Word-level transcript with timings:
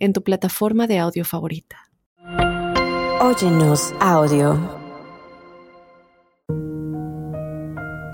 en 0.00 0.12
tu 0.12 0.22
plataforma 0.24 0.86
de 0.86 0.98
audio 0.98 1.24
favorita. 1.24 1.76
Óyenos 3.20 3.92
audio. 4.00 4.80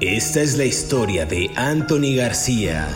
Esta 0.01 0.43
es 0.43 0.59
la 0.59 0.65
historia 0.65 1.25
de 1.25 1.51
Anthony 1.57 2.17
García, 2.17 2.87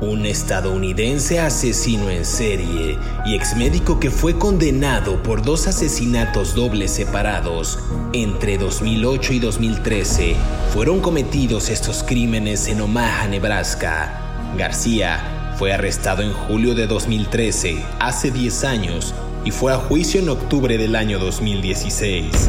un 0.00 0.26
estadounidense 0.26 1.38
asesino 1.38 2.10
en 2.10 2.24
serie 2.24 2.98
y 3.26 3.36
exmédico 3.36 4.00
que 4.00 4.10
fue 4.10 4.38
condenado 4.38 5.22
por 5.22 5.42
dos 5.42 5.68
asesinatos 5.68 6.54
dobles 6.54 6.90
separados. 6.90 7.78
Entre 8.12 8.58
2008 8.58 9.34
y 9.34 9.38
2013 9.38 10.36
fueron 10.72 11.00
cometidos 11.00 11.68
estos 11.68 12.02
crímenes 12.02 12.66
en 12.66 12.80
Omaha, 12.80 13.28
Nebraska. 13.28 14.24
García 14.56 15.37
fue 15.58 15.72
arrestado 15.72 16.22
en 16.22 16.32
julio 16.32 16.76
de 16.76 16.86
2013, 16.86 17.82
hace 17.98 18.30
10 18.30 18.62
años, 18.62 19.12
y 19.44 19.50
fue 19.50 19.72
a 19.72 19.76
juicio 19.76 20.20
en 20.20 20.28
octubre 20.28 20.78
del 20.78 20.94
año 20.94 21.18
2016. 21.18 22.48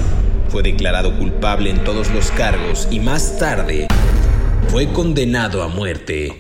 Fue 0.50 0.62
declarado 0.62 1.18
culpable 1.18 1.72
en 1.72 1.84
todos 1.84 2.12
los 2.12 2.30
cargos 2.30 2.88
y 2.92 3.00
más 3.00 3.40
tarde 3.40 3.88
fue 4.68 4.92
condenado 4.94 5.64
a 5.64 5.68
muerte. 5.68 6.40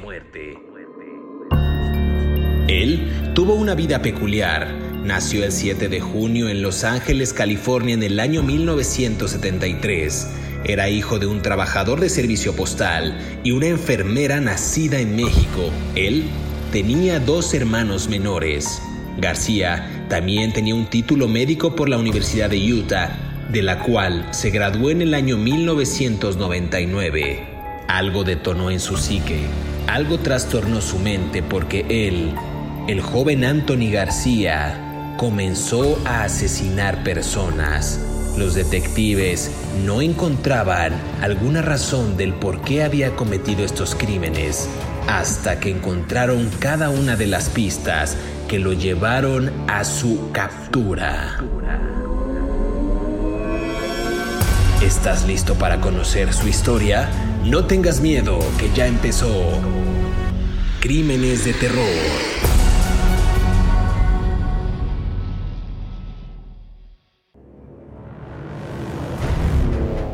Él 2.67 3.31
tuvo 3.33 3.55
una 3.55 3.73
vida 3.73 4.03
peculiar. 4.03 4.71
Nació 5.03 5.43
el 5.45 5.51
7 5.51 5.89
de 5.89 5.99
junio 6.01 6.49
en 6.49 6.61
Los 6.61 6.83
Ángeles, 6.83 7.33
California 7.33 7.95
en 7.95 8.03
el 8.03 8.19
año 8.19 8.43
1973. 8.43 10.27
Era 10.65 10.87
hijo 10.89 11.17
de 11.17 11.25
un 11.25 11.41
trabajador 11.41 11.99
de 11.99 12.09
servicio 12.09 12.55
postal 12.55 13.17
y 13.43 13.51
una 13.53 13.67
enfermera 13.67 14.39
nacida 14.39 14.99
en 14.99 15.15
México. 15.15 15.71
Él 15.95 16.25
tenía 16.71 17.19
dos 17.19 17.53
hermanos 17.53 18.09
menores. 18.09 18.81
García 19.17 20.05
también 20.07 20.53
tenía 20.53 20.75
un 20.75 20.85
título 20.85 21.27
médico 21.27 21.75
por 21.75 21.89
la 21.89 21.97
Universidad 21.97 22.49
de 22.49 22.73
Utah 22.73 23.17
de 23.51 23.61
la 23.63 23.79
cual 23.79 24.27
se 24.31 24.51
graduó 24.51 24.91
en 24.91 25.01
el 25.01 25.15
año 25.15 25.35
1999. 25.37 27.47
Algo 27.87 28.23
detonó 28.23 28.69
en 28.69 28.79
su 28.79 28.95
psique, 28.97 29.39
algo 29.87 30.19
trastornó 30.19 30.81
su 30.81 30.99
mente 30.99 31.41
porque 31.41 31.87
él, 31.89 32.35
el 32.87 33.01
joven 33.01 33.43
Anthony 33.43 33.89
García, 33.91 35.15
comenzó 35.17 35.99
a 36.05 36.23
asesinar 36.23 37.03
personas. 37.03 37.99
Los 38.37 38.53
detectives 38.53 39.49
no 39.83 40.03
encontraban 40.03 40.93
alguna 41.21 41.63
razón 41.63 42.15
del 42.15 42.35
por 42.35 42.61
qué 42.61 42.83
había 42.83 43.15
cometido 43.15 43.65
estos 43.65 43.95
crímenes 43.95 44.69
hasta 45.07 45.59
que 45.59 45.69
encontraron 45.69 46.49
cada 46.59 46.89
una 46.89 47.15
de 47.15 47.27
las 47.27 47.49
pistas 47.49 48.17
que 48.47 48.59
lo 48.59 48.73
llevaron 48.73 49.51
a 49.67 49.83
su 49.83 50.31
captura. 50.31 51.37
¿Estás 54.81 55.27
listo 55.27 55.55
para 55.55 55.81
conocer 55.81 56.33
su 56.33 56.47
historia? 56.47 57.09
No 57.43 57.65
tengas 57.65 57.99
miedo, 58.01 58.39
que 58.57 58.71
ya 58.73 58.87
empezó. 58.87 59.61
Crímenes 60.79 61.45
de 61.45 61.53
terror. 61.53 62.38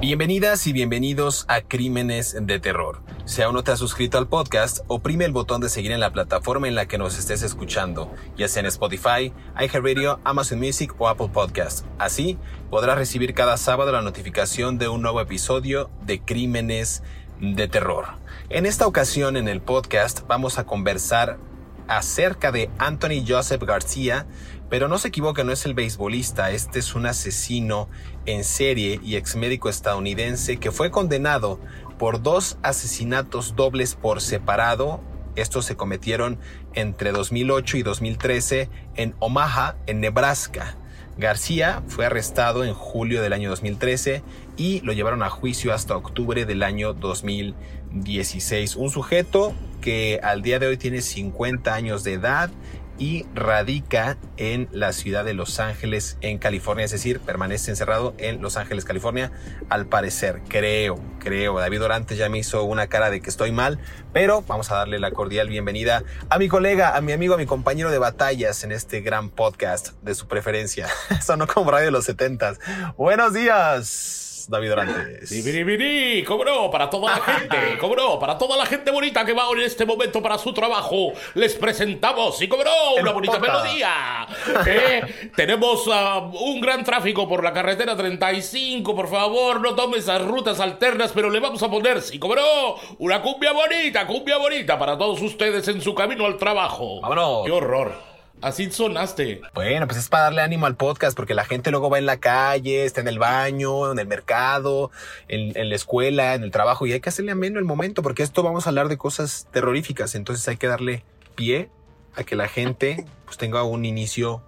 Bienvenidas 0.07 0.67
y 0.67 0.71
bienvenidos 0.71 1.45
a 1.47 1.61
Crímenes 1.61 2.37
de 2.39 2.59
Terror. 2.59 3.01
Si 3.25 3.41
aún 3.41 3.55
no 3.55 3.63
te 3.63 3.71
has 3.71 3.79
suscrito 3.79 4.19
al 4.19 4.27
podcast, 4.27 4.81
oprime 4.85 5.25
el 5.25 5.31
botón 5.31 5.61
de 5.61 5.67
seguir 5.67 5.91
en 5.91 5.99
la 5.99 6.13
plataforma 6.13 6.67
en 6.67 6.75
la 6.75 6.85
que 6.85 6.99
nos 6.99 7.17
estés 7.17 7.41
escuchando, 7.41 8.13
ya 8.37 8.47
sea 8.47 8.59
en 8.59 8.67
Spotify, 8.67 9.33
iHeartRadio, 9.59 10.19
Amazon 10.23 10.59
Music 10.59 10.93
o 10.99 11.07
Apple 11.07 11.29
Podcast. 11.33 11.87
Así 11.97 12.37
podrás 12.69 12.99
recibir 12.99 13.33
cada 13.33 13.57
sábado 13.57 13.91
la 13.91 14.03
notificación 14.03 14.77
de 14.77 14.89
un 14.89 15.01
nuevo 15.01 15.21
episodio 15.21 15.89
de 16.05 16.21
Crímenes 16.21 17.01
de 17.41 17.67
Terror. 17.67 18.05
En 18.49 18.67
esta 18.67 18.85
ocasión 18.85 19.37
en 19.37 19.47
el 19.47 19.59
podcast 19.59 20.21
vamos 20.27 20.59
a 20.59 20.67
conversar 20.67 21.39
acerca 21.87 22.51
de 22.51 22.69
Anthony 22.77 23.25
Joseph 23.27 23.63
García, 23.63 24.27
pero 24.69 24.87
no 24.87 24.97
se 24.97 25.09
equivoque, 25.09 25.43
no 25.43 25.51
es 25.51 25.65
el 25.65 25.73
beisbolista, 25.73 26.51
este 26.51 26.79
es 26.79 26.95
un 26.95 27.05
asesino 27.05 27.87
en 28.25 28.43
serie 28.43 28.99
y 29.03 29.15
ex 29.15 29.35
médico 29.35 29.69
estadounidense 29.69 30.57
que 30.57 30.71
fue 30.71 30.91
condenado 30.91 31.59
por 31.97 32.21
dos 32.21 32.57
asesinatos 32.63 33.55
dobles 33.55 33.95
por 33.95 34.21
separado. 34.21 35.01
Estos 35.35 35.65
se 35.65 35.75
cometieron 35.75 36.39
entre 36.73 37.11
2008 37.11 37.77
y 37.77 37.83
2013 37.83 38.69
en 38.95 39.15
Omaha, 39.19 39.75
en 39.85 39.99
Nebraska. 39.99 40.77
García 41.17 41.81
fue 41.87 42.05
arrestado 42.05 42.65
en 42.65 42.73
julio 42.73 43.21
del 43.21 43.31
año 43.33 43.49
2013 43.49 44.21
y 44.57 44.81
lo 44.81 44.91
llevaron 44.91 45.23
a 45.23 45.29
juicio 45.29 45.73
hasta 45.73 45.95
octubre 45.95 46.45
del 46.45 46.61
año 46.63 46.93
2016. 46.93 48.75
Un 48.75 48.89
sujeto 48.89 49.53
que 49.79 50.19
al 50.23 50.41
día 50.41 50.59
de 50.59 50.67
hoy 50.67 50.77
tiene 50.77 51.01
50 51.01 51.73
años 51.73 52.03
de 52.03 52.13
edad 52.13 52.49
y 52.97 53.25
radica 53.33 54.17
en 54.37 54.67
la 54.71 54.93
ciudad 54.93 55.25
de 55.25 55.33
Los 55.33 55.59
Ángeles, 55.59 56.17
en 56.21 56.37
California, 56.37 56.85
es 56.85 56.91
decir, 56.91 57.19
permanece 57.19 57.71
encerrado 57.71 58.13
en 58.17 58.41
Los 58.41 58.57
Ángeles, 58.57 58.85
California, 58.85 59.31
al 59.69 59.85
parecer, 59.85 60.41
creo, 60.47 60.99
creo. 61.19 61.59
David 61.59 61.83
Orantes 61.83 62.17
ya 62.17 62.29
me 62.29 62.37
hizo 62.37 62.63
una 62.63 62.87
cara 62.87 63.09
de 63.09 63.21
que 63.21 63.29
estoy 63.29 63.51
mal, 63.51 63.79
pero 64.13 64.43
vamos 64.43 64.71
a 64.71 64.75
darle 64.75 64.99
la 64.99 65.11
cordial 65.11 65.49
bienvenida 65.49 66.03
a 66.29 66.39
mi 66.39 66.47
colega, 66.47 66.95
a 66.95 67.01
mi 67.01 67.11
amigo, 67.11 67.33
a 67.33 67.37
mi 67.37 67.45
compañero 67.45 67.91
de 67.91 67.97
batallas 67.97 68.63
en 68.63 68.71
este 68.71 69.01
gran 69.01 69.29
podcast 69.29 69.93
de 70.01 70.15
su 70.15 70.27
preferencia. 70.27 70.87
Sonó 71.25 71.47
como 71.47 71.71
radio 71.71 71.85
de 71.85 71.91
los 71.91 72.05
setentas. 72.05 72.59
Buenos 72.97 73.33
días. 73.33 74.24
David 74.49 74.73
Orantes. 74.73 75.29
¡Biri, 75.65 76.23
Cobró 76.23 76.69
para 76.69 76.89
toda 76.89 77.17
la 77.17 77.21
gente, 77.21 77.77
cobró 77.79 78.19
para 78.19 78.37
toda 78.37 78.57
la 78.57 78.65
gente 78.65 78.91
bonita 78.91 79.25
que 79.25 79.33
va 79.33 79.45
en 79.53 79.61
este 79.61 79.85
momento 79.85 80.21
para 80.21 80.37
su 80.37 80.53
trabajo. 80.53 81.13
Les 81.33 81.55
presentamos 81.55 82.41
y 82.41 82.47
cobró 82.47 82.71
una 82.99 83.11
bonita 83.11 83.39
melodía. 83.39 84.27
¿Eh? 84.65 85.31
Tenemos 85.35 85.87
uh, 85.87 86.35
un 86.39 86.61
gran 86.61 86.83
tráfico 86.83 87.27
por 87.27 87.43
la 87.43 87.53
carretera 87.53 87.95
35. 87.95 88.95
Por 88.95 89.09
favor, 89.09 89.61
no 89.61 89.75
tome 89.75 89.97
esas 89.97 90.21
rutas 90.21 90.59
alternas, 90.59 91.11
pero 91.13 91.29
le 91.29 91.39
vamos 91.39 91.61
a 91.63 91.69
poner, 91.69 92.01
si 92.01 92.19
cobró, 92.19 92.75
una 92.99 93.21
cumbia 93.21 93.51
bonita, 93.51 94.05
cumbia 94.07 94.37
bonita 94.37 94.77
para 94.77 94.97
todos 94.97 95.21
ustedes 95.21 95.67
en 95.67 95.81
su 95.81 95.93
camino 95.93 96.25
al 96.25 96.37
trabajo. 96.37 97.01
Vámonos. 97.01 97.45
¡Qué 97.45 97.51
horror! 97.51 98.14
Así 98.41 98.69
sonaste. 98.69 99.41
Bueno, 99.53 99.87
pues 99.87 99.99
es 99.99 100.09
para 100.09 100.25
darle 100.25 100.41
ánimo 100.41 100.65
al 100.65 100.75
podcast, 100.75 101.15
porque 101.15 101.33
la 101.33 101.45
gente 101.45 101.71
luego 101.71 101.89
va 101.89 101.97
en 101.97 102.05
la 102.05 102.17
calle, 102.17 102.85
está 102.85 103.01
en 103.01 103.07
el 103.07 103.17
baño, 103.17 103.91
en 103.91 103.99
el 103.99 104.07
mercado, 104.07 104.91
en, 105.27 105.69
la 105.69 105.75
escuela, 105.75 106.35
en 106.35 106.43
el 106.43 106.51
trabajo, 106.51 106.85
y 106.85 106.93
hay 106.93 106.99
que 106.99 107.09
hacerle 107.09 107.31
ameno 107.31 107.59
el 107.59 107.65
momento, 107.65 108.03
porque 108.03 108.23
esto 108.23 108.43
vamos 108.43 108.65
a 108.65 108.69
hablar 108.69 108.87
de 108.87 108.97
cosas 108.97 109.47
terroríficas, 109.51 110.15
entonces 110.15 110.47
hay 110.47 110.57
que 110.57 110.67
darle 110.67 111.03
pie 111.35 111.69
a 112.15 112.23
que 112.23 112.35
la 112.35 112.47
gente 112.47 113.05
pues 113.25 113.37
tenga 113.37 113.63
un 113.63 113.85
inicio 113.85 114.43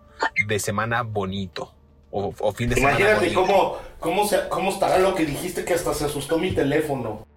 de 0.48 0.60
semana 0.60 1.02
bonito. 1.04 1.74
O, 2.10 2.32
fin 2.54 2.70
de 2.70 2.76
semana. 2.76 3.00
Imagínate 3.00 3.34
cómo, 3.34 3.78
cómo, 4.00 4.30
cómo 4.50 4.72
estará 4.72 4.98
lo 4.98 5.14
que 5.14 5.26
dijiste 5.26 5.66
que 5.66 5.74
hasta 5.74 5.94
se 5.94 6.06
asustó 6.06 6.40
mi 6.40 6.52
teléfono. 6.52 7.28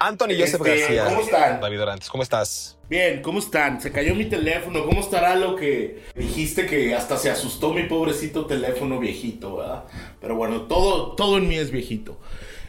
Anthony 0.00 0.34
Joseph 0.38 0.60
Este, 0.66 0.78
García. 0.96 1.04
¿cómo 1.06 1.20
están? 1.20 1.60
David 1.60 1.82
Orantes, 1.82 2.08
¿cómo 2.08 2.22
estás? 2.22 2.76
Bien, 2.88 3.22
¿cómo 3.22 3.38
están? 3.38 3.80
Se 3.80 3.90
cayó 3.90 4.14
mi 4.14 4.26
teléfono. 4.26 4.84
¿Cómo 4.84 5.00
estará 5.00 5.34
lo 5.36 5.56
que 5.56 6.02
dijiste 6.14 6.66
que 6.66 6.94
hasta 6.94 7.16
se 7.16 7.30
asustó 7.30 7.72
mi 7.72 7.84
pobrecito 7.84 8.46
teléfono 8.46 8.98
viejito, 8.98 9.56
¿verdad? 9.56 9.84
Pero 10.20 10.36
bueno, 10.36 10.62
todo, 10.62 11.12
todo 11.12 11.38
en 11.38 11.48
mí 11.48 11.56
es 11.56 11.70
viejito. 11.70 12.18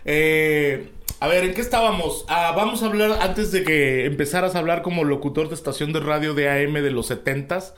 Eh, 0.06 0.90
a 1.20 1.28
ver, 1.28 1.44
¿en 1.44 1.54
qué 1.54 1.62
estábamos? 1.62 2.26
Ah, 2.30 2.54
vamos 2.56 2.84
a 2.84 2.88
hablar, 2.88 3.18
antes 3.22 3.52
de 3.52 3.64
que 3.64 4.06
empezaras 4.06 4.56
a 4.56 4.60
hablar 4.60 4.82
como 4.82 5.04
locutor 5.04 5.50
de 5.50 5.56
estación 5.56 5.92
de 5.94 6.00
radio 6.00 6.34
de 6.34 6.50
AM 6.50 6.74
de 6.74 6.92
los 6.92 7.10
70s. 7.12 7.74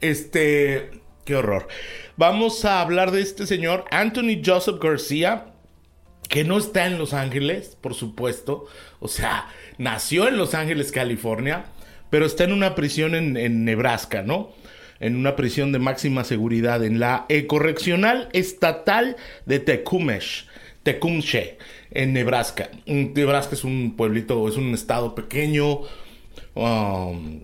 Este, 0.00 0.90
qué 1.24 1.36
horror. 1.36 1.68
Vamos 2.16 2.64
a 2.64 2.80
hablar 2.80 3.10
de 3.10 3.22
este 3.22 3.46
señor, 3.46 3.84
Anthony 3.90 4.42
Joseph 4.44 4.76
García, 4.80 5.53
que 6.28 6.44
no 6.44 6.58
está 6.58 6.86
en 6.86 6.98
Los 6.98 7.12
Ángeles, 7.12 7.76
por 7.80 7.94
supuesto. 7.94 8.66
O 9.00 9.08
sea, 9.08 9.48
nació 9.78 10.28
en 10.28 10.36
Los 10.36 10.54
Ángeles, 10.54 10.92
California, 10.92 11.66
pero 12.10 12.26
está 12.26 12.44
en 12.44 12.52
una 12.52 12.74
prisión 12.74 13.14
en, 13.14 13.64
Nebraska, 13.64 14.22
¿no? 14.22 14.50
en 15.00 15.16
una 15.16 15.36
prisión 15.36 15.72
de 15.72 15.78
máxima 15.78 16.24
seguridad 16.24 16.84
en 16.84 17.00
la 17.00 17.26
correccional 17.46 18.28
estatal 18.32 19.16
de 19.44 19.58
Tecumseh, 19.58 20.46
Tecumseh, 20.82 21.58
en 21.90 22.12
Nebraska. 22.12 22.70
Nebraska 22.86 23.54
es 23.54 23.64
un 23.64 23.96
pueblito, 23.96 24.48
es 24.48 24.56
un 24.56 24.72
estado 24.74 25.14
pequeño 25.14 25.80
um, 26.54 27.40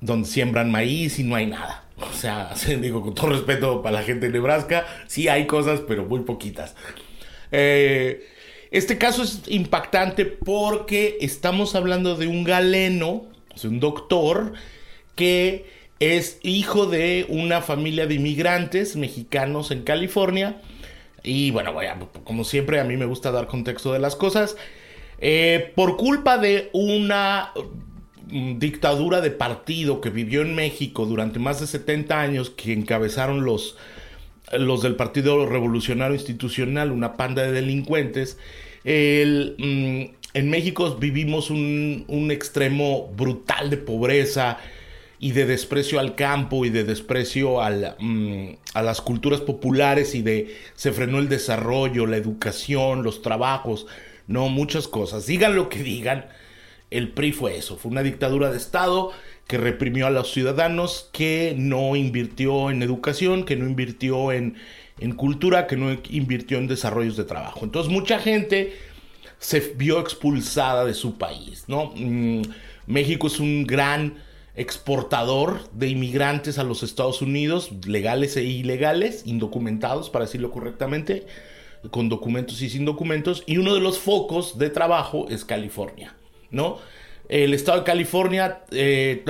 donde 0.00 0.28
siembran 0.28 0.70
maíz 0.70 1.18
y 1.18 1.24
no 1.24 1.36
hay 1.36 1.46
nada. 1.46 1.84
O 1.98 2.12
sea, 2.12 2.54
digo 2.80 3.02
con 3.02 3.14
todo 3.14 3.30
respeto 3.30 3.82
para 3.82 4.00
la 4.00 4.02
gente 4.02 4.26
de 4.26 4.32
Nebraska, 4.32 4.86
sí 5.06 5.28
hay 5.28 5.46
cosas, 5.46 5.80
pero 5.86 6.04
muy 6.04 6.20
poquitas. 6.20 6.74
Eh, 7.52 8.26
este 8.70 8.98
caso 8.98 9.22
es 9.22 9.42
impactante 9.48 10.24
porque 10.24 11.18
estamos 11.20 11.74
hablando 11.74 12.14
de 12.16 12.28
un 12.28 12.44
galeno, 12.44 13.26
un 13.64 13.80
doctor, 13.80 14.52
que 15.16 15.66
es 15.98 16.38
hijo 16.42 16.86
de 16.86 17.26
una 17.28 17.60
familia 17.60 18.06
de 18.06 18.14
inmigrantes 18.14 18.96
mexicanos 18.96 19.70
en 19.70 19.82
California. 19.82 20.60
Y 21.22 21.50
bueno, 21.50 21.74
como 22.24 22.44
siempre, 22.44 22.80
a 22.80 22.84
mí 22.84 22.96
me 22.96 23.04
gusta 23.04 23.30
dar 23.30 23.46
contexto 23.46 23.92
de 23.92 23.98
las 23.98 24.16
cosas. 24.16 24.56
Eh, 25.18 25.72
por 25.74 25.98
culpa 25.98 26.38
de 26.38 26.70
una 26.72 27.52
mm, 28.28 28.58
dictadura 28.58 29.20
de 29.20 29.30
partido 29.30 30.00
que 30.00 30.08
vivió 30.08 30.40
en 30.40 30.54
México 30.54 31.04
durante 31.04 31.38
más 31.38 31.60
de 31.60 31.66
70 31.66 32.18
años, 32.18 32.48
que 32.48 32.72
encabezaron 32.72 33.44
los 33.44 33.76
los 34.52 34.82
del 34.82 34.96
Partido 34.96 35.46
Revolucionario 35.46 36.14
Institucional, 36.14 36.92
una 36.92 37.16
panda 37.16 37.42
de 37.42 37.52
delincuentes, 37.52 38.38
mm, 38.84 40.04
en 40.32 40.50
México 40.50 40.96
vivimos 40.96 41.50
un, 41.50 42.28
extremo 42.30 43.08
brutal 43.16 43.70
de 43.70 43.76
pobreza 43.76 44.58
y 45.18 45.32
de 45.32 45.44
desprecio 45.44 46.00
al 46.00 46.14
campo 46.14 46.64
y 46.64 46.70
de 46.70 46.84
desprecio 46.84 47.58
mm, 47.98 48.48
a 48.74 48.82
las 48.82 49.00
culturas 49.00 49.40
populares 49.40 50.14
y 50.14 50.22
de 50.22 50.56
se 50.74 50.92
frenó 50.92 51.18
el 51.18 51.28
desarrollo, 51.28 52.06
la 52.06 52.16
educación, 52.16 53.02
los 53.02 53.22
trabajos, 53.22 53.86
no, 54.26 54.48
muchas 54.48 54.88
cosas. 54.88 55.26
Digan 55.26 55.56
lo 55.56 55.68
que 55.68 55.82
digan, 55.82 56.26
el 56.90 57.10
PRI 57.10 57.32
fue 57.32 57.56
eso, 57.56 57.76
fue 57.76 57.90
una 57.90 58.02
dictadura 58.02 58.50
de 58.50 58.56
Estado 58.56 59.12
que 59.50 59.58
reprimió 59.58 60.06
a 60.06 60.10
los 60.10 60.30
ciudadanos, 60.30 61.08
que 61.10 61.56
no 61.58 61.96
invirtió 61.96 62.70
en 62.70 62.84
educación, 62.84 63.42
que 63.44 63.56
no 63.56 63.66
invirtió 63.66 64.30
en, 64.30 64.54
cultura, 65.16 65.66
que 65.66 65.76
no 65.76 65.90
invirtió 66.08 66.58
en 66.58 66.68
desarrollos 66.68 67.16
de 67.16 67.24
trabajo. 67.24 67.64
Entonces 67.64 67.92
mucha 67.92 68.20
gente 68.20 68.76
se 69.40 69.58
vio 69.74 69.98
expulsada 69.98 70.84
de 70.84 70.94
su 70.94 71.18
país, 71.18 71.64
¿no? 71.66 71.92
Mm, 71.96 72.42
México 72.86 73.26
es 73.26 73.40
un 73.40 73.66
gran 73.66 74.18
exportador 74.54 75.68
de 75.72 75.88
inmigrantes 75.88 76.60
a 76.60 76.62
los 76.62 76.84
Estados 76.84 77.20
Unidos, 77.20 77.72
legales 77.88 78.36
e 78.36 78.44
ilegales, 78.44 79.24
indocumentados, 79.26 80.10
para 80.10 80.26
decirlo 80.26 80.52
correctamente, 80.52 81.26
con 81.90 82.08
documentos 82.08 82.62
y 82.62 82.70
sin 82.70 82.84
documentos, 82.84 83.42
y 83.46 83.58
uno 83.58 83.74
de 83.74 83.80
los 83.80 83.98
focos 83.98 84.58
de 84.58 84.70
trabajo 84.70 85.26
es 85.28 85.44
California, 85.44 86.14
¿no? 86.52 86.78
El 87.30 87.54
estado 87.54 87.78
de 87.78 87.84
California, 87.84 88.64
eh, 88.72 89.24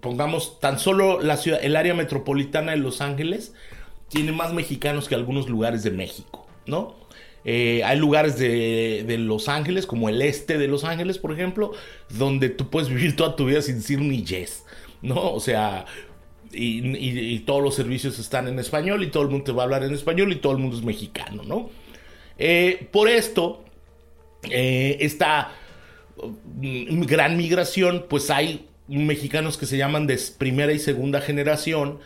pongamos 0.00 0.58
tan 0.58 0.80
solo 0.80 1.20
la 1.20 1.36
ciudad, 1.36 1.60
el 1.62 1.76
área 1.76 1.94
metropolitana 1.94 2.72
de 2.72 2.78
Los 2.78 3.00
Ángeles, 3.00 3.54
tiene 4.08 4.32
más 4.32 4.52
mexicanos 4.52 5.08
que 5.08 5.14
algunos 5.14 5.48
lugares 5.48 5.84
de 5.84 5.92
México, 5.92 6.48
¿no? 6.66 6.96
Eh, 7.44 7.82
hay 7.84 7.96
lugares 7.96 8.38
de, 8.38 9.16
Los 9.20 9.48
Ángeles, 9.48 9.86
como 9.86 10.08
el 10.08 10.20
este 10.20 10.58
de 10.58 10.66
Los 10.66 10.82
Ángeles, 10.82 11.18
por 11.18 11.32
ejemplo, 11.32 11.70
donde 12.08 12.48
tú 12.48 12.70
puedes 12.70 12.88
vivir 12.88 13.14
toda 13.14 13.36
tu 13.36 13.46
vida 13.46 13.62
sin 13.62 13.76
decir 13.76 14.00
ni 14.00 14.24
yes, 14.24 14.64
¿no? 15.00 15.32
O 15.32 15.38
sea, 15.38 15.84
y, 16.50 17.38
todos 17.40 17.62
los 17.62 17.76
servicios 17.76 18.18
están 18.18 18.48
en 18.48 18.58
español 18.58 19.04
y 19.04 19.08
todo 19.12 19.22
el 19.22 19.28
mundo 19.28 19.44
te 19.44 19.52
va 19.52 19.62
a 19.62 19.66
hablar 19.66 19.84
en 19.84 19.94
español 19.94 20.32
y 20.32 20.36
todo 20.36 20.54
el 20.54 20.58
mundo 20.58 20.76
es 20.76 20.82
mexicano, 20.82 21.44
¿no? 21.44 21.70
Eh, 22.36 22.88
por 22.90 23.08
esto, 23.08 23.62
esta 24.42 25.52
gran 27.06 27.36
migración, 27.36 28.06
pues 28.08 28.30
hay 28.30 28.66
mexicanos 28.88 29.56
que 29.56 29.66
se 29.66 29.76
llaman 29.76 30.06
de 30.06 30.20
primera 30.38 30.72
y 30.72 30.78
segunda 30.78 31.20
generación 31.20 31.98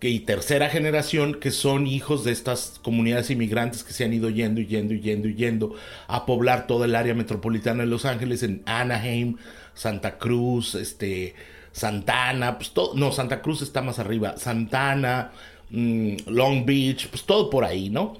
que, 0.00 0.08
y 0.08 0.20
tercera 0.20 0.68
generación 0.70 1.34
que 1.34 1.50
son 1.50 1.86
hijos 1.86 2.24
de 2.24 2.32
estas 2.32 2.80
comunidades 2.82 3.30
inmigrantes 3.30 3.84
que 3.84 3.92
se 3.92 4.04
han 4.04 4.12
ido 4.12 4.30
yendo 4.30 4.60
y 4.60 4.66
yendo 4.66 4.94
y 4.94 5.00
yendo 5.00 5.28
y 5.28 5.34
yendo 5.34 5.74
a 6.08 6.26
poblar 6.26 6.66
toda 6.66 6.86
el 6.86 6.94
área 6.94 7.14
metropolitana 7.14 7.84
de 7.84 7.88
Los 7.88 8.06
Ángeles, 8.06 8.42
en 8.42 8.62
Anaheim, 8.64 9.36
Santa 9.74 10.18
Cruz, 10.18 10.74
este, 10.74 11.34
Santana, 11.72 12.58
pues 12.58 12.72
no, 12.94 13.12
Santa 13.12 13.42
Cruz 13.42 13.62
está 13.62 13.82
más 13.82 13.98
arriba, 13.98 14.36
Santana, 14.36 15.32
mm, 15.70 16.16
Long 16.26 16.64
Beach, 16.64 17.08
pues 17.08 17.24
todo 17.24 17.50
por 17.50 17.64
ahí, 17.64 17.90
¿no? 17.90 18.16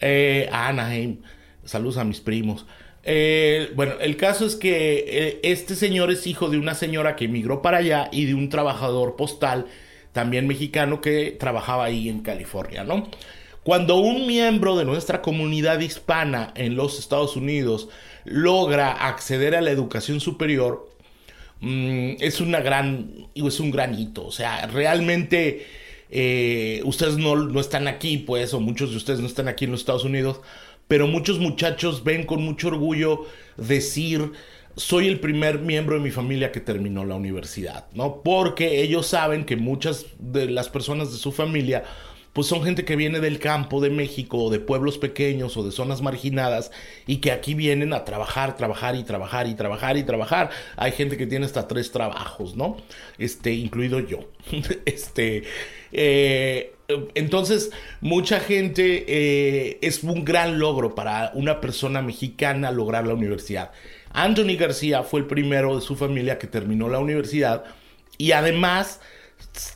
Eh, 0.00 0.48
Anaheim, 0.50 1.18
saludos 1.64 1.98
a 1.98 2.04
mis 2.04 2.20
primos. 2.20 2.66
Eh, 3.04 3.70
bueno, 3.74 3.94
el 4.00 4.16
caso 4.16 4.44
es 4.44 4.56
que 4.56 5.04
eh, 5.06 5.40
este 5.42 5.74
señor 5.74 6.10
es 6.10 6.26
hijo 6.26 6.48
de 6.50 6.58
una 6.58 6.74
señora 6.74 7.16
que 7.16 7.26
emigró 7.26 7.62
para 7.62 7.78
allá 7.78 8.08
y 8.12 8.26
de 8.26 8.34
un 8.34 8.48
trabajador 8.48 9.16
postal 9.16 9.66
también 10.12 10.46
mexicano 10.46 11.00
que 11.00 11.36
trabajaba 11.38 11.84
ahí 11.84 12.08
en 12.08 12.20
California, 12.20 12.84
¿no? 12.84 13.08
Cuando 13.62 13.96
un 13.96 14.26
miembro 14.26 14.76
de 14.76 14.84
nuestra 14.84 15.20
comunidad 15.20 15.80
hispana 15.80 16.52
en 16.56 16.74
los 16.74 16.98
Estados 16.98 17.36
Unidos 17.36 17.88
logra 18.24 18.92
acceder 18.92 19.54
a 19.54 19.60
la 19.60 19.70
educación 19.70 20.20
superior, 20.20 20.88
mm, 21.60 22.12
es 22.20 22.40
una 22.40 22.60
gran, 22.60 23.28
es 23.34 23.60
un 23.60 23.70
gran 23.70 23.98
hito. 23.98 24.26
O 24.26 24.32
sea, 24.32 24.66
realmente 24.66 25.66
eh, 26.10 26.80
ustedes 26.84 27.16
no, 27.18 27.36
no 27.36 27.60
están 27.60 27.88
aquí, 27.88 28.18
pues, 28.18 28.54
o 28.54 28.60
muchos 28.60 28.90
de 28.90 28.96
ustedes 28.96 29.20
no 29.20 29.26
están 29.26 29.48
aquí 29.48 29.66
en 29.66 29.72
los 29.72 29.80
Estados 29.80 30.04
Unidos 30.04 30.40
pero 30.88 31.06
muchos 31.06 31.38
muchachos 31.38 32.02
ven 32.02 32.24
con 32.24 32.42
mucho 32.42 32.68
orgullo 32.68 33.26
decir 33.56 34.32
soy 34.76 35.08
el 35.08 35.18
primer 35.18 35.58
miembro 35.58 35.96
de 35.96 36.02
mi 36.02 36.10
familia 36.10 36.52
que 36.52 36.60
terminó 36.60 37.04
la 37.04 37.16
universidad, 37.16 37.86
¿no? 37.94 38.22
Porque 38.22 38.80
ellos 38.80 39.08
saben 39.08 39.44
que 39.44 39.56
muchas 39.56 40.06
de 40.18 40.48
las 40.48 40.68
personas 40.68 41.10
de 41.10 41.18
su 41.18 41.32
familia 41.32 41.82
pues 42.32 42.46
son 42.46 42.62
gente 42.62 42.84
que 42.84 42.94
viene 42.94 43.18
del 43.18 43.40
campo 43.40 43.80
de 43.80 43.90
México 43.90 44.38
o 44.38 44.50
de 44.50 44.60
pueblos 44.60 44.96
pequeños 44.96 45.56
o 45.56 45.64
de 45.64 45.72
zonas 45.72 46.02
marginadas 46.02 46.70
y 47.04 47.16
que 47.16 47.32
aquí 47.32 47.54
vienen 47.54 47.92
a 47.92 48.04
trabajar, 48.04 48.56
trabajar 48.56 48.94
y 48.94 49.02
trabajar 49.02 49.48
y 49.48 49.54
trabajar 49.56 49.96
y 49.96 50.04
trabajar. 50.04 50.50
Hay 50.76 50.92
gente 50.92 51.16
que 51.16 51.26
tiene 51.26 51.46
hasta 51.46 51.66
tres 51.66 51.90
trabajos, 51.90 52.54
¿no? 52.54 52.76
Este, 53.18 53.52
incluido 53.54 53.98
yo. 53.98 54.20
este, 54.84 55.42
eh, 55.90 56.74
entonces, 57.14 57.70
mucha 58.00 58.40
gente 58.40 59.04
eh, 59.08 59.78
es 59.82 60.02
un 60.02 60.24
gran 60.24 60.58
logro 60.58 60.94
para 60.94 61.32
una 61.34 61.60
persona 61.60 62.00
mexicana 62.00 62.70
lograr 62.70 63.06
la 63.06 63.12
universidad. 63.12 63.72
Anthony 64.14 64.56
García 64.58 65.02
fue 65.02 65.20
el 65.20 65.26
primero 65.26 65.76
de 65.76 65.82
su 65.82 65.96
familia 65.96 66.38
que 66.38 66.46
terminó 66.46 66.88
la 66.88 66.98
universidad 66.98 67.64
y 68.16 68.32
además 68.32 69.02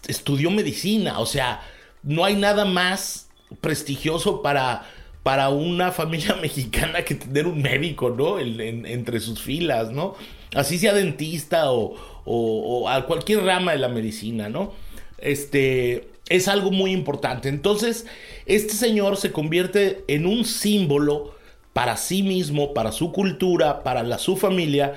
estudió 0.09 0.51
medicina. 0.51 1.19
O 1.19 1.27
sea, 1.27 1.61
no 2.03 2.25
hay 2.25 2.35
nada 2.35 2.65
más 2.65 3.29
prestigioso 3.61 4.41
para, 4.41 4.89
para 5.23 5.51
una 5.51 5.93
familia 5.93 6.35
mexicana 6.41 7.05
que 7.05 7.15
tener 7.15 7.47
un 7.47 7.61
médico, 7.61 8.09
¿no? 8.09 8.39
entre 8.39 9.21
sus 9.21 9.43
filas, 9.43 9.91
¿no? 9.91 10.15
Así 10.55 10.79
sea 10.79 10.95
dentista 10.95 11.73
o, 11.73 11.95
o 12.25 12.89
a 12.89 13.05
cualquier 13.05 13.45
rama 13.45 13.73
de 13.73 13.79
la 13.79 13.89
medicina, 13.89 14.49
¿no? 14.49 14.73
Este, 15.19 16.12
es 16.33 16.49
algo 16.49 16.71
muy 16.71 16.93
importante. 16.93 17.51
Entonces, 17.51 18.07
este 18.47 18.73
señor 18.73 19.19
se 19.19 19.33
convierte 19.33 20.03
en 20.09 20.25
un 20.27 20.47
símbolo 20.47 21.35
para 21.75 21.99
sí 21.99 22.23
mismo, 22.23 22.73
para 22.73 22.91
su 22.91 23.13
cultura, 23.13 23.83
para 23.83 24.03
la, 24.03 24.19
su 24.19 24.37
familia, 24.39 24.95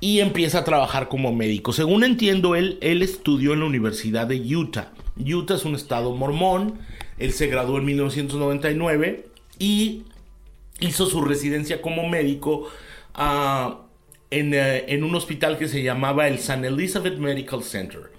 y 0.00 0.20
empieza 0.20 0.58
a 0.58 0.64
trabajar 0.64 1.08
como 1.08 1.32
médico. 1.32 1.72
Según 1.72 2.04
entiendo, 2.04 2.54
él, 2.54 2.78
él 2.82 3.02
estudió 3.02 3.54
en 3.54 3.60
la 3.60 3.66
Universidad 3.66 4.26
de 4.26 4.36
Utah. 4.56 4.92
Utah 5.18 5.54
es 5.54 5.64
un 5.64 5.74
estado 5.74 6.14
mormón. 6.14 6.78
Él 7.18 7.32
se 7.32 7.46
graduó 7.46 7.78
en 7.78 7.86
1999 7.86 9.26
y 9.58 10.02
hizo 10.80 11.06
su 11.06 11.22
residencia 11.22 11.80
como 11.80 12.06
médico 12.08 12.68
ah, 13.14 13.80
en, 14.30 14.52
eh, 14.52 14.84
en 14.88 15.02
un 15.02 15.14
hospital 15.14 15.56
que 15.56 15.66
se 15.66 15.82
llamaba 15.82 16.28
el 16.28 16.38
San 16.38 16.64
Elizabeth 16.66 17.16
Medical 17.18 17.62
Center 17.62 18.17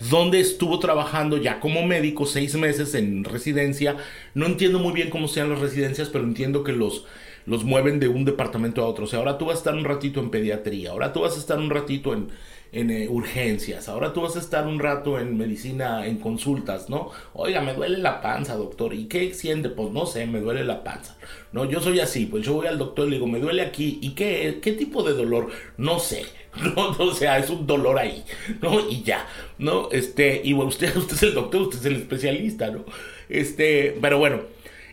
donde 0.00 0.40
estuvo 0.40 0.78
trabajando 0.78 1.36
ya 1.36 1.60
como 1.60 1.86
médico 1.86 2.26
seis 2.26 2.54
meses 2.54 2.94
en 2.94 3.24
residencia. 3.24 3.96
No 4.34 4.46
entiendo 4.46 4.78
muy 4.78 4.92
bien 4.92 5.10
cómo 5.10 5.28
sean 5.28 5.50
las 5.50 5.60
residencias, 5.60 6.08
pero 6.08 6.24
entiendo 6.24 6.64
que 6.64 6.72
los, 6.72 7.04
los 7.46 7.64
mueven 7.64 8.00
de 8.00 8.08
un 8.08 8.24
departamento 8.24 8.82
a 8.82 8.86
otro. 8.86 9.04
O 9.04 9.08
sea, 9.08 9.18
ahora 9.20 9.38
tú 9.38 9.46
vas 9.46 9.56
a 9.56 9.58
estar 9.58 9.74
un 9.74 9.84
ratito 9.84 10.20
en 10.20 10.30
pediatría, 10.30 10.90
ahora 10.90 11.12
tú 11.12 11.20
vas 11.20 11.36
a 11.36 11.40
estar 11.40 11.58
un 11.58 11.70
ratito 11.70 12.12
en, 12.12 12.28
en 12.76 12.90
eh, 12.90 13.08
urgencias, 13.08 13.88
ahora 13.88 14.12
tú 14.12 14.20
vas 14.20 14.36
a 14.36 14.38
estar 14.38 14.66
un 14.66 14.78
rato 14.78 15.18
en 15.18 15.38
medicina, 15.38 16.06
en 16.06 16.18
consultas, 16.18 16.90
¿no? 16.90 17.10
Oiga, 17.32 17.62
me 17.62 17.72
duele 17.72 17.96
la 17.98 18.20
panza, 18.20 18.54
doctor. 18.54 18.92
¿Y 18.92 19.06
qué 19.06 19.32
siente? 19.32 19.70
Pues 19.70 19.90
no 19.92 20.04
sé, 20.04 20.26
me 20.26 20.40
duele 20.40 20.62
la 20.62 20.84
panza. 20.84 21.16
No, 21.52 21.64
yo 21.64 21.80
soy 21.80 22.00
así, 22.00 22.26
pues 22.26 22.44
yo 22.44 22.52
voy 22.52 22.66
al 22.66 22.78
doctor 22.78 23.06
y 23.06 23.10
le 23.10 23.16
digo, 23.16 23.26
me 23.26 23.40
duele 23.40 23.62
aquí. 23.62 23.98
¿Y 24.02 24.10
qué, 24.10 24.60
qué 24.60 24.72
tipo 24.72 25.02
de 25.02 25.14
dolor? 25.14 25.48
No 25.78 25.98
sé. 25.98 26.24
No, 26.56 26.96
o 26.98 27.12
sea, 27.12 27.36
es 27.38 27.50
un 27.50 27.66
dolor 27.66 27.98
ahí, 27.98 28.24
¿no? 28.62 28.88
Y 28.88 29.02
ya, 29.02 29.26
¿no? 29.58 29.90
Este, 29.92 30.40
y 30.42 30.54
bueno, 30.54 30.70
usted, 30.70 30.96
usted 30.96 31.14
es 31.14 31.22
el 31.22 31.34
doctor, 31.34 31.60
usted 31.60 31.80
es 31.80 31.84
el 31.84 31.96
especialista, 31.96 32.70
¿no? 32.70 32.86
Este, 33.28 33.94
pero 34.00 34.18
bueno, 34.18 34.40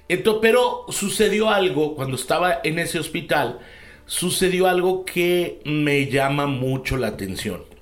entonces, 0.09 0.39
pero 0.41 0.85
sucedió 0.89 1.49
algo 1.49 1.95
cuando 1.95 2.17
estaba 2.17 2.59
en 2.65 2.79
ese 2.79 2.99
hospital, 2.99 3.59
sucedió 4.05 4.67
algo 4.67 5.05
que 5.05 5.61
me 5.63 6.07
llama 6.07 6.47
mucho 6.47 6.97
la 6.97 7.07
atención. 7.07 7.72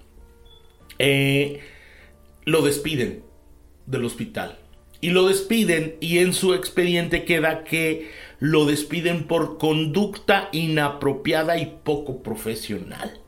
Eh, 1.04 1.62
lo 2.46 2.62
despiden 2.62 3.24
del 3.88 4.06
hospital. 4.06 4.60
Y 5.02 5.10
lo 5.10 5.28
despiden 5.28 5.96
y 6.00 6.20
en 6.20 6.32
su 6.34 6.54
expediente 6.54 7.26
queda 7.26 7.64
que 7.64 8.12
lo 8.40 8.66
despiden 8.66 9.24
por 9.24 9.58
conducta 9.58 10.50
inapropiada 10.52 11.58
y 11.58 11.78
poco 11.84 12.22
profesional. 12.22 13.20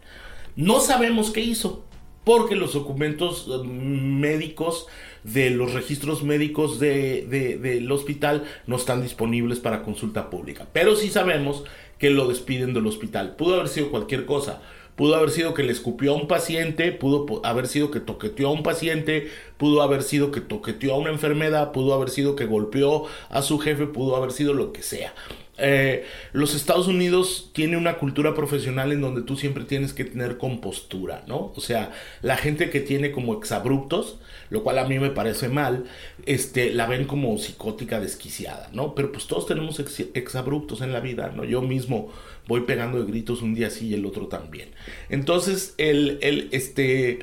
No 0.56 0.82
sabemos 0.82 1.32
qué 1.32 1.42
hizo, 1.42 1.84
porque 2.24 2.56
los 2.56 2.74
documentos 2.74 3.48
eh, 3.50 3.68
médicos 3.68 4.86
de 5.24 5.50
los 5.50 5.74
registros 5.74 6.22
médicos 6.22 6.80
del 6.80 7.92
hospital 7.92 8.44
no 8.68 8.76
están 8.76 9.02
disponibles 9.02 9.60
para 9.60 9.82
consulta 9.82 10.30
pública. 10.30 10.68
Pero 10.74 10.96
sí 10.96 11.10
sabemos 11.10 11.64
que 11.98 12.12
lo 12.12 12.28
despiden 12.28 12.76
del 12.76 12.86
hospital. 12.86 13.36
Pudo 13.36 13.56
haber 13.56 13.70
sido 13.70 13.90
cualquier 13.90 14.26
cosa. 14.26 14.62
Pudo 14.96 15.16
haber 15.16 15.32
sido 15.32 15.54
que 15.54 15.64
le 15.64 15.72
escupió 15.72 16.14
a 16.14 16.16
un 16.16 16.28
paciente, 16.28 16.92
pudo 16.92 17.44
haber 17.44 17.68
sido 17.68 17.90
que 17.90 18.00
toqueteó 18.00 18.50
a 18.50 18.52
un 18.52 18.62
paciente, 18.62 19.30
pudo 19.58 19.82
haber 19.82 20.04
sido 20.04 20.32
que 20.32 20.42
toqueteó 20.42 20.94
a 20.94 20.98
una 20.98 21.10
enfermedad, 21.10 21.72
pudo 21.72 21.94
haber 21.94 22.10
sido 22.10 22.36
que 22.36 22.46
golpeó 22.46 23.06
a 23.30 23.42
su 23.42 23.58
jefe, 23.58 23.88
pudo 23.88 24.16
haber 24.16 24.32
sido 24.32 24.54
lo 24.54 24.72
que 24.72 24.84
sea. 24.84 25.14
Eh, 25.58 26.06
los 26.32 26.56
Estados 26.56 26.88
Unidos 26.88 27.52
tiene 27.54 27.78
una 27.78 27.98
cultura 27.98 28.34
profesional 28.34 28.92
en 28.92 29.02
donde 29.02 29.22
tú 29.22 29.36
siempre 29.36 29.66
tienes 29.66 29.94
que 29.94 30.04
tener 30.04 30.38
compostura, 30.38 31.24
¿no? 31.28 31.54
O 31.56 31.62
sea, 31.62 31.92
la 32.22 32.38
gente 32.38 32.72
que 32.72 32.80
tiene 32.80 33.12
como 33.12 33.36
exabruptos, 33.36 34.18
lo 34.50 34.64
cual 34.64 34.80
a 34.80 34.86
mí 34.86 34.98
me 34.98 35.12
parece 35.12 35.50
mal, 35.50 35.86
este, 36.26 36.74
la 36.74 36.88
ven 36.88 37.06
como 37.06 37.38
psicótica 37.38 38.00
desquiciada, 38.00 38.70
¿no? 38.74 38.96
Pero 38.96 39.12
pues 39.12 39.28
todos 39.28 39.46
tenemos 39.46 39.80
exabruptos 39.80 40.82
en 40.82 40.92
la 40.92 41.02
vida, 41.02 41.32
¿no? 41.36 41.44
Yo 41.44 41.62
mismo 41.62 42.12
voy 42.48 42.62
pegando 42.62 43.00
de 43.00 43.10
gritos 43.10 43.42
un 43.42 43.54
día 43.54 43.68
así 43.68 43.88
y 43.88 43.94
el 43.94 44.06
otro 44.06 44.28
también. 44.28 44.70
Entonces, 45.10 45.76
el, 45.78 46.18
el, 46.22 46.50
este 46.52 47.20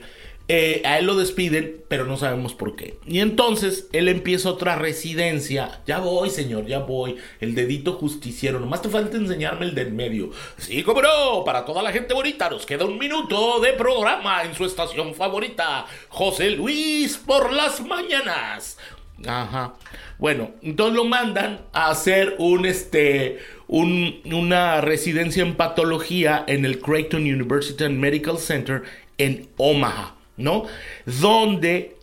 eh, 0.52 0.82
a 0.84 0.98
él 0.98 1.06
lo 1.06 1.14
despiden, 1.14 1.84
pero 1.86 2.06
no 2.06 2.16
sabemos 2.16 2.54
por 2.54 2.74
qué. 2.74 2.98
Y 3.06 3.20
entonces 3.20 3.86
él 3.92 4.08
empieza 4.08 4.50
otra 4.50 4.74
residencia. 4.74 5.80
Ya 5.86 6.00
voy, 6.00 6.28
señor, 6.28 6.66
ya 6.66 6.80
voy. 6.80 7.18
El 7.38 7.54
dedito 7.54 7.92
justiciero. 7.92 8.58
Nomás 8.58 8.82
te 8.82 8.88
falta 8.88 9.16
enseñarme 9.16 9.66
el 9.66 9.76
del 9.76 9.92
medio. 9.92 10.30
Sí, 10.58 10.82
como 10.82 11.02
no. 11.02 11.44
Para 11.44 11.64
toda 11.64 11.84
la 11.84 11.92
gente 11.92 12.14
bonita, 12.14 12.50
nos 12.50 12.66
queda 12.66 12.84
un 12.84 12.98
minuto 12.98 13.60
de 13.60 13.74
programa 13.74 14.42
en 14.42 14.52
su 14.56 14.64
estación 14.64 15.14
favorita. 15.14 15.86
José 16.08 16.50
Luis 16.50 17.16
por 17.16 17.52
las 17.52 17.80
mañanas. 17.86 18.76
Ajá. 19.24 19.74
Bueno, 20.18 20.50
entonces 20.62 20.96
lo 20.96 21.04
mandan 21.04 21.60
a 21.72 21.90
hacer 21.90 22.34
un 22.40 22.66
este. 22.66 23.38
una 23.68 24.80
residencia 24.80 25.44
en 25.44 25.54
patología 25.54 26.42
en 26.48 26.64
el 26.64 26.80
Creighton 26.80 27.22
University 27.22 27.88
Medical 27.88 28.38
Center 28.38 28.82
en 29.16 29.48
Omaha. 29.56 30.16
¿No? 30.40 30.64
Donde 31.06 31.96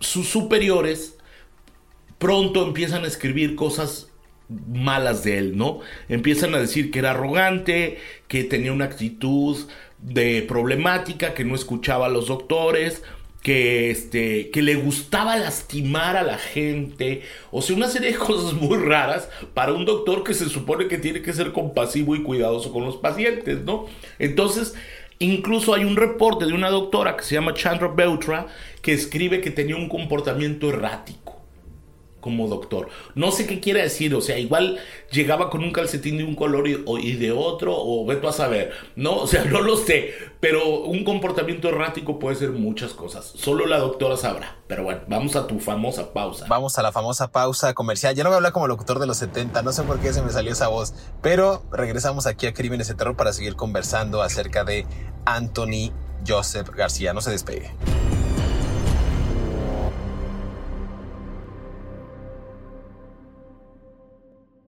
sus 0.00 0.28
superiores 0.28 1.16
pronto 2.18 2.66
empiezan 2.66 3.04
a 3.04 3.08
escribir 3.08 3.54
cosas 3.54 4.08
malas 4.48 5.24
de 5.24 5.38
él, 5.38 5.56
¿no? 5.56 5.80
Empiezan 6.08 6.54
a 6.54 6.58
decir 6.58 6.90
que 6.90 6.98
era 6.98 7.10
arrogante, 7.10 7.98
que 8.28 8.44
tenía 8.44 8.72
una 8.72 8.84
actitud 8.84 9.58
de 9.98 10.42
problemática, 10.42 11.34
que 11.34 11.44
no 11.44 11.54
escuchaba 11.54 12.06
a 12.06 12.10
los 12.10 12.28
doctores, 12.28 13.02
que 13.42 13.90
este 13.90 14.50
que 14.50 14.62
le 14.62 14.74
gustaba 14.74 15.36
lastimar 15.36 16.16
a 16.16 16.22
la 16.22 16.38
gente, 16.38 17.22
o 17.50 17.60
sea, 17.60 17.76
una 17.76 17.88
serie 17.88 18.12
de 18.12 18.18
cosas 18.18 18.54
muy 18.54 18.78
raras 18.78 19.28
para 19.52 19.74
un 19.74 19.84
doctor 19.84 20.24
que 20.24 20.32
se 20.32 20.48
supone 20.48 20.88
que 20.88 20.96
tiene 20.96 21.20
que 21.20 21.32
ser 21.34 21.52
compasivo 21.52 22.16
y 22.16 22.22
cuidadoso 22.22 22.72
con 22.72 22.84
los 22.84 22.96
pacientes, 22.96 23.60
¿no? 23.64 23.86
Entonces, 24.18 24.74
Incluso 25.18 25.74
hay 25.74 25.84
un 25.84 25.96
reporte 25.96 26.46
de 26.46 26.52
una 26.52 26.70
doctora 26.70 27.16
que 27.16 27.22
se 27.24 27.34
llama 27.34 27.54
Chandra 27.54 27.88
Beutra 27.88 28.46
que 28.82 28.92
escribe 28.92 29.40
que 29.40 29.50
tenía 29.50 29.76
un 29.76 29.88
comportamiento 29.88 30.68
errático 30.68 31.33
como 32.24 32.48
doctor. 32.48 32.88
No 33.14 33.30
sé 33.32 33.46
qué 33.46 33.60
quiere 33.60 33.82
decir, 33.82 34.14
o 34.14 34.22
sea, 34.22 34.38
igual 34.38 34.78
llegaba 35.10 35.50
con 35.50 35.62
un 35.62 35.72
calcetín 35.72 36.16
de 36.16 36.24
un 36.24 36.34
color 36.34 36.66
y, 36.66 37.16
de 37.16 37.32
otro, 37.32 37.76
o 37.76 38.06
veto 38.06 38.30
a 38.30 38.32
saber, 38.32 38.72
¿no? 38.96 39.16
O 39.16 39.26
sea, 39.26 39.44
no 39.52 39.60
lo 39.60 39.76
sé, 39.76 40.14
pero 40.40 40.80
un 40.84 41.04
comportamiento 41.04 41.68
errático 41.68 42.18
puede 42.18 42.36
ser 42.36 42.52
muchas 42.52 42.94
cosas. 42.94 43.30
Solo 43.36 43.66
la 43.66 43.76
doctora 43.76 44.16
sabrá. 44.16 44.56
Pero 44.66 44.84
bueno, 44.84 45.02
vamos 45.06 45.36
a 45.36 45.46
tu 45.46 45.60
famosa 45.60 46.14
pausa. 46.14 46.46
Vamos 46.48 46.78
a 46.78 46.82
la 46.82 46.92
famosa 46.92 47.30
pausa 47.30 47.74
comercial. 47.74 48.14
Ya 48.14 48.24
no 48.24 48.30
voy 48.30 48.34
a 48.34 48.38
hablar 48.38 48.52
como 48.52 48.68
locutor 48.68 48.98
de 48.98 49.06
los 49.06 49.18
70, 49.18 49.60
no 49.60 49.72
sé 49.72 49.82
por 49.82 50.00
qué 50.00 50.14
se 50.14 50.22
me 50.22 50.30
salió 50.30 50.52
esa 50.52 50.68
voz, 50.68 50.94
pero 51.20 51.62
regresamos 51.72 52.26
aquí 52.26 52.46
a 52.46 52.54
Crímenes 52.54 52.88
de 52.88 52.94
Terror 52.94 53.16
para 53.16 53.34
seguir 53.34 53.54
conversando 53.54 54.22
acerca 54.22 54.64
de 54.64 54.86
Anthony 55.26 55.92
Joseph 56.26 56.70
García. 56.70 57.12
No 57.12 57.20
se 57.20 57.32
despegue. 57.32 57.70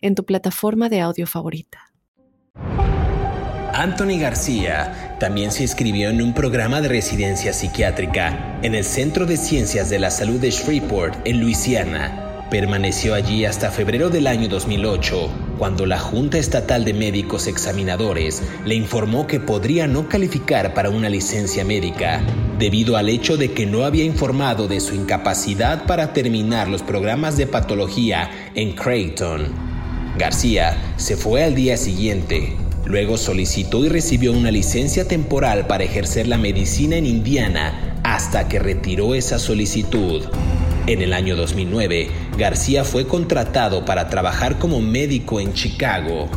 en 0.00 0.14
tu 0.14 0.24
plataforma 0.24 0.88
de 0.88 1.00
audio 1.00 1.26
favorita. 1.26 1.90
Anthony 3.72 4.18
García 4.18 5.16
también 5.20 5.52
se 5.52 5.62
inscribió 5.62 6.10
en 6.10 6.20
un 6.20 6.34
programa 6.34 6.80
de 6.80 6.88
residencia 6.88 7.52
psiquiátrica 7.52 8.58
en 8.62 8.74
el 8.74 8.84
Centro 8.84 9.26
de 9.26 9.36
Ciencias 9.36 9.88
de 9.88 9.98
la 9.98 10.10
Salud 10.10 10.40
de 10.40 10.50
Shreveport, 10.50 11.14
en 11.24 11.40
Luisiana. 11.40 12.46
Permaneció 12.50 13.14
allí 13.14 13.44
hasta 13.44 13.70
febrero 13.70 14.10
del 14.10 14.26
año 14.26 14.48
2008, 14.48 15.30
cuando 15.56 15.86
la 15.86 16.00
Junta 16.00 16.36
Estatal 16.36 16.84
de 16.84 16.94
Médicos 16.94 17.46
Examinadores 17.46 18.42
le 18.66 18.74
informó 18.74 19.26
que 19.28 19.38
podría 19.38 19.86
no 19.86 20.08
calificar 20.08 20.74
para 20.74 20.90
una 20.90 21.08
licencia 21.08 21.64
médica, 21.64 22.20
debido 22.58 22.96
al 22.96 23.08
hecho 23.08 23.36
de 23.36 23.52
que 23.52 23.66
no 23.66 23.84
había 23.84 24.04
informado 24.04 24.66
de 24.66 24.80
su 24.80 24.96
incapacidad 24.96 25.86
para 25.86 26.12
terminar 26.12 26.66
los 26.68 26.82
programas 26.82 27.36
de 27.36 27.46
patología 27.46 28.30
en 28.54 28.74
Creighton. 28.74 29.69
García 30.18 30.94
se 30.96 31.16
fue 31.16 31.44
al 31.44 31.54
día 31.54 31.76
siguiente. 31.76 32.56
Luego 32.84 33.16
solicitó 33.16 33.84
y 33.84 33.88
recibió 33.88 34.32
una 34.32 34.50
licencia 34.50 35.06
temporal 35.06 35.66
para 35.66 35.84
ejercer 35.84 36.26
la 36.26 36.38
medicina 36.38 36.96
en 36.96 37.06
Indiana 37.06 38.00
hasta 38.02 38.48
que 38.48 38.58
retiró 38.58 39.14
esa 39.14 39.38
solicitud. 39.38 40.24
En 40.86 41.02
el 41.02 41.12
año 41.12 41.36
2009, 41.36 42.08
García 42.36 42.84
fue 42.84 43.06
contratado 43.06 43.84
para 43.84 44.08
trabajar 44.08 44.58
como 44.58 44.80
médico 44.80 45.40
en 45.40 45.52
Chicago. 45.52 46.28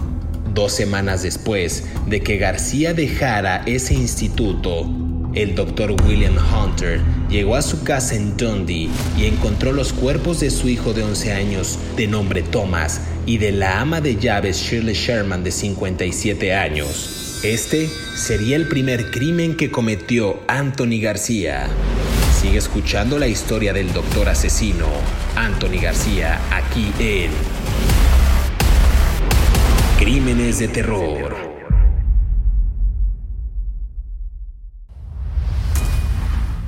Dos 0.53 0.73
semanas 0.73 1.23
después 1.23 1.85
de 2.07 2.21
que 2.21 2.37
García 2.37 2.93
dejara 2.93 3.63
ese 3.65 3.95
instituto, 3.95 4.87
el 5.33 5.55
doctor 5.55 5.95
William 6.05 6.35
Hunter 6.37 7.01
llegó 7.27 7.55
a 7.55 7.63
su 7.63 7.83
casa 7.83 8.13
en 8.13 8.37
Dundee 8.37 8.89
y 9.17 9.25
encontró 9.25 9.71
los 9.71 9.91
cuerpos 9.91 10.39
de 10.41 10.51
su 10.51 10.69
hijo 10.69 10.93
de 10.93 11.01
11 11.01 11.33
años, 11.33 11.79
de 11.97 12.05
nombre 12.05 12.43
Thomas, 12.43 13.01
y 13.25 13.37
de 13.37 13.51
la 13.51 13.79
ama 13.79 14.01
de 14.01 14.15
llaves 14.17 14.57
Shirley 14.57 14.95
Sherman, 14.95 15.43
de 15.43 15.51
57 15.51 16.53
años. 16.53 17.39
Este 17.43 17.89
sería 18.15 18.55
el 18.55 18.67
primer 18.67 19.11
crimen 19.11 19.55
que 19.55 19.71
cometió 19.71 20.41
Anthony 20.47 21.01
García. 21.01 21.67
Sigue 22.41 22.57
escuchando 22.57 23.19
la 23.19 23.27
historia 23.27 23.73
del 23.73 23.91
doctor 23.93 24.29
asesino, 24.29 24.87
Anthony 25.35 25.81
García, 25.81 26.39
aquí 26.51 26.91
en 26.99 27.31
Crímenes 29.97 30.59
de 30.59 30.67
Terror. 30.67 31.52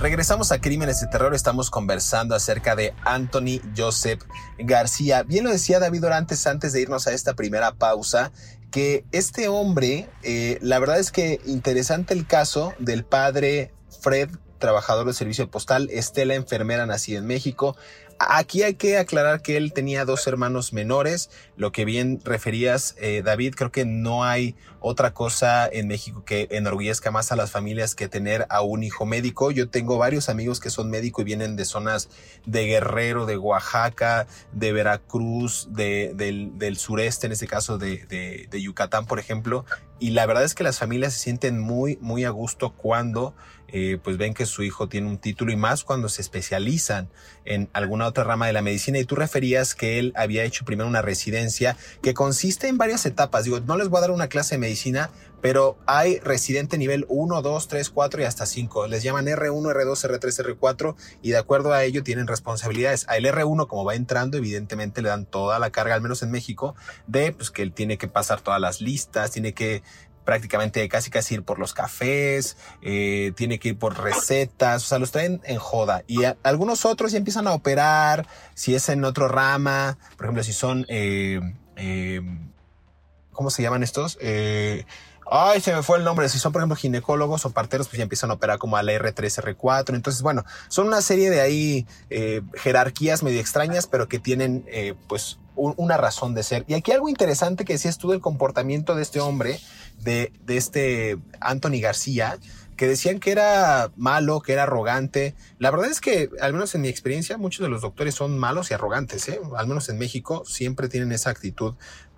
Regresamos 0.06 0.52
a 0.52 0.62
Crímenes 0.62 1.02
de 1.02 1.08
Terror, 1.08 1.34
estamos 1.34 1.72
conversando 1.72 2.36
acerca 2.36 2.76
de 2.76 2.94
Anthony 3.06 3.60
Joseph 3.76 4.22
García. 4.60 5.24
Bien 5.24 5.44
lo 5.44 5.50
decía 5.50 5.80
David 5.80 6.06
Orantes 6.06 6.46
antes 6.46 6.74
de 6.74 6.82
irnos 6.82 7.08
a 7.08 7.12
esta 7.12 7.34
primera 7.34 7.74
pausa, 7.74 8.32
que 8.70 9.04
este 9.12 9.48
hombre, 9.48 10.08
eh, 10.22 10.60
la 10.62 10.78
verdad 10.78 11.00
es 11.00 11.12
que 11.12 11.42
interesante 11.48 12.14
el 12.14 12.28
caso 12.28 12.76
del 12.78 13.04
padre 13.04 13.74
Fred, 14.00 14.30
trabajador 14.60 15.08
del 15.08 15.16
servicio 15.16 15.50
postal, 15.50 15.90
Estela, 15.92 16.36
enfermera 16.36 16.86
nacida 16.86 17.18
en 17.18 17.26
México, 17.26 17.76
Aquí 18.18 18.64
hay 18.64 18.76
que 18.76 18.98
aclarar 18.98 19.42
que 19.42 19.58
él 19.58 19.74
tenía 19.74 20.06
dos 20.06 20.26
hermanos 20.26 20.72
menores, 20.72 21.30
lo 21.58 21.74
que 21.74 21.84
bien 21.84 22.22
referías, 22.24 22.96
eh, 22.98 23.22
David, 23.24 23.56
creo 23.56 23.72
que 23.72 23.84
no 23.84 24.24
hay 24.24 24.56
otra 24.80 25.14
cosa 25.14 25.68
en 25.68 25.88
México 25.88 26.24
que 26.24 26.48
enorgullezca 26.52 27.12
más 27.12 27.32
a 27.32 27.36
las 27.36 27.52
familias 27.52 27.94
que 27.94 28.08
tener 28.08 28.46
a 28.50 28.62
un 28.62 28.84
hijo 28.84 29.06
médico. 29.06 29.52
Yo 29.52 29.70
tengo 29.70 29.98
varios 29.98 30.30
amigos 30.30 30.62
que 30.62 30.70
son 30.70 30.90
médicos 30.90 31.24
y 31.24 31.26
vienen 31.26 31.58
de 31.58 31.66
zonas 31.66 32.10
de 32.46 32.66
Guerrero, 32.66 33.26
de 33.26 33.38
Oaxaca, 33.38 34.28
de 34.54 34.72
Veracruz, 34.72 35.68
de, 35.72 36.14
del, 36.16 36.78
sureste, 36.78 37.28
en 37.28 37.34
este 37.34 37.48
caso 37.48 37.78
de, 37.78 38.06
de 38.50 38.62
Yucatán, 38.62 39.08
por 39.08 39.20
ejemplo, 39.20 39.66
y 40.00 40.10
la 40.10 40.26
verdad 40.26 40.44
es 40.44 40.56
que 40.56 40.64
las 40.64 40.78
familias 40.78 41.14
se 41.14 41.20
sienten 41.20 41.60
muy, 41.60 41.98
muy 42.02 42.26
a 42.26 42.30
gusto 42.30 42.74
cuando 42.74 43.34
eh, 43.68 43.98
pues 44.04 44.18
ven 44.18 44.34
que 44.34 44.46
su 44.46 44.64
hijo 44.64 44.88
tiene 44.88 45.08
un 45.08 45.18
título 45.18 45.52
y 45.52 45.56
más 45.56 45.84
cuando 45.84 46.10
se 46.10 46.22
especializan 46.22 47.10
en 47.46 47.70
alguna 47.74 48.08
otra 48.08 48.24
rama 48.24 48.48
de 48.48 48.54
la 48.54 48.62
medicina. 48.62 49.00
Y 49.00 49.06
tú 49.06 49.16
referías 49.16 49.76
que 49.76 50.00
él 50.00 50.14
había 50.16 50.44
hecho 50.44 50.66
primero 50.66 50.88
una 50.88 51.02
residencia 51.02 51.78
que 52.02 52.14
consiste 52.14 52.68
en 52.68 52.78
varias 52.78 53.06
etapas. 53.06 53.44
Digo, 53.44 53.60
no 53.60 53.78
les 53.78 53.90
voy 53.90 54.00
a 54.00 54.02
dar 54.02 54.12
una 54.12 54.28
clase 54.28 54.56
de 54.56 54.60
medicina, 54.60 55.10
pero 55.42 55.78
hay 55.86 56.18
residente 56.20 56.78
nivel 56.78 57.06
1, 57.08 57.42
2, 57.42 57.68
3, 57.68 57.90
4 57.92 58.22
y 58.22 58.24
hasta 58.24 58.46
5. 58.48 58.88
Les 58.88 59.04
llaman 59.04 59.28
R1, 59.28 59.62
R2, 59.62 60.20
R3, 60.20 60.58
R4 60.58 60.96
y 61.22 61.30
de 61.32 61.38
acuerdo 61.38 61.72
a 61.72 61.84
ello 61.84 62.04
tienen 62.04 62.26
responsabilidades. 62.26 63.06
A 63.10 63.18
el 63.18 63.26
R1, 63.26 63.68
como 63.68 63.86
va 63.86 63.94
entrando, 63.94 64.38
evidentemente 64.38 65.04
le 65.04 65.10
dan 65.10 65.26
toda 65.26 65.60
la 65.60 65.70
carga, 65.70 65.94
al 65.94 66.02
menos 66.02 66.24
en 66.24 66.32
México, 66.32 66.76
de 67.06 67.32
pues 67.32 67.52
que 67.52 67.62
él 67.62 67.74
tiene 67.74 68.00
que 68.00 68.08
pasar 68.08 68.42
todas 68.42 68.60
las 68.60 68.82
listas, 68.82 69.32
tiene 69.32 69.54
que 69.54 69.84
prácticamente 70.26 70.88
casi 70.90 71.10
casi 71.10 71.36
ir 71.36 71.44
por 71.44 71.60
los 71.60 71.74
cafés, 71.74 72.58
eh, 72.82 73.32
tiene 73.36 73.60
que 73.60 73.70
ir 73.70 73.80
por 73.80 74.02
recetas, 74.02 74.84
o 74.84 74.88
sea, 74.88 75.00
los 75.00 75.12
traen 75.12 75.40
en 75.46 75.60
joda. 75.60 76.04
Y 76.08 76.24
algunos 76.44 76.84
otros 76.86 77.12
ya 77.12 77.20
empiezan 77.20 77.48
a 77.48 77.54
operar, 77.54 78.28
si 78.56 78.76
es 78.76 78.90
en 78.90 79.06
otro 79.06 79.28
rama, 79.28 79.98
por 80.18 80.26
ejemplo, 80.26 80.44
si 80.44 80.52
son, 80.52 80.86
eh, 80.90 81.40
eh, 81.78 82.22
¿cómo 83.32 83.50
se 83.50 83.62
llaman 83.62 83.84
estos? 83.84 84.18
Ay, 85.28 85.60
se 85.60 85.74
me 85.74 85.82
fue 85.82 85.98
el 85.98 86.04
nombre. 86.04 86.30
Si 86.30 86.38
son, 86.38 86.52
por 86.52 86.62
ejemplo, 86.62 86.76
ginecólogos 86.76 87.46
o 87.46 87.50
parteros, 87.50 87.88
pues 87.88 87.98
ya 87.98 88.04
empiezan 88.04 88.30
a 88.30 88.36
operar 88.36 88.60
como 88.60 88.78
a 88.78 88.84
la 88.84 88.92
R3, 88.94 89.56
R4. 89.56 89.96
Entonces, 89.96 90.22
bueno, 90.22 90.46
son 90.68 90.86
una 90.86 91.02
serie 91.02 91.32
de 91.32 91.42
ahí 91.42 91.88
jerarquías 92.54 93.24
medio 93.24 93.40
extrañas, 93.40 93.88
pero 93.88 94.08
que 94.08 94.20
tienen, 94.20 94.66
pues, 95.08 95.40
una 95.56 95.98
razón 95.98 96.36
de 96.36 96.44
ser. 96.44 96.64
Y 96.68 96.74
aquí 96.74 96.92
algo 96.92 97.10
interesante 97.10 97.66
que 97.66 97.74
decías 97.74 97.98
tú 97.98 98.12
del 98.12 98.22
comportamiento 98.22 98.96
de 98.96 99.02
este 99.02 99.20
hombre, 99.20 99.60
de, 100.02 100.32
este 100.48 101.18
Anthony 101.40 101.82
García, 101.82 102.38
que 102.78 102.88
decían 102.88 103.20
que 103.20 103.32
era 103.32 103.92
malo, 103.96 104.42
que 104.42 104.54
era 104.54 104.64
arrogante. 104.64 105.36
La 105.60 105.72
verdad 105.72 105.90
es 105.90 106.02
que, 106.02 106.30
al 106.42 106.54
menos 106.54 106.76
en 106.76 106.82
mi 106.82 106.90
experiencia, 106.90 107.38
muchos 107.38 107.64
de 107.64 107.70
los 107.70 107.82
doctores 107.82 108.16
son 108.16 108.38
malos 108.38 108.72
y 108.72 108.74
arrogantes, 108.74 109.28
¿eh? 109.30 109.40
al 109.56 109.68
menos 109.68 109.88
en 109.90 109.98
México 109.98 110.44
siempre 110.46 110.90
tienen 110.90 111.12
esa 111.12 111.30
actitud 111.30 111.76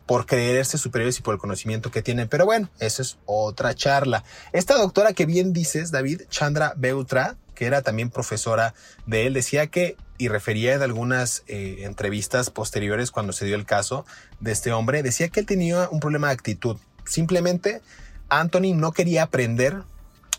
por 0.08 0.26
creerse 0.26 0.78
superiores 0.78 1.20
y 1.20 1.22
por 1.22 1.36
el 1.36 1.40
conocimiento 1.40 1.92
que 1.92 2.02
tienen. 2.02 2.28
Pero 2.30 2.46
bueno, 2.46 2.70
esa 2.80 3.02
es 3.04 3.18
otra 3.26 3.76
charla. 3.76 4.24
Esta 4.54 4.76
doctora 4.76 5.14
que 5.14 5.26
bien 5.26 5.54
dices, 5.54 5.92
David, 5.92 6.22
Chandra 6.30 6.74
Beutra, 6.78 7.36
que 7.54 7.66
era 7.66 7.82
también 7.82 8.10
profesora 8.10 8.74
de 9.06 9.28
él, 9.28 9.34
decía 9.34 9.68
que, 9.68 9.98
y 10.18 10.30
refería 10.30 10.74
en 10.74 10.82
algunas 10.82 11.44
eh, 11.48 11.80
entrevistas 11.82 12.50
posteriores 12.50 13.12
cuando 13.12 13.34
se 13.34 13.46
dio 13.46 13.56
el 13.56 13.66
caso 13.66 14.06
de 14.40 14.54
este 14.54 14.72
hombre, 14.72 15.04
decía 15.04 15.28
que 15.28 15.42
él 15.42 15.46
tenía 15.46 15.90
un 15.90 16.00
problema 16.00 16.28
de 16.28 16.34
actitud. 16.34 16.78
Simplemente 17.08 17.82
Anthony 18.30 18.74
no 18.76 18.92
quería 18.92 19.24
aprender, 19.24 19.84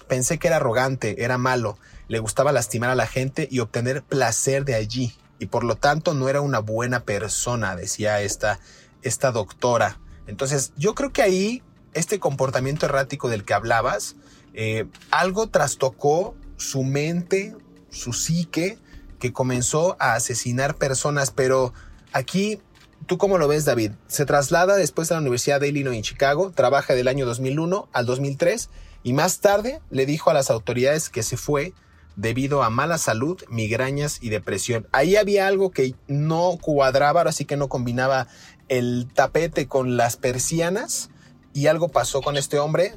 pensé 0.07 0.39
que 0.39 0.49
era 0.49 0.57
arrogante, 0.57 1.25
era 1.25 1.39
malo, 1.39 1.79
le 2.09 2.19
gustaba 2.19 2.53
lastimar 2.53 2.91
a 2.91 2.95
la 2.95 3.07
gente 3.07 3.49
y 3.51 3.61
obtener 3.61 4.03
placer 4.03 4.65
de 4.65 4.75
allí, 4.75 5.15
y 5.39 5.47
por 5.47 5.65
lo 5.65 5.77
tanto 5.77 6.15
no 6.15 6.29
era 6.29 6.41
una 6.41 6.59
buena 6.59 7.01
persona, 7.01 7.77
decía 7.77 8.21
esta, 8.21 8.61
esta 9.03 9.33
doctora. 9.33 9.99
Entonces 10.27 10.73
yo 10.77 10.95
creo 10.95 11.13
que 11.13 11.23
ahí 11.23 11.63
este 11.95 12.19
comportamiento 12.19 12.87
errático 12.87 13.29
del 13.29 13.45
que 13.45 13.55
hablabas, 13.55 14.17
eh, 14.55 14.87
algo 15.11 15.49
trastocó 15.49 16.35
su 16.57 16.83
mente, 16.83 17.57
su 17.91 18.13
psique, 18.13 18.79
que 19.19 19.33
comenzó 19.33 19.97
a 19.99 20.15
asesinar 20.15 20.77
personas, 20.77 21.31
pero 21.31 21.73
aquí, 22.13 22.61
¿tú 23.07 23.19
cómo 23.19 23.39
lo 23.39 23.49
ves, 23.49 23.65
David? 23.65 23.93
Se 24.07 24.27
traslada 24.27 24.77
después 24.77 25.11
a 25.11 25.15
la 25.15 25.21
Universidad 25.21 25.61
de 25.61 25.69
Illinois 25.69 25.97
en 25.97 26.03
Chicago, 26.03 26.53
trabaja 26.55 26.95
del 26.95 27.09
año 27.09 27.27
2001 27.27 27.89
al 27.93 28.07
2003 28.07 28.71
y 29.03 29.13
más 29.13 29.41
tarde 29.41 29.81
le 29.91 30.07
dijo 30.07 30.31
a 30.31 30.35
las 30.35 30.51
autoridades 30.51 31.09
que 31.09 31.23
se 31.23 31.37
fue 31.37 31.73
debido 32.17 32.63
a 32.63 32.71
mala 32.71 32.99
salud, 32.99 33.43
migrañas 33.49 34.19
y 34.21 34.29
depresión. 34.29 34.89
Ahí 34.91 35.17
había 35.17 35.47
algo 35.47 35.71
que 35.71 35.95
no 36.09 36.59
cuadraba, 36.61 37.23
así 37.23 37.45
que 37.45 37.57
no 37.57 37.69
combinaba 37.69 38.27
el 38.69 39.07
tapete 39.15 39.69
con 39.69 39.97
las 39.97 40.17
persianas 40.17 41.11
y 41.55 41.69
algo 41.69 41.89
pasó 41.89 42.21
con 42.21 42.37
este 42.37 42.59
hombre 42.59 42.97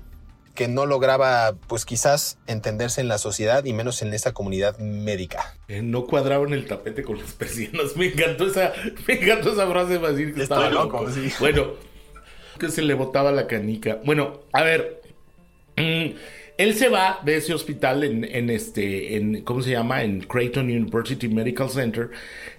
que 0.55 0.67
no 0.67 0.85
lograba, 0.85 1.55
pues 1.67 1.85
quizás 1.85 2.37
entenderse 2.47 3.01
en 3.01 3.07
la 3.07 3.17
sociedad 3.17 3.63
y 3.65 3.73
menos 3.73 4.01
en 4.01 4.13
esa 4.13 4.33
comunidad 4.33 4.77
médica. 4.79 5.55
Eh, 5.67 5.81
no 5.81 6.05
cuadraba 6.05 6.45
en 6.45 6.53
el 6.53 6.65
tapete 6.65 7.03
con 7.03 7.17
las 7.17 7.31
persianas. 7.37 7.95
Me 7.95 8.07
encantó 8.07 8.47
esa, 8.47 8.73
me 9.07 9.13
encantó 9.15 9.53
esa 9.53 9.67
frase 9.67 9.99
para 9.99 10.13
decir 10.13 10.33
que 10.33 10.43
estaba 10.43 10.69
loco. 10.69 11.05
Bueno, 11.39 11.73
que 12.59 12.69
se 12.69 12.81
le 12.81 12.93
botaba 12.93 13.31
la 13.31 13.47
canica. 13.47 13.99
Bueno, 14.03 14.41
a 14.51 14.63
ver. 14.63 15.01
Mm, 15.77 16.15
él 16.57 16.75
se 16.75 16.89
va 16.89 17.19
de 17.25 17.37
ese 17.37 17.55
hospital 17.55 18.03
en, 18.03 18.23
en, 18.23 18.51
este, 18.51 19.15
en, 19.15 19.41
¿cómo 19.41 19.63
se 19.63 19.71
llama? 19.71 20.03
En 20.03 20.21
Creighton 20.21 20.65
University 20.65 21.27
Medical 21.27 21.69
Center. 21.69 22.11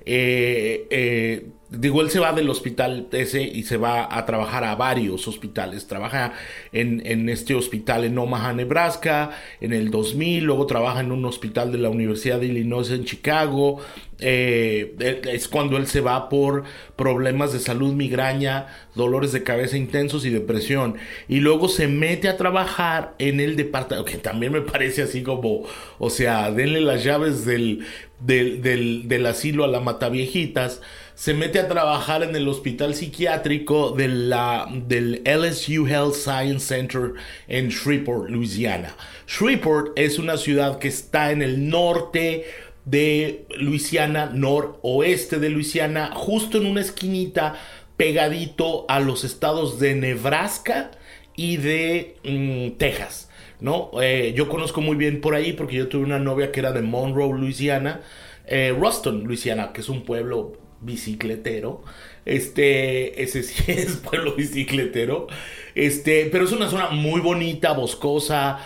Eh, 0.04 0.88
eh, 0.90 1.46
digo, 1.78 2.02
él 2.02 2.10
se 2.10 2.18
va 2.18 2.32
del 2.32 2.50
hospital 2.50 3.08
ese 3.12 3.42
y 3.42 3.62
se 3.64 3.76
va 3.76 4.16
a 4.16 4.26
trabajar 4.26 4.64
a 4.64 4.74
varios 4.74 5.26
hospitales. 5.26 5.86
Trabaja 5.86 6.34
en, 6.72 7.02
en, 7.06 7.28
este 7.28 7.54
hospital 7.54 8.04
en 8.04 8.18
Omaha, 8.18 8.52
Nebraska, 8.52 9.30
en 9.60 9.72
el 9.72 9.90
2000, 9.90 10.44
luego 10.44 10.66
trabaja 10.66 11.00
en 11.00 11.12
un 11.12 11.24
hospital 11.24 11.72
de 11.72 11.78
la 11.78 11.90
Universidad 11.90 12.40
de 12.40 12.46
Illinois 12.46 12.90
en 12.90 13.04
Chicago. 13.04 13.80
Eh, 14.24 14.94
es 15.30 15.48
cuando 15.48 15.76
él 15.76 15.88
se 15.88 16.00
va 16.00 16.28
por 16.28 16.62
problemas 16.94 17.52
de 17.52 17.58
salud, 17.58 17.92
migraña, 17.92 18.68
dolores 18.94 19.32
de 19.32 19.42
cabeza 19.42 19.76
intensos 19.76 20.24
y 20.24 20.30
depresión. 20.30 20.96
Y 21.28 21.40
luego 21.40 21.68
se 21.68 21.88
mete 21.88 22.28
a 22.28 22.36
trabajar 22.36 23.14
en 23.18 23.40
el 23.40 23.56
departamento, 23.56 24.10
que 24.10 24.18
también 24.18 24.52
me 24.52 24.60
parece 24.60 25.02
así 25.02 25.22
como, 25.22 25.62
o 25.98 26.10
sea, 26.10 26.52
denle 26.52 26.80
las 26.80 27.02
llaves 27.02 27.44
del, 27.44 27.84
del, 28.20 28.62
del, 28.62 29.08
del 29.08 29.26
asilo 29.26 29.64
a 29.64 29.68
la 29.68 29.80
Mataviejitas 29.80 30.80
se 31.14 31.34
mete 31.34 31.58
a 31.58 31.68
trabajar 31.68 32.22
en 32.22 32.34
el 32.34 32.48
hospital 32.48 32.94
psiquiátrico 32.94 33.90
de 33.90 34.08
la, 34.08 34.68
del 34.70 35.22
LSU 35.24 35.86
Health 35.86 36.14
Science 36.14 36.66
Center 36.66 37.12
en 37.48 37.68
Shreveport, 37.68 38.30
Louisiana. 38.30 38.94
Shreveport 39.26 39.98
es 39.98 40.18
una 40.18 40.36
ciudad 40.36 40.78
que 40.78 40.88
está 40.88 41.30
en 41.30 41.42
el 41.42 41.68
norte 41.68 42.44
de 42.84 43.46
Luisiana, 43.56 44.26
noroeste 44.32 45.38
de 45.38 45.50
Luisiana, 45.50 46.10
justo 46.14 46.58
en 46.58 46.66
una 46.66 46.80
esquinita 46.80 47.54
pegadito 47.96 48.86
a 48.88 48.98
los 48.98 49.24
estados 49.24 49.78
de 49.78 49.94
Nebraska 49.94 50.90
y 51.36 51.58
de 51.58 52.16
mm, 52.24 52.78
Texas. 52.78 53.28
¿no? 53.60 53.90
Eh, 54.02 54.32
yo 54.36 54.48
conozco 54.48 54.80
muy 54.80 54.96
bien 54.96 55.20
por 55.20 55.34
ahí 55.34 55.52
porque 55.52 55.76
yo 55.76 55.88
tuve 55.88 56.04
una 56.04 56.18
novia 56.18 56.50
que 56.50 56.60
era 56.60 56.72
de 56.72 56.82
Monroe, 56.82 57.38
Luisiana, 57.38 58.00
eh, 58.46 58.74
Ruston, 58.76 59.22
Luisiana, 59.24 59.72
que 59.72 59.82
es 59.82 59.88
un 59.88 60.04
pueblo 60.04 60.61
bicicletero. 60.82 61.82
Este, 62.24 63.22
ese 63.22 63.42
sí 63.42 63.64
es 63.72 63.96
pueblo 63.96 64.34
bicicletero. 64.34 65.26
Este, 65.74 66.28
pero 66.30 66.44
es 66.44 66.52
una 66.52 66.68
zona 66.68 66.90
muy 66.90 67.20
bonita, 67.20 67.72
boscosa, 67.72 68.58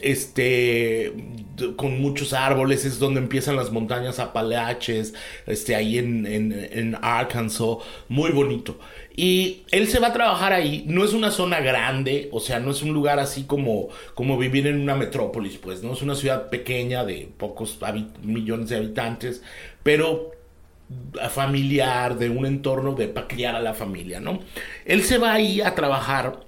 este, 0.00 1.12
con 1.76 2.00
muchos 2.00 2.32
árboles, 2.32 2.84
es 2.84 2.98
donde 2.98 3.20
empiezan 3.20 3.56
las 3.56 3.72
montañas 3.72 4.18
Apalaches, 4.18 5.14
este, 5.46 5.74
ahí 5.74 5.98
en, 5.98 6.24
en, 6.26 6.52
en, 6.52 6.96
Arkansas, 7.02 7.78
muy 8.08 8.30
bonito. 8.30 8.78
Y 9.14 9.64
él 9.72 9.88
se 9.88 9.98
va 9.98 10.08
a 10.08 10.12
trabajar 10.12 10.52
ahí, 10.52 10.84
no 10.86 11.04
es 11.04 11.12
una 11.12 11.30
zona 11.30 11.60
grande, 11.60 12.28
o 12.32 12.40
sea, 12.40 12.60
no 12.60 12.70
es 12.70 12.82
un 12.82 12.92
lugar 12.92 13.18
así 13.18 13.44
como, 13.44 13.88
como 14.14 14.38
vivir 14.38 14.66
en 14.66 14.80
una 14.80 14.94
metrópolis, 14.94 15.58
pues, 15.58 15.82
¿no? 15.82 15.92
Es 15.92 16.02
una 16.02 16.14
ciudad 16.14 16.48
pequeña 16.48 17.04
de 17.04 17.28
pocos 17.36 17.78
millones 18.22 18.68
de 18.70 18.76
habitantes, 18.76 19.42
pero 19.82 20.30
familiar, 21.30 22.18
de 22.18 22.30
un 22.30 22.46
entorno 22.46 22.94
de 22.94 23.08
para 23.08 23.28
criar 23.28 23.54
a 23.54 23.60
la 23.60 23.74
familia, 23.74 24.20
¿no? 24.20 24.40
Él 24.84 25.02
se 25.02 25.18
va 25.18 25.32
ahí 25.32 25.60
a 25.60 25.74
trabajar 25.74 26.40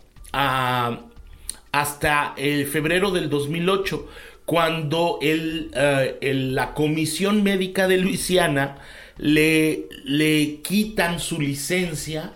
hasta 1.73 2.35
el 2.37 2.67
febrero 2.67 3.11
del 3.11 3.31
2008, 3.31 4.09
cuando 4.45 5.19
eh, 5.23 6.19
la 6.53 6.75
Comisión 6.75 7.43
Médica 7.43 7.89
de 7.89 7.99
Luisiana 7.99 8.77
le, 9.17 9.87
le 10.05 10.61
quitan 10.63 11.21
su 11.21 11.41
licencia 11.41 12.33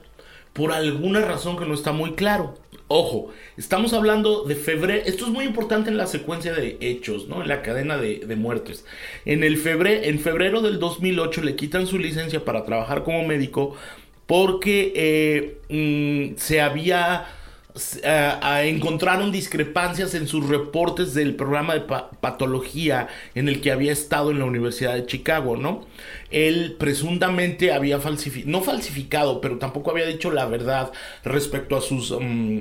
por 0.53 0.73
alguna 0.73 1.21
razón 1.21 1.57
que 1.59 1.67
no 1.67 1.75
está 1.75 1.93
muy 1.93 2.15
claro. 2.15 2.55
Ojo, 2.91 3.31
estamos 3.59 3.93
hablando 3.93 4.45
de 4.45 4.57
febrero. 4.57 5.03
Esto 5.05 5.27
es 5.27 5.31
muy 5.31 5.45
importante 5.45 5.91
en 5.91 5.99
la 5.99 6.07
secuencia 6.07 6.55
de 6.55 6.79
hechos, 6.81 7.29
¿no? 7.29 7.43
En 7.43 7.49
la 7.49 7.61
cadena 7.61 7.99
de, 7.99 8.25
muertes. 8.37 8.87
En, 9.27 9.45
el 9.45 9.63
febre- 9.63 10.07
en 10.09 10.19
febrero 10.21 10.63
del 10.63 10.79
2008 10.79 11.43
le 11.43 11.55
quitan 11.55 11.87
su 11.87 11.99
licencia 11.99 12.45
para 12.47 12.65
trabajar 12.65 13.05
como 13.05 13.25
médico 13.27 13.75
porque 14.27 14.93
eh, 14.97 15.59
mm, 16.33 16.37
se 16.39 16.61
había 16.63 17.27
a- 18.05 18.65
encontraron 18.65 19.33
discrepancias 19.33 20.15
en 20.15 20.27
sus 20.27 20.49
reportes 20.49 21.15
del 21.15 21.35
programa 21.35 21.75
de 21.75 21.81
pa- 21.81 22.11
patología 22.21 23.09
en 23.35 23.49
el 23.49 23.61
que 23.61 23.73
había 23.73 23.93
estado 23.93 24.31
en 24.31 24.39
la 24.39 24.45
Universidad 24.45 24.95
de 24.95 25.07
Chicago, 25.07 25.57
¿no? 25.57 25.87
Él 26.31 26.77
presuntamente 26.79 27.73
había 27.73 27.99
falsificado, 28.01 28.51
no 28.51 28.61
falsificado, 28.63 29.41
pero 29.41 29.59
tampoco 29.59 29.91
había 29.91 30.07
dicho 30.07 30.31
la 30.31 30.47
verdad 30.47 30.93
respecto 31.25 31.77
a 31.77 31.81
sus 31.81 32.11
mm, 32.13 32.61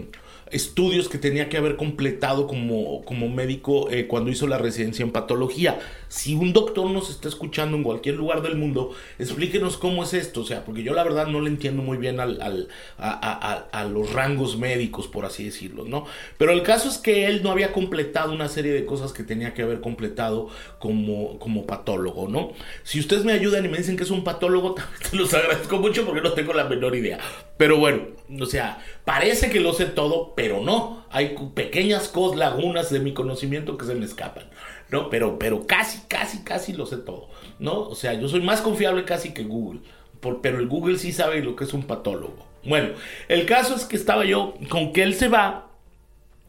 estudios 0.52 1.10
que 1.10 1.18
tenía 1.18 1.50
que 1.50 1.58
haber 1.58 1.76
completado 1.76 2.48
como, 2.48 3.04
como 3.04 3.28
médico 3.28 3.90
eh, 3.92 4.08
cuando 4.08 4.32
hizo 4.32 4.48
la 4.48 4.58
residencia 4.58 5.04
en 5.04 5.12
patología. 5.12 5.78
Si 6.10 6.36
un 6.36 6.54
doctor 6.54 6.90
nos 6.90 7.10
está 7.10 7.28
escuchando 7.28 7.78
en 7.78 7.84
cualquier 7.84 8.16
lugar 8.16 8.42
del 8.42 8.56
mundo, 8.56 8.94
explíquenos 9.20 9.78
cómo 9.78 10.04
es 10.04 10.14
esto, 10.14 10.42
o 10.42 10.46
sea, 10.46 10.64
porque 10.66 10.84
yo 10.84 10.94
la 10.94 11.04
verdad 11.04 11.28
no 11.28 11.42
le 11.42 11.50
entiendo 11.50 11.82
muy 11.84 11.98
bien 11.98 12.20
al, 12.20 12.42
al- 12.42 12.68
a, 12.98 13.54
a- 13.72 13.84
los 13.86 14.12
rangos 14.14 14.58
médicos, 14.58 15.08
por 15.08 15.26
así 15.26 15.46
decirlo, 15.46 15.86
¿no? 15.86 16.06
Pero 16.38 16.52
el 16.52 16.64
caso 16.64 16.90
es 16.90 16.98
que 16.98 17.28
él 17.28 17.42
no 17.44 17.52
había 17.52 17.72
completado 17.74 18.32
una 18.34 18.48
serie 18.48 18.72
de 18.74 18.86
cosas 18.86 19.14
que 19.14 19.24
tenía 19.24 19.54
que 19.54 19.62
haber 19.64 19.82
completado 19.82 20.50
como, 20.80 21.40
como 21.40 21.66
patólogo, 21.66 22.28
¿no? 22.28 22.52
Si 22.84 23.00
ustedes 23.00 23.24
me 23.26 23.34
ayudan 23.34 23.66
y 23.66 23.70
me 23.70 23.78
dicen 23.78 23.98
que 23.98 24.04
es 24.04 24.12
un 24.12 24.24
patólogo, 24.24 24.76
se 25.02 25.16
los 25.16 25.34
agradezco 25.34 25.78
mucho 25.78 26.06
porque 26.06 26.22
no 26.22 26.34
tengo 26.34 26.54
la 26.54 26.66
menor 26.66 26.96
idea. 26.96 27.20
Pero 27.58 27.78
bueno, 27.78 28.04
o 28.40 28.46
sea, 28.46 28.84
parece 29.06 29.50
que 29.50 29.60
lo 29.60 29.74
sé 29.74 29.86
todo, 29.86 30.34
pero 30.36 30.62
no. 30.62 31.06
Hay 31.10 31.36
pequeñas 31.56 32.08
cos, 32.10 32.36
lagunas 32.36 32.90
de 32.92 33.00
mi 33.00 33.14
conocimiento 33.14 33.78
que 33.78 33.86
se 33.86 33.96
me 33.96 34.06
escapan, 34.06 34.44
¿no? 34.92 35.10
Pero, 35.10 35.38
pero 35.40 35.66
casi, 35.68 36.00
casi, 36.08 36.40
casi 36.44 36.74
lo 36.74 36.86
sé 36.86 36.98
todo, 36.98 37.30
¿no? 37.60 37.80
O 37.82 37.96
sea, 37.96 38.14
yo 38.14 38.28
soy 38.28 38.42
más 38.42 38.62
confiable 38.62 39.04
casi 39.06 39.34
que 39.34 39.44
Google, 39.44 39.82
por- 40.20 40.42
pero 40.42 40.60
el 40.60 40.68
Google 40.68 40.98
sí 40.98 41.12
sabe 41.12 41.42
lo 41.42 41.56
que 41.56 41.64
es 41.66 41.74
un 41.74 41.84
patólogo. 41.84 42.46
Bueno, 42.64 42.90
el 43.30 43.46
caso 43.46 43.76
es 43.76 43.86
que 43.86 43.96
estaba 43.96 44.26
yo 44.26 44.56
con 44.70 44.92
que 44.94 45.04
él 45.04 45.14
se 45.16 45.28
va, 45.28 45.70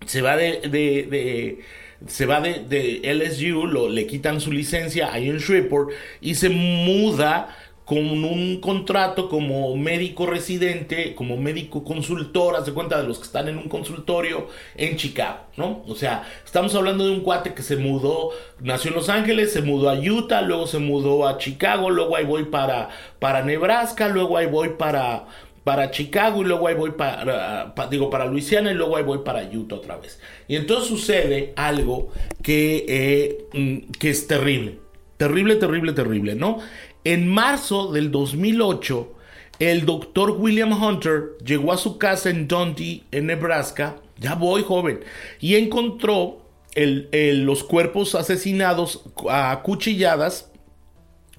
se 0.07 0.23
va 0.23 0.37
de, 0.37 0.61
de- 0.69 1.61
se 2.07 2.27
va 2.27 2.41
de, 2.41 2.61
de 2.65 3.01
LSU, 3.13 3.67
lo, 3.67 3.89
le 3.89 4.07
quitan 4.07 4.41
su 4.41 4.53
licencia 4.53 5.13
ahí 5.13 5.29
en 5.29 5.39
Shreveport 5.39 5.91
y 6.21 6.37
se 6.37 6.49
muda 6.49 7.57
con 7.89 8.23
un 8.23 8.61
contrato 8.61 9.31
como 9.31 9.75
médico 9.75 10.27
residente, 10.27 11.15
como 11.15 11.39
médico 11.39 11.83
consultor, 11.85 12.55
hace 12.57 12.75
cuenta 12.75 13.01
de 13.01 13.09
los 13.09 13.17
que 13.19 13.25
están 13.25 13.49
en 13.49 13.57
un 13.57 13.67
consultorio 13.71 14.49
en 14.77 14.97
Chicago, 14.99 15.39
¿no? 15.57 15.83
O 15.89 15.95
sea, 15.95 16.29
estamos 16.45 16.75
hablando 16.75 17.07
de 17.07 17.13
un 17.13 17.21
cuate 17.23 17.55
que 17.55 17.63
se 17.63 17.77
mudó, 17.77 18.29
nació 18.61 18.91
en 18.91 18.97
Los 18.97 19.09
Ángeles, 19.09 19.55
se 19.55 19.63
mudó 19.63 19.89
a 19.89 19.95
Utah, 19.99 20.43
luego 20.43 20.67
se 20.67 20.79
mudó 20.79 21.27
a 21.27 21.39
Chicago, 21.39 21.89
luego 21.89 22.15
ahí 22.15 22.27
voy 22.27 22.45
para, 22.45 22.91
para 23.21 23.43
Nebraska, 23.43 24.09
luego 24.09 24.37
ahí 24.37 24.45
voy 24.47 24.69
para, 24.79 25.25
para 25.65 25.91
Chicago 25.91 26.43
y 26.43 26.45
luego 26.45 26.69
ahí 26.69 26.75
voy 26.75 26.91
para, 26.91 27.75
pa- 27.75 27.87
digo, 27.87 28.11
para 28.11 28.27
Luisiana 28.27 28.71
y 28.71 28.75
luego 28.75 28.97
ahí 28.99 29.03
voy 29.05 29.21
para 29.25 29.43
Utah 29.51 29.77
otra 29.77 29.97
vez. 29.97 30.21
Y 30.47 30.57
entonces 30.57 30.89
sucede 30.91 31.55
algo 31.57 32.11
que, 32.43 32.85
eh, 32.87 33.47
mm, 33.55 33.93
que 33.99 34.11
es 34.11 34.27
terrible. 34.27 34.81
Terrible, 35.17 35.57
terrible, 35.57 35.93
terrible, 35.95 36.37
¿no? 36.37 36.59
En 37.05 37.29
marzo 37.29 37.93
del 37.93 38.11
2008, 38.11 39.15
el 39.61 39.87
doctor 39.87 40.33
William 40.33 40.73
Hunter 40.73 41.37
llegó 41.45 41.73
a 41.73 41.79
su 41.79 41.99
casa 41.99 42.31
en 42.31 42.49
Dundee, 42.49 43.05
en 43.11 43.27
Nebraska. 43.27 43.97
Ya 44.19 44.35
voy, 44.35 44.63
joven. 44.63 45.01
Y 45.41 45.57
encontró 45.57 46.43
los 46.75 47.65
cuerpos 47.65 48.15
asesinados 48.15 49.03
a 49.29 49.61
cuchilladas 49.63 50.51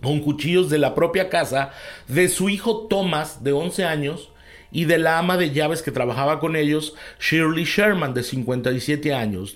con 0.01 0.19
cuchillos 0.19 0.69
de 0.69 0.77
la 0.77 0.95
propia 0.95 1.29
casa 1.29 1.71
de 2.07 2.29
su 2.29 2.49
hijo 2.49 2.87
Thomas, 2.89 3.43
de 3.43 3.51
11 3.51 3.85
años, 3.85 4.29
y 4.71 4.85
de 4.85 4.99
la 4.99 5.17
ama 5.17 5.37
de 5.37 5.51
llaves 5.51 5.81
que 5.81 5.91
trabajaba 5.91 6.39
con 6.39 6.55
ellos, 6.55 6.93
Shirley 7.19 7.63
Sherman, 7.63 8.13
de 8.13 8.23
57 8.23 9.13
años. 9.13 9.55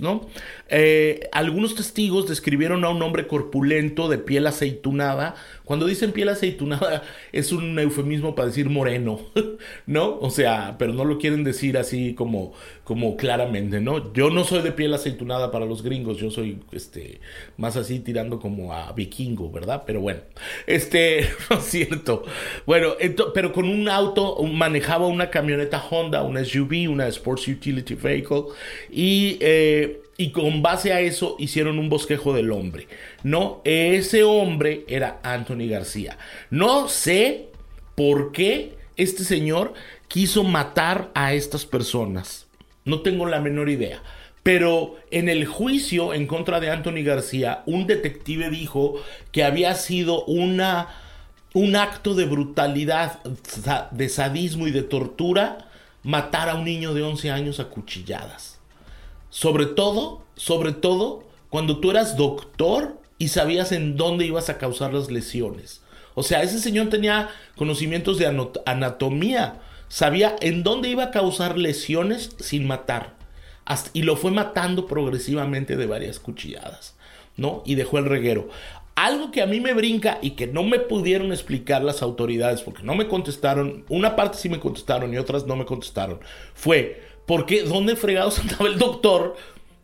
Eh, 0.69 1.29
algunos 1.31 1.75
testigos 1.75 2.27
describieron 2.27 2.83
a 2.83 2.89
un 2.89 3.01
hombre 3.01 3.27
corpulento, 3.27 4.09
de 4.09 4.17
piel 4.17 4.47
aceitunada. 4.47 5.35
Cuando 5.65 5.85
dicen 5.85 6.11
piel 6.11 6.29
aceitunada, 6.29 7.03
es 7.31 7.51
un 7.51 7.77
eufemismo 7.79 8.35
para 8.35 8.47
decir 8.47 8.69
moreno, 8.69 9.19
¿no? 9.85 10.19
O 10.19 10.29
sea, 10.29 10.75
pero 10.77 10.93
no 10.93 11.05
lo 11.05 11.17
quieren 11.17 11.43
decir 11.43 11.77
así 11.77 12.13
como, 12.13 12.53
como 12.83 13.15
claramente, 13.15 13.79
¿no? 13.79 14.13
Yo 14.13 14.29
no 14.29 14.43
soy 14.43 14.61
de 14.61 14.71
piel 14.71 14.93
aceitunada 14.93 15.51
para 15.51 15.65
los 15.65 15.83
gringos, 15.83 16.17
yo 16.17 16.31
soy, 16.31 16.59
este, 16.71 17.21
más 17.57 17.77
así 17.77 17.99
tirando 17.99 18.39
como 18.39 18.73
a 18.73 18.91
vikingo, 18.91 19.51
¿verdad? 19.51 19.83
Pero 19.85 20.01
bueno, 20.01 20.21
este, 20.67 21.29
no 21.49 21.57
es 21.57 21.63
cierto. 21.63 22.23
Bueno, 22.65 22.93
pero 23.33 23.53
con 23.53 23.69
un 23.69 23.87
auto, 23.89 24.41
manejaba 24.43 25.07
una 25.07 25.29
camioneta 25.29 25.83
Honda, 25.89 26.23
una 26.23 26.43
SUV, 26.43 26.89
una 26.89 27.07
Sports 27.07 27.47
Utility 27.47 27.95
Vehicle, 27.95 28.43
y, 28.91 29.37
eh, 29.39 30.01
y 30.17 30.31
con 30.31 30.61
base 30.61 30.93
a 30.93 31.01
eso 31.01 31.35
hicieron 31.39 31.79
un 31.79 31.89
bosquejo 31.89 32.33
del 32.33 32.51
hombre, 32.51 32.87
¿no? 33.23 33.61
Ese 33.63 34.23
hombre 34.23 34.85
era 34.87 35.19
Anthony 35.23 35.67
García. 35.69 36.17
No 36.49 36.87
sé 36.87 37.49
por 37.95 38.31
qué 38.31 38.77
este 38.95 39.23
señor 39.23 39.73
quiso 40.07 40.43
matar 40.43 41.09
a 41.15 41.33
estas 41.33 41.65
personas. 41.65 42.47
No 42.85 43.01
tengo 43.01 43.25
la 43.25 43.39
menor 43.39 43.69
idea. 43.69 44.01
Pero 44.43 44.97
en 45.09 45.29
el 45.29 45.45
juicio 45.45 46.13
en 46.13 46.27
contra 46.27 46.59
de 46.59 46.69
Anthony 46.69 47.03
García, 47.03 47.63
un 47.65 47.87
detective 47.87 48.49
dijo 48.49 48.95
que 49.31 49.45
había 49.45 49.73
sido 49.73 50.25
una, 50.25 50.89
un 51.53 51.77
acto 51.77 52.13
de 52.13 52.25
brutalidad, 52.25 53.23
de 53.91 54.09
sadismo 54.09 54.67
y 54.67 54.71
de 54.71 54.83
tortura 54.83 55.69
matar 56.03 56.49
a 56.49 56.55
un 56.55 56.65
niño 56.65 56.93
de 56.93 57.03
11 57.03 57.31
años 57.31 57.59
a 57.61 57.69
cuchilladas. 57.69 58.52
Sobre 59.33 59.65
todo, 59.65 60.21
sobre 60.35 60.73
todo, 60.73 61.23
cuando 61.49 61.79
tú 61.79 61.89
eras 61.89 62.17
doctor 62.17 63.01
y 63.17 63.29
sabías 63.29 63.71
en 63.71 63.97
dónde 63.97 64.27
ibas 64.27 64.49
a 64.49 64.59
causar 64.59 64.93
las 64.93 65.09
lesiones. 65.09 65.81
O 66.13 66.21
sea, 66.21 66.43
ese 66.43 66.59
señor 66.59 66.89
tenía 66.89 67.31
conocimientos 67.55 68.19
de 68.19 68.27
anatomía, 68.67 69.59
sabía 69.87 70.35
en 70.39 70.61
dónde 70.61 70.89
iba 70.89 71.05
a 71.05 71.11
causar 71.11 71.57
lesiones 71.57 72.29
sin 72.37 72.67
matar. 72.67 73.15
Y 73.93 74.03
lo 74.03 74.17
fue 74.17 74.29
matando 74.29 74.85
progresivamente 74.85 75.77
de 75.77 75.87
varias 75.87 76.19
cuchilladas, 76.19 76.93
¿no? 77.35 77.63
Y 77.65 77.73
dejó 77.73 77.97
el 77.97 78.05
reguero. 78.05 78.49
Algo 78.93 79.31
que 79.31 79.41
a 79.41 79.47
mí 79.47 79.59
me 79.59 79.73
brinca 79.73 80.19
y 80.21 80.31
que 80.31 80.45
no 80.45 80.61
me 80.61 80.77
pudieron 80.77 81.31
explicar 81.31 81.83
las 81.83 82.03
autoridades, 82.03 82.61
porque 82.61 82.83
no 82.83 82.93
me 82.93 83.07
contestaron, 83.07 83.83
una 83.89 84.15
parte 84.15 84.37
sí 84.37 84.47
me 84.47 84.59
contestaron 84.59 85.11
y 85.11 85.17
otras 85.17 85.47
no 85.47 85.55
me 85.55 85.65
contestaron, 85.65 86.19
fue, 86.53 87.12
¿por 87.25 87.45
qué? 87.45 87.63
¿Dónde 87.63 87.95
fregados 87.95 88.39
andaba 88.39 88.67
el 88.67 88.77
doctor 88.77 89.35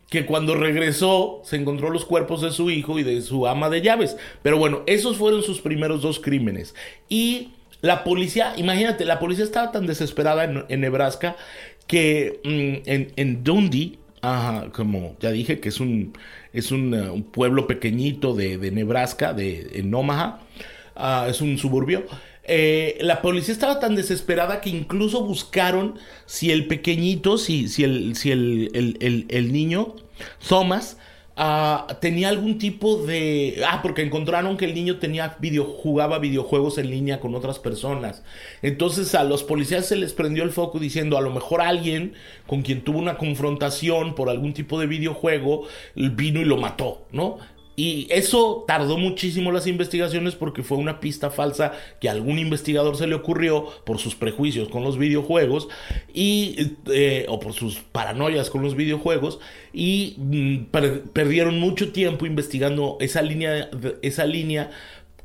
que 0.10 0.26
cuando 0.26 0.56
regresó 0.56 1.42
se 1.44 1.56
encontró 1.56 1.90
los 1.90 2.06
cuerpos 2.06 2.42
de 2.42 2.52
su 2.52 2.70
hijo 2.72 3.00
y 3.00 3.04
de 3.04 3.22
su 3.22 3.48
ama 3.48 3.70
de 3.70 3.82
llaves. 3.82 4.18
Pero 4.42 4.58
bueno, 4.58 4.82
esos 4.88 5.18
fueron 5.18 5.44
sus 5.44 5.62
primeros 5.62 6.02
dos 6.02 6.20
crímenes. 6.20 6.74
Y 7.08 7.52
la 7.82 8.04
policía, 8.04 8.54
imagínate, 8.58 9.06
la 9.06 9.20
policía 9.20 9.46
estaba 9.46 9.72
tan 9.72 9.86
desesperada 9.86 10.66
en, 10.68 10.82
Nebraska 10.82 11.36
que 11.88 12.40
mm, 12.44 12.90
en, 13.16 13.44
Dundee, 13.44 14.00
ajá, 14.22 14.72
como 14.72 15.16
ya 15.20 15.32
dije, 15.32 15.60
que 15.60 15.70
es 15.70 15.80
un, 15.80 16.14
es 16.54 16.72
un, 16.72 16.94
un 16.94 17.24
pueblo 17.24 17.68
pequeñito 17.68 18.34
de, 18.34 18.58
de 18.58 18.72
Nebraska, 18.72 19.34
de, 19.34 19.70
en 19.76 19.94
Omaha, 19.94 20.40
ah, 20.96 21.28
es 21.30 21.40
un 21.42 21.58
suburbio. 21.58 22.06
Eh, 22.52 22.98
la 23.02 23.22
policía 23.22 23.54
estaba 23.54 23.80
tan 23.80 23.96
desesperada 23.96 24.60
que 24.60 24.72
incluso 24.72 25.24
buscaron 25.24 26.00
si 26.26 26.52
el 26.52 26.66
pequeñito, 26.66 27.38
si, 27.38 27.68
si, 27.68 27.84
el, 27.84 29.52
niño, 29.52 29.94
Thomas, 30.48 30.98
ah, 31.38 31.86
tenía 32.02 32.30
algún 32.30 32.58
tipo 32.58 33.04
de... 33.04 33.62
Ah, 33.68 33.82
porque 33.84 34.02
encontraron 34.02 34.58
que 34.58 34.66
el 34.66 34.74
niño 34.74 34.98
tenía 34.98 35.38
video, 35.40 35.64
jugaba 35.64 36.18
videojuegos 36.18 36.80
en 36.80 36.90
línea 36.90 37.20
con 37.20 37.36
otras 37.36 37.60
personas. 37.60 38.24
Entonces 38.64 39.14
a 39.14 39.24
los 39.24 39.44
policías 39.44 39.86
se 39.86 39.96
les 39.96 40.14
prendió 40.14 40.44
el 40.44 40.50
foco 40.50 40.80
diciendo 40.80 41.20
a 41.20 41.22
lo 41.22 41.30
mejor 41.30 41.62
alguien 41.62 42.14
con 42.48 42.64
quien 42.64 42.82
tuvo 42.84 42.98
una 42.98 43.20
confrontación 43.20 44.16
por 44.16 44.28
algún 44.28 44.56
tipo 44.56 44.80
de 44.80 44.88
videojuego 44.88 45.68
vino 45.94 46.42
y 46.42 46.46
lo 46.46 46.58
mató, 46.58 47.06
¿no? 47.12 47.38
Y 47.80 48.08
eso 48.10 48.66
tardó 48.68 48.98
muchísimo 48.98 49.54
las 49.54 49.66
investigaciones 49.66 50.36
porque 50.36 50.64
fue 50.64 50.78
una 50.78 51.00
pista 51.00 51.32
falsa 51.32 51.72
que 52.02 52.10
a 52.10 52.12
algún 52.12 52.38
investigador 52.38 52.98
se 52.98 53.08
le 53.08 53.16
ocurrió 53.16 53.70
por 53.86 54.00
sus 54.00 54.16
prejuicios 54.16 54.68
con 54.68 54.84
los 54.84 54.98
videojuegos 54.98 55.70
y, 56.14 56.74
eh, 56.92 57.26
o 57.30 57.40
por 57.40 57.54
sus 57.54 57.78
paranoias 57.78 58.50
con 58.50 58.64
los 58.64 58.76
videojuegos. 58.76 59.40
Y 59.72 60.16
mm, 60.18 60.66
perdieron 61.14 61.58
mucho 61.62 61.94
tiempo 61.94 62.26
investigando 62.26 62.98
esa 63.00 63.22
línea, 63.22 63.70
esa 64.02 64.26
línea 64.26 64.72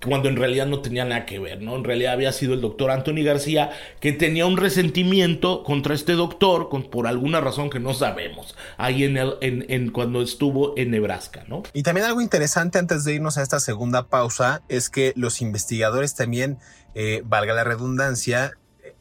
cuando 0.04 0.28
en 0.28 0.36
realidad 0.36 0.66
no 0.66 0.80
tenía 0.80 1.04
nada 1.04 1.26
que 1.26 1.38
ver, 1.38 1.62
¿no? 1.62 1.76
En 1.76 1.84
realidad 1.84 2.12
había 2.12 2.32
sido 2.32 2.54
el 2.54 2.60
doctor 2.60 2.90
Anthony 2.90 3.24
García 3.24 3.70
que 4.00 4.12
tenía 4.12 4.46
un 4.46 4.56
resentimiento 4.56 5.62
contra 5.62 5.94
este 5.94 6.12
doctor 6.12 6.68
por 6.90 7.06
alguna 7.06 7.40
razón 7.40 7.70
que 7.70 7.80
no 7.80 7.94
sabemos, 7.94 8.54
ahí 8.76 9.04
en, 9.04 9.16
el, 9.16 9.92
cuando 9.92 10.22
estuvo 10.22 10.76
en 10.76 10.90
Nebraska, 10.90 11.44
¿no? 11.48 11.62
Y 11.72 11.82
también 11.82 12.06
algo 12.06 12.20
interesante 12.20 12.78
antes 12.78 13.04
de 13.04 13.14
irnos 13.14 13.38
a 13.38 13.42
esta 13.42 13.60
segunda 13.60 14.08
pausa 14.08 14.62
es 14.68 14.90
que 14.90 15.12
los 15.16 15.40
investigadores 15.40 16.14
también, 16.14 16.58
eh, 16.94 17.22
valga 17.24 17.54
la 17.54 17.64
redundancia, 17.64 18.52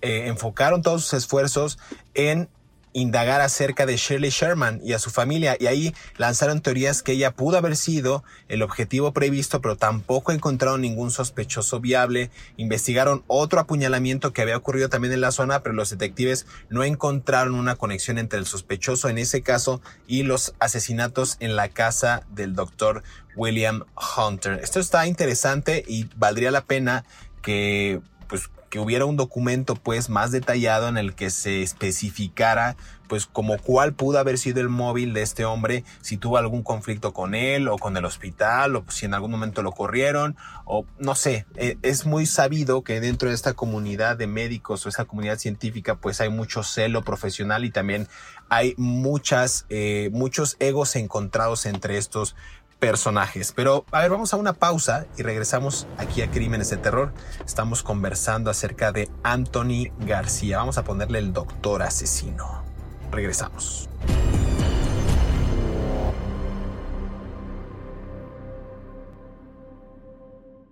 eh, 0.01 0.27
enfocaron 0.27 0.81
todos 0.81 1.03
sus 1.03 1.13
esfuerzos 1.13 1.79
en 2.13 2.49
indagar 2.93 3.41
acerca 3.41 3.85
de 3.85 3.97
Shirley 3.97 4.29
Sherman 4.29 4.79
y 4.83 4.93
a 4.93 4.99
su 4.99 5.09
familia 5.09 5.57
y 5.59 5.67
ahí 5.67 5.93
lanzaron 6.17 6.61
teorías 6.61 7.03
que 7.03 7.13
ella 7.13 7.31
pudo 7.31 7.57
haber 7.57 7.75
sido 7.75 8.23
el 8.47 8.61
objetivo 8.61 9.11
previsto 9.13 9.61
pero 9.61 9.75
tampoco 9.75 10.31
encontraron 10.31 10.81
ningún 10.81 11.11
sospechoso 11.11 11.79
viable. 11.79 12.29
Investigaron 12.57 13.23
otro 13.27 13.59
apuñalamiento 13.59 14.33
que 14.33 14.41
había 14.41 14.57
ocurrido 14.57 14.89
también 14.89 15.13
en 15.13 15.21
la 15.21 15.31
zona 15.31 15.61
pero 15.61 15.73
los 15.73 15.89
detectives 15.89 16.45
no 16.69 16.83
encontraron 16.83 17.55
una 17.55 17.75
conexión 17.75 18.17
entre 18.17 18.39
el 18.39 18.45
sospechoso 18.45 19.09
en 19.09 19.17
ese 19.17 19.41
caso 19.41 19.81
y 20.07 20.23
los 20.23 20.53
asesinatos 20.59 21.37
en 21.39 21.55
la 21.55 21.69
casa 21.69 22.23
del 22.29 22.53
doctor 22.53 23.03
William 23.35 23.83
Hunter. 24.17 24.59
Esto 24.61 24.79
está 24.79 25.07
interesante 25.07 25.83
y 25.87 26.09
valdría 26.15 26.51
la 26.51 26.65
pena 26.65 27.03
que 27.41 28.01
pues 28.27 28.49
que 28.69 28.79
hubiera 28.79 29.05
un 29.05 29.17
documento 29.17 29.75
pues 29.75 30.09
más 30.09 30.31
detallado 30.31 30.87
en 30.87 30.97
el 30.97 31.13
que 31.13 31.29
se 31.29 31.61
especificara 31.61 32.75
pues 33.07 33.27
como 33.27 33.59
cuál 33.59 33.93
pudo 33.93 34.17
haber 34.17 34.39
sido 34.39 34.61
el 34.61 34.69
móvil 34.69 35.13
de 35.13 35.21
este 35.21 35.45
hombre, 35.45 35.83
si 36.01 36.17
tuvo 36.17 36.37
algún 36.37 36.63
conflicto 36.63 37.13
con 37.13 37.35
él 37.35 37.67
o 37.67 37.77
con 37.77 37.95
el 37.95 38.05
hospital 38.05 38.75
o 38.75 38.85
si 38.89 39.05
en 39.05 39.13
algún 39.13 39.29
momento 39.29 39.61
lo 39.61 39.71
corrieron 39.71 40.35
o 40.65 40.85
no 40.97 41.13
sé, 41.13 41.45
e, 41.55 41.77
es 41.83 42.07
muy 42.07 42.25
sabido 42.25 42.83
que 42.83 42.99
dentro 42.99 43.29
de 43.29 43.35
esta 43.35 43.53
comunidad 43.53 44.17
de 44.17 44.25
médicos 44.25 44.83
o 44.83 44.89
esta 44.89 45.05
comunidad 45.05 45.37
científica 45.37 45.93
pues 45.93 46.21
hay 46.21 46.29
mucho 46.29 46.63
celo 46.63 47.03
profesional 47.03 47.65
y 47.65 47.69
también 47.69 48.07
hay 48.49 48.73
muchas, 48.77 49.67
eh, 49.69 50.09
muchos 50.11 50.57
egos 50.59 50.95
encontrados 50.95 51.67
entre 51.67 51.99
estos 51.99 52.35
personajes. 52.83 53.53
Pero 53.55 53.85
a 53.91 54.01
ver, 54.01 54.11
vamos 54.11 54.33
a 54.33 54.37
una 54.37 54.51
pausa 54.51 55.07
y 55.17 55.23
regresamos 55.23 55.87
aquí 55.97 56.21
a 56.21 56.29
Crímenes 56.29 56.69
de 56.69 56.75
Terror. 56.75 57.13
Estamos 57.45 57.81
conversando 57.81 58.51
acerca 58.51 58.91
de 58.91 59.09
Anthony 59.23 59.87
García. 60.05 60.57
Vamos 60.57 60.77
a 60.77 60.83
ponerle 60.83 61.19
el 61.19 61.31
doctor 61.31 61.81
asesino. 61.81 62.61
Regresamos. 63.09 63.87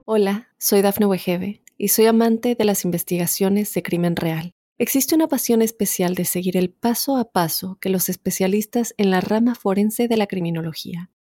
Hola, 0.04 0.50
soy 0.58 0.82
Dafne 0.82 1.06
Wegebe 1.06 1.64
y 1.78 1.88
soy 1.88 2.08
amante 2.08 2.56
de 2.56 2.66
las 2.66 2.84
investigaciones 2.84 3.74
de 3.74 3.84
crimen 3.84 4.18
real. 4.18 4.52
Existe 4.78 5.16
una 5.16 5.30
pasión 5.30 5.62
especial 5.62 6.16
de 6.16 6.26
seguir 6.26 6.58
el 6.58 6.72
paso 6.72 7.16
a 7.16 7.32
paso 7.32 7.78
que 7.80 7.88
los 7.88 8.10
especialistas 8.10 8.94
en 8.98 9.12
la 9.12 9.22
rama 9.22 9.56
forense 9.56 10.10
de 10.10 10.18
la 10.18 10.28
criminología 10.28 11.10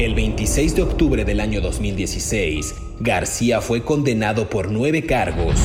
El 0.00 0.14
26 0.14 0.76
de 0.76 0.80
octubre 0.80 1.26
del 1.26 1.40
año 1.40 1.60
2016, 1.60 2.74
García 3.00 3.60
fue 3.60 3.84
condenado 3.84 4.48
por 4.48 4.70
nueve 4.70 5.04
cargos, 5.04 5.56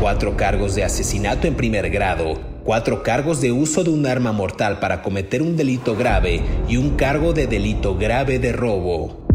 cuatro 0.00 0.36
cargos 0.36 0.74
de 0.74 0.82
asesinato 0.82 1.46
en 1.46 1.54
primer 1.54 1.90
grado, 1.90 2.40
cuatro 2.64 3.04
cargos 3.04 3.40
de 3.40 3.52
uso 3.52 3.84
de 3.84 3.90
un 3.90 4.04
arma 4.04 4.32
mortal 4.32 4.80
para 4.80 5.00
cometer 5.00 5.42
un 5.42 5.56
delito 5.56 5.94
grave 5.94 6.42
y 6.68 6.76
un 6.76 6.96
cargo 6.96 7.34
de 7.34 7.46
delito 7.46 7.96
grave 7.96 8.40
de 8.40 8.52
robo. 8.52 9.28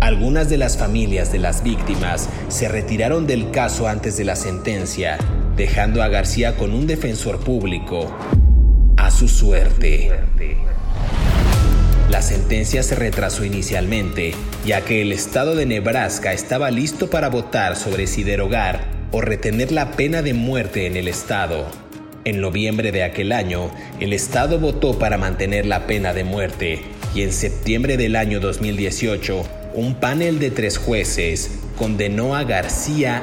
Algunas 0.00 0.48
de 0.48 0.56
las 0.56 0.78
familias 0.78 1.30
de 1.30 1.40
las 1.40 1.62
víctimas 1.62 2.30
se 2.48 2.68
retiraron 2.68 3.26
del 3.26 3.50
caso 3.50 3.88
antes 3.88 4.16
de 4.16 4.24
la 4.24 4.36
sentencia, 4.36 5.18
dejando 5.54 6.02
a 6.02 6.08
García 6.08 6.56
con 6.56 6.72
un 6.72 6.86
defensor 6.86 7.40
público. 7.40 8.10
A 8.96 9.10
su 9.10 9.28
suerte. 9.28 10.12
La 12.10 12.20
sentencia 12.20 12.82
se 12.82 12.94
retrasó 12.94 13.44
inicialmente, 13.44 14.34
ya 14.66 14.82
que 14.82 15.00
el 15.00 15.10
estado 15.10 15.56
de 15.56 15.64
Nebraska 15.64 16.32
estaba 16.32 16.70
listo 16.70 17.08
para 17.08 17.30
votar 17.30 17.76
sobre 17.76 18.06
si 18.06 18.22
derogar 18.22 18.84
o 19.10 19.22
retener 19.22 19.72
la 19.72 19.92
pena 19.92 20.20
de 20.20 20.34
muerte 20.34 20.86
en 20.86 20.96
el 20.96 21.08
estado. 21.08 21.66
En 22.24 22.40
noviembre 22.40 22.92
de 22.92 23.04
aquel 23.04 23.32
año, 23.32 23.70
el 24.00 24.12
estado 24.12 24.58
votó 24.58 24.98
para 24.98 25.16
mantener 25.16 25.66
la 25.66 25.86
pena 25.86 26.12
de 26.12 26.24
muerte 26.24 26.82
y 27.14 27.22
en 27.22 27.32
septiembre 27.32 27.96
del 27.96 28.16
año 28.16 28.38
2018, 28.38 29.42
un 29.74 29.94
panel 29.94 30.38
de 30.38 30.50
tres 30.50 30.76
jueces 30.76 31.52
condenó 31.76 32.36
a 32.36 32.44
García 32.44 33.22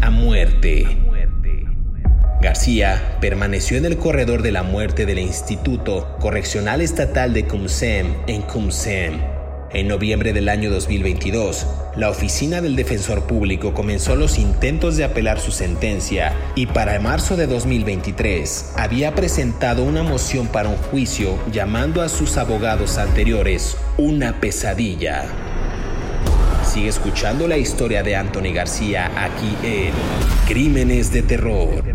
a 0.00 0.10
muerte. 0.10 1.07
García 2.48 3.18
permaneció 3.20 3.76
en 3.76 3.84
el 3.84 3.98
corredor 3.98 4.40
de 4.40 4.52
la 4.52 4.62
muerte 4.62 5.04
del 5.04 5.18
Instituto 5.18 6.16
Correccional 6.18 6.80
Estatal 6.80 7.34
de 7.34 7.44
Cumsem 7.44 8.14
en 8.26 8.40
Cumsem. 8.40 9.20
En 9.70 9.86
noviembre 9.86 10.32
del 10.32 10.48
año 10.48 10.70
2022, 10.70 11.66
la 11.94 12.08
oficina 12.08 12.62
del 12.62 12.74
defensor 12.74 13.26
público 13.26 13.74
comenzó 13.74 14.16
los 14.16 14.38
intentos 14.38 14.96
de 14.96 15.04
apelar 15.04 15.40
su 15.40 15.52
sentencia 15.52 16.32
y 16.54 16.64
para 16.64 16.98
marzo 17.00 17.36
de 17.36 17.46
2023 17.46 18.72
había 18.78 19.14
presentado 19.14 19.84
una 19.84 20.02
moción 20.02 20.46
para 20.46 20.70
un 20.70 20.76
juicio 20.76 21.38
llamando 21.52 22.00
a 22.00 22.08
sus 22.08 22.38
abogados 22.38 22.96
anteriores 22.96 23.76
una 23.98 24.40
pesadilla. 24.40 25.26
Sigue 26.64 26.88
escuchando 26.88 27.46
la 27.46 27.58
historia 27.58 28.02
de 28.02 28.16
Anthony 28.16 28.54
García 28.54 29.10
aquí 29.22 29.54
en 29.62 29.92
Crímenes 30.46 31.12
de 31.12 31.20
Terror. 31.20 31.87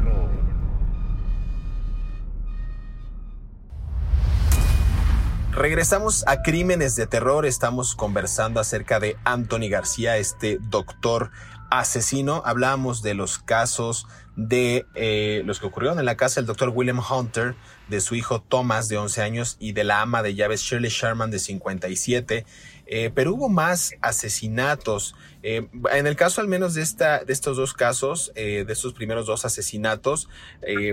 Regresamos 5.55 6.23
a 6.25 6.41
Crímenes 6.41 6.95
de 6.95 7.05
Terror. 7.05 7.45
Estamos 7.45 7.93
conversando 7.93 8.59
acerca 8.59 8.99
de 8.99 9.17
Anthony 9.23 9.69
García, 9.69 10.17
este 10.17 10.57
doctor 10.59 11.29
asesino. 11.69 12.41
Hablamos 12.43 13.03
de 13.03 13.13
los 13.13 13.37
casos 13.37 14.07
de 14.35 14.87
eh, 14.95 15.43
los 15.45 15.59
que 15.59 15.67
ocurrieron 15.67 15.99
en 15.99 16.05
la 16.05 16.17
casa 16.17 16.41
del 16.41 16.47
doctor 16.47 16.69
William 16.69 16.99
Hunter, 17.07 17.55
de 17.87 18.01
su 18.01 18.15
hijo 18.15 18.41
Thomas 18.41 18.89
de 18.89 18.97
11 18.97 19.21
años 19.21 19.57
y 19.59 19.73
de 19.73 19.83
la 19.83 20.01
ama 20.01 20.23
de 20.23 20.33
llaves 20.33 20.61
Shirley 20.61 20.89
Sherman 20.89 21.29
de 21.29 21.37
57. 21.37 22.47
Eh, 22.87 23.11
pero 23.13 23.35
hubo 23.35 23.47
más 23.47 23.93
asesinatos. 24.01 25.15
Eh, 25.43 25.67
en 25.91 26.07
el 26.07 26.15
caso 26.15 26.41
al 26.41 26.47
menos 26.47 26.73
de, 26.73 26.81
esta, 26.81 27.23
de 27.23 27.33
estos 27.33 27.57
dos 27.57 27.73
casos, 27.73 28.31
eh, 28.35 28.63
de 28.65 28.73
estos 28.73 28.93
primeros 28.93 29.25
dos 29.25 29.45
asesinatos, 29.45 30.29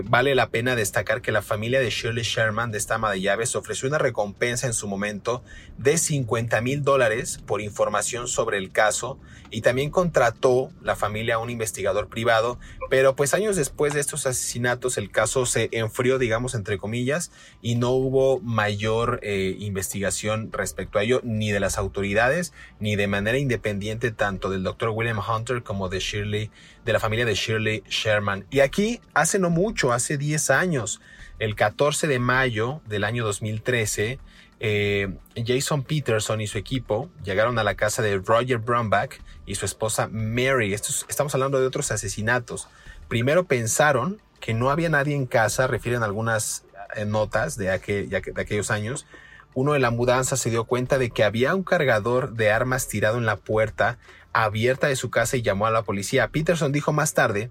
vale 0.03 0.35
la 0.35 0.49
pena 0.49 0.75
destacar 0.75 1.21
que 1.21 1.31
la 1.31 1.41
familia 1.41 1.79
de 1.79 1.89
Shirley 1.89 2.23
Sherman, 2.23 2.71
de 2.71 2.77
esta 2.77 2.95
ama 2.95 3.11
de 3.11 3.21
llaves, 3.21 3.55
ofreció 3.55 3.87
una 3.87 3.97
recompensa 3.97 4.67
en 4.67 4.73
su 4.73 4.87
momento 4.87 5.43
de 5.77 5.97
50 5.97 6.59
mil 6.61 6.83
dólares 6.83 7.39
por 7.45 7.61
información 7.61 8.27
sobre 8.27 8.57
el 8.57 8.71
caso 8.71 9.17
y 9.49 9.61
también 9.61 9.89
contrató 9.89 10.71
la 10.81 10.95
familia 10.95 11.35
a 11.35 11.37
un 11.39 11.49
investigador 11.49 12.09
privado, 12.09 12.59
pero 12.89 13.15
pues 13.15 13.33
años 13.33 13.55
después 13.55 13.93
de 13.93 14.01
estos 14.01 14.25
asesinatos 14.25 14.97
el 14.97 15.11
caso 15.11 15.45
se 15.45 15.69
enfrió, 15.71 16.19
digamos, 16.19 16.55
entre 16.55 16.77
comillas, 16.77 17.31
y 17.61 17.75
no 17.75 17.91
hubo 17.91 18.39
mayor 18.41 19.21
investigación 19.23 20.51
respecto 20.51 20.99
a 20.99 21.03
ello, 21.03 21.21
ni 21.23 21.51
de 21.51 21.59
las 21.59 21.77
autoridades 21.77 22.53
ni 22.79 22.95
de 22.95 23.07
manera 23.07 23.37
independiente 23.37 24.11
tanto 24.11 24.40
del 24.49 24.63
doctor 24.63 24.89
William 24.89 25.19
Hunter 25.19 25.63
como 25.63 25.89
de 25.89 25.99
Shirley, 25.99 26.51
de 26.85 26.93
la 26.93 26.99
familia 26.99 27.25
de 27.25 27.35
Shirley 27.35 27.83
Sherman. 27.89 28.45
Y 28.49 28.61
aquí, 28.61 29.01
hace 29.13 29.39
no 29.39 29.49
mucho, 29.49 29.93
hace 29.93 30.17
10 30.17 30.49
años, 30.49 31.01
el 31.39 31.55
14 31.55 32.07
de 32.07 32.19
mayo 32.19 32.81
del 32.85 33.03
año 33.03 33.23
2013, 33.25 34.19
eh, 34.63 35.17
Jason 35.43 35.81
Peterson 35.83 36.39
y 36.39 36.45
su 36.45 36.59
equipo 36.59 37.09
llegaron 37.23 37.57
a 37.57 37.63
la 37.63 37.73
casa 37.73 38.03
de 38.03 38.19
Roger 38.19 38.59
Brownback 38.59 39.19
y 39.47 39.55
su 39.55 39.65
esposa 39.65 40.07
Mary. 40.07 40.73
estamos 40.73 41.33
hablando 41.33 41.59
de 41.59 41.65
otros 41.65 41.91
asesinatos. 41.91 42.67
Primero 43.07 43.45
pensaron 43.45 44.21
que 44.39 44.53
no 44.53 44.69
había 44.69 44.89
nadie 44.89 45.15
en 45.15 45.25
casa, 45.25 45.65
refieren 45.65 46.03
algunas 46.03 46.63
eh, 46.95 47.05
notas 47.05 47.57
de, 47.57 47.65
de 47.65 48.41
aquellos 48.41 48.69
años. 48.69 49.07
Uno 49.55 49.73
de 49.73 49.79
la 49.79 49.89
mudanza 49.89 50.37
se 50.37 50.51
dio 50.51 50.65
cuenta 50.65 50.99
de 50.99 51.09
que 51.09 51.23
había 51.23 51.55
un 51.55 51.63
cargador 51.63 52.33
de 52.33 52.51
armas 52.51 52.87
tirado 52.87 53.17
en 53.17 53.25
la 53.25 53.37
puerta 53.37 53.97
abierta 54.33 54.87
de 54.87 54.95
su 54.95 55.09
casa 55.09 55.37
y 55.37 55.41
llamó 55.41 55.65
a 55.65 55.71
la 55.71 55.83
policía. 55.83 56.29
Peterson 56.29 56.71
dijo 56.71 56.93
más 56.93 57.13
tarde 57.13 57.49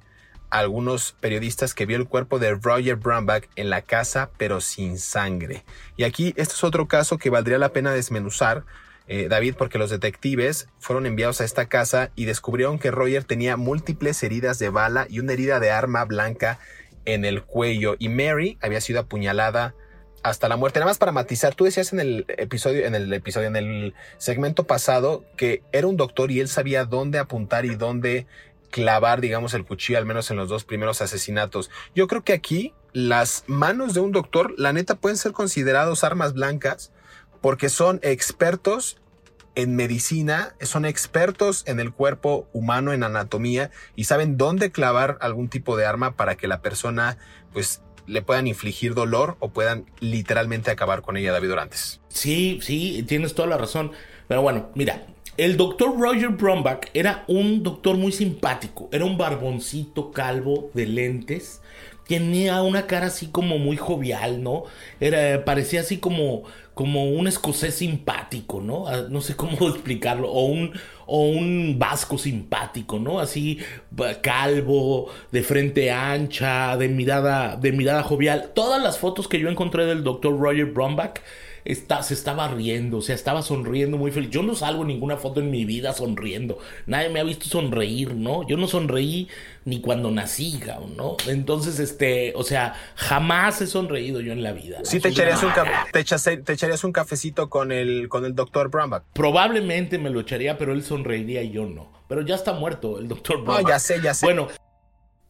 a 0.51 0.59
algunos 0.59 1.12
periodistas 1.21 1.75
que 1.75 1.87
vio 1.87 1.97
el 1.97 2.09
cuerpo 2.09 2.38
de 2.38 2.55
Roger 2.55 2.97
Brownback 2.97 3.49
en 3.57 3.71
la 3.71 3.83
casa 3.83 4.31
pero 4.37 4.61
sin 4.61 4.99
sangre. 4.99 5.64
Y 5.97 6.05
aquí 6.05 6.35
este 6.37 6.55
es 6.55 6.64
otro 6.64 6.88
caso 6.88 7.19
que 7.19 7.31
valdría 7.31 7.59
la 7.59 7.73
pena 7.73 7.93
desmenuzar, 7.93 8.64
eh, 9.07 9.29
David, 9.29 9.55
porque 9.59 9.79
los 9.79 9.90
detectives 9.90 10.69
fueron 10.79 11.07
enviados 11.07 11.40
a 11.40 11.45
esta 11.45 11.66
casa 11.66 12.11
y 12.14 12.25
descubrieron 12.25 12.79
que 12.79 12.90
Roger 12.90 13.25
tenía 13.25 13.57
múltiples 13.57 14.23
heridas 14.23 14.59
de 14.59 14.71
bala 14.71 15.07
y 15.09 15.21
una 15.21 15.33
herida 15.33 15.61
de 15.61 15.71
arma 15.71 16.05
blanca 16.05 16.59
en 17.05 17.25
el 17.25 17.43
cuello 17.43 17.97
y 17.99 18.09
Mary 18.09 18.59
había 18.61 18.81
sido 18.81 19.01
apuñalada 19.01 19.75
hasta 20.23 20.49
la 20.49 20.57
muerte. 20.57 20.81
Nada 20.81 20.91
más 20.91 20.99
para 20.99 21.13
matizar, 21.13 21.55
tú 21.55 21.65
decías 21.65 21.93
en 21.93 22.01
el 22.01 22.25
episodio, 22.29 22.87
en 22.87 22.95
el 22.95 23.13
episodio, 23.13 23.49
en 23.49 23.57
el 23.57 23.95
segmento 24.19 24.65
pasado, 24.65 25.25
que 25.37 25.63
era 25.73 25.87
un 25.87 25.97
doctor 25.97 26.31
y 26.31 26.41
él 26.41 26.49
sabía 26.49 26.85
dónde 26.85 27.19
apuntar 27.19 27.65
y 27.65 27.75
dónde 27.75 28.27
clavar, 28.71 29.21
digamos, 29.21 29.55
el 29.55 29.65
cuchillo, 29.65 29.99
al 29.99 30.07
menos 30.07 30.31
en 30.31 30.37
los 30.37 30.49
dos 30.49 30.65
primeros 30.65 31.03
asesinatos. 31.03 31.71
Yo 31.95 32.07
creo 32.07 32.23
que 32.23 32.33
aquí 32.33 32.73
las 32.93 33.45
manos 33.47 33.95
de 33.95 34.01
un 34.01 34.13
doctor, 34.13 34.55
la 34.59 34.73
neta, 34.73 34.97
pueden 34.97 35.17
ser 35.17 35.33
considerados 35.33 36.05
armas 36.05 36.33
blancas 36.33 36.93
porque 37.41 37.69
son 37.69 38.01
expertos 38.03 38.99
en 39.55 39.75
medicina, 39.75 40.55
son 40.61 40.85
expertos 40.85 41.65
en 41.67 41.81
el 41.81 41.93
cuerpo 41.93 42.49
humano, 42.53 42.93
en 42.93 43.03
anatomía 43.03 43.71
y 43.97 44.05
saben 44.05 44.37
dónde 44.37 44.71
clavar 44.71 45.19
algún 45.21 45.49
tipo 45.49 45.77
de 45.77 45.87
arma 45.87 46.13
para 46.17 46.37
que 46.37 46.47
la 46.47 46.63
persona, 46.63 47.19
pues, 47.53 47.83
le 48.07 48.23
puedan 48.23 48.47
infligir 48.47 48.95
dolor 48.95 49.37
o 49.41 49.51
puedan 49.51 49.87
literalmente 50.01 50.71
acabar 50.71 51.03
con 51.03 51.17
ella, 51.17 51.33
David 51.33 51.53
Orantes. 51.53 52.01
Sí, 52.09 52.59
sí, 52.63 53.05
tienes 53.07 53.35
toda 53.35 53.49
la 53.49 53.59
razón. 53.59 53.93
Pero 54.29 54.43
bueno, 54.43 54.71
mira, 54.75 55.07
el 55.37 55.57
doctor 55.57 55.99
Roger 55.99 56.29
Brombach 56.29 56.89
era 56.93 57.25
un 57.27 57.63
doctor 57.63 57.97
muy 57.97 58.13
simpático. 58.13 58.89
Era 58.93 59.05
un 59.05 59.17
barboncito 59.17 60.13
calvo 60.13 60.71
de 60.75 60.87
lentes. 60.87 61.63
Tenía 62.07 62.63
una 62.63 62.87
cara 62.87 63.07
así 63.07 63.29
como 63.29 63.59
muy 63.59 63.77
jovial, 63.77 64.43
¿no? 64.43 64.65
Era, 65.01 65.45
parecía 65.45 65.81
así 65.81 65.99
como, 65.99 66.43
como 66.81 67.11
un 67.11 67.29
escocés 67.29 67.75
simpático, 67.75 68.62
¿no? 68.62 68.88
Ah, 68.88 69.05
no 69.11 69.21
sé 69.21 69.37
cómo 69.37 69.53
explicarlo. 69.69 70.31
O 70.31 70.47
un, 70.47 70.73
o 71.05 71.27
un 71.27 71.79
vasco 71.79 72.16
simpático, 72.16 72.99
¿no? 72.99 73.21
Así 73.21 73.59
calvo, 74.23 75.11
de 75.31 75.43
frente 75.43 75.90
ancha, 75.90 76.79
de 76.79 76.88
mirada, 76.88 77.57
de 77.57 77.73
mirada 77.73 78.03
jovial. 78.03 78.53
Todas 78.55 78.83
las 78.83 78.99
fotos 78.99 79.29
que 79.29 79.38
yo 79.38 79.51
encontré 79.51 79.85
del 79.85 80.03
doctor 80.03 80.40
Roger 80.40 80.73
Brombach 80.73 81.21
está, 81.66 82.03
se 82.03 82.14
estaba 82.14 82.49
riendo, 82.49 82.97
o 82.97 83.03
sea, 83.03 83.14
estaba 83.14 83.43
sonriendo 83.43 83.99
muy 83.99 84.11
feliz. 84.11 84.31
Yo 84.31 84.43
no 84.43 84.55
salgo 84.55 84.83
ninguna 84.83 85.19
foto 85.19 85.40
en 85.40 85.51
mi 85.51 85.66
vida 85.66 85.93
sonriendo. 85.93 86.59
Nadie 86.87 87.11
me 87.11 87.21
ha 87.21 87.25
visto 87.25 87.45
sonreír, 87.45 88.14
¿no? 88.14 88.49
Yo 88.49 88.57
no 88.57 88.66
sonreí 88.66 89.29
ni 89.64 89.81
cuando 89.81 90.11
nací, 90.11 90.61
¿no? 90.96 91.16
Entonces, 91.27 91.79
este, 91.79 92.33
o 92.35 92.42
sea, 92.42 92.75
jamás 92.94 93.61
he 93.61 93.66
sonreído 93.66 94.20
yo 94.20 94.33
en 94.33 94.42
la 94.42 94.53
vida. 94.53 94.79
Sí, 94.85 95.01
te 95.01 95.09
echarías, 95.09 95.42
un 95.42 95.53
te, 95.92 96.01
echarías 96.53 96.83
un 96.85 96.92
cafecito 96.92 97.51
con 97.51 97.70
el, 97.73 98.09
con 98.09 98.25
el 98.25 98.35
doctor 98.35 98.70
Brambach. 98.70 99.03
Probablemente 99.12 99.99
me 99.99 100.11
lo 100.11 100.20
echaría, 100.20 100.57
pero 100.57 100.73
él 100.73 100.83
sonreiría 100.83 101.42
y 101.42 101.51
yo 101.51 101.66
no. 101.66 101.92
Pero 102.09 102.23
ya 102.23 102.35
está 102.35 102.53
muerto 102.53 102.99
el 102.99 103.09
doctor 103.09 103.37
Brambach. 103.44 103.62
No, 103.62 103.68
ya 103.68 103.79
sé, 103.79 104.01
ya 104.03 104.14
sé. 104.14 104.27
Bueno, 104.27 104.49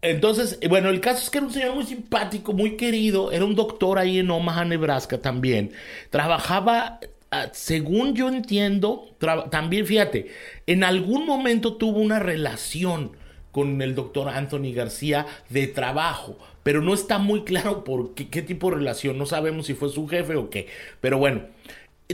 entonces, 0.02 0.58
eh, 0.60 0.68
bueno, 0.68 0.88
el 0.88 1.00
caso 1.00 1.24
es 1.24 1.30
que 1.30 1.38
era 1.38 1.46
un 1.46 1.52
señor 1.52 1.74
muy 1.74 1.84
simpático, 1.84 2.52
muy 2.52 2.76
querido, 2.76 3.32
era 3.32 3.44
un 3.44 3.54
doctor 3.54 3.98
ahí 3.98 4.18
en 4.18 4.30
Omaha, 4.30 4.64
Nebraska 4.64 5.20
también. 5.20 5.72
Trabajaba, 6.08 7.00
ah, 7.30 7.48
según 7.52 8.14
yo 8.14 8.28
entiendo, 8.28 9.16
también 9.50 9.86
fíjate, 9.86 10.30
en 10.66 10.84
algún 10.84 11.26
momento 11.26 11.74
tuvo 11.74 11.98
una 11.98 12.18
relación 12.18 13.12
con 13.52 13.82
el 13.82 13.94
doctor 13.94 14.28
Anthony 14.28 14.72
García 14.74 15.26
de 15.48 15.66
trabajo, 15.66 16.38
pero 16.62 16.80
no 16.80 16.94
está 16.94 17.18
muy 17.18 17.44
claro 17.44 17.84
por 17.84 18.14
qué, 18.14 18.42
tipo 18.42 18.70
de 18.70 18.76
relación, 18.76 19.18
no 19.18 19.26
sabemos 19.26 19.66
si 19.66 19.74
fue 19.74 19.88
su 19.88 20.06
jefe 20.06 20.36
o 20.36 20.50
qué, 20.50 20.68
pero 21.00 21.18
bueno, 21.18 21.42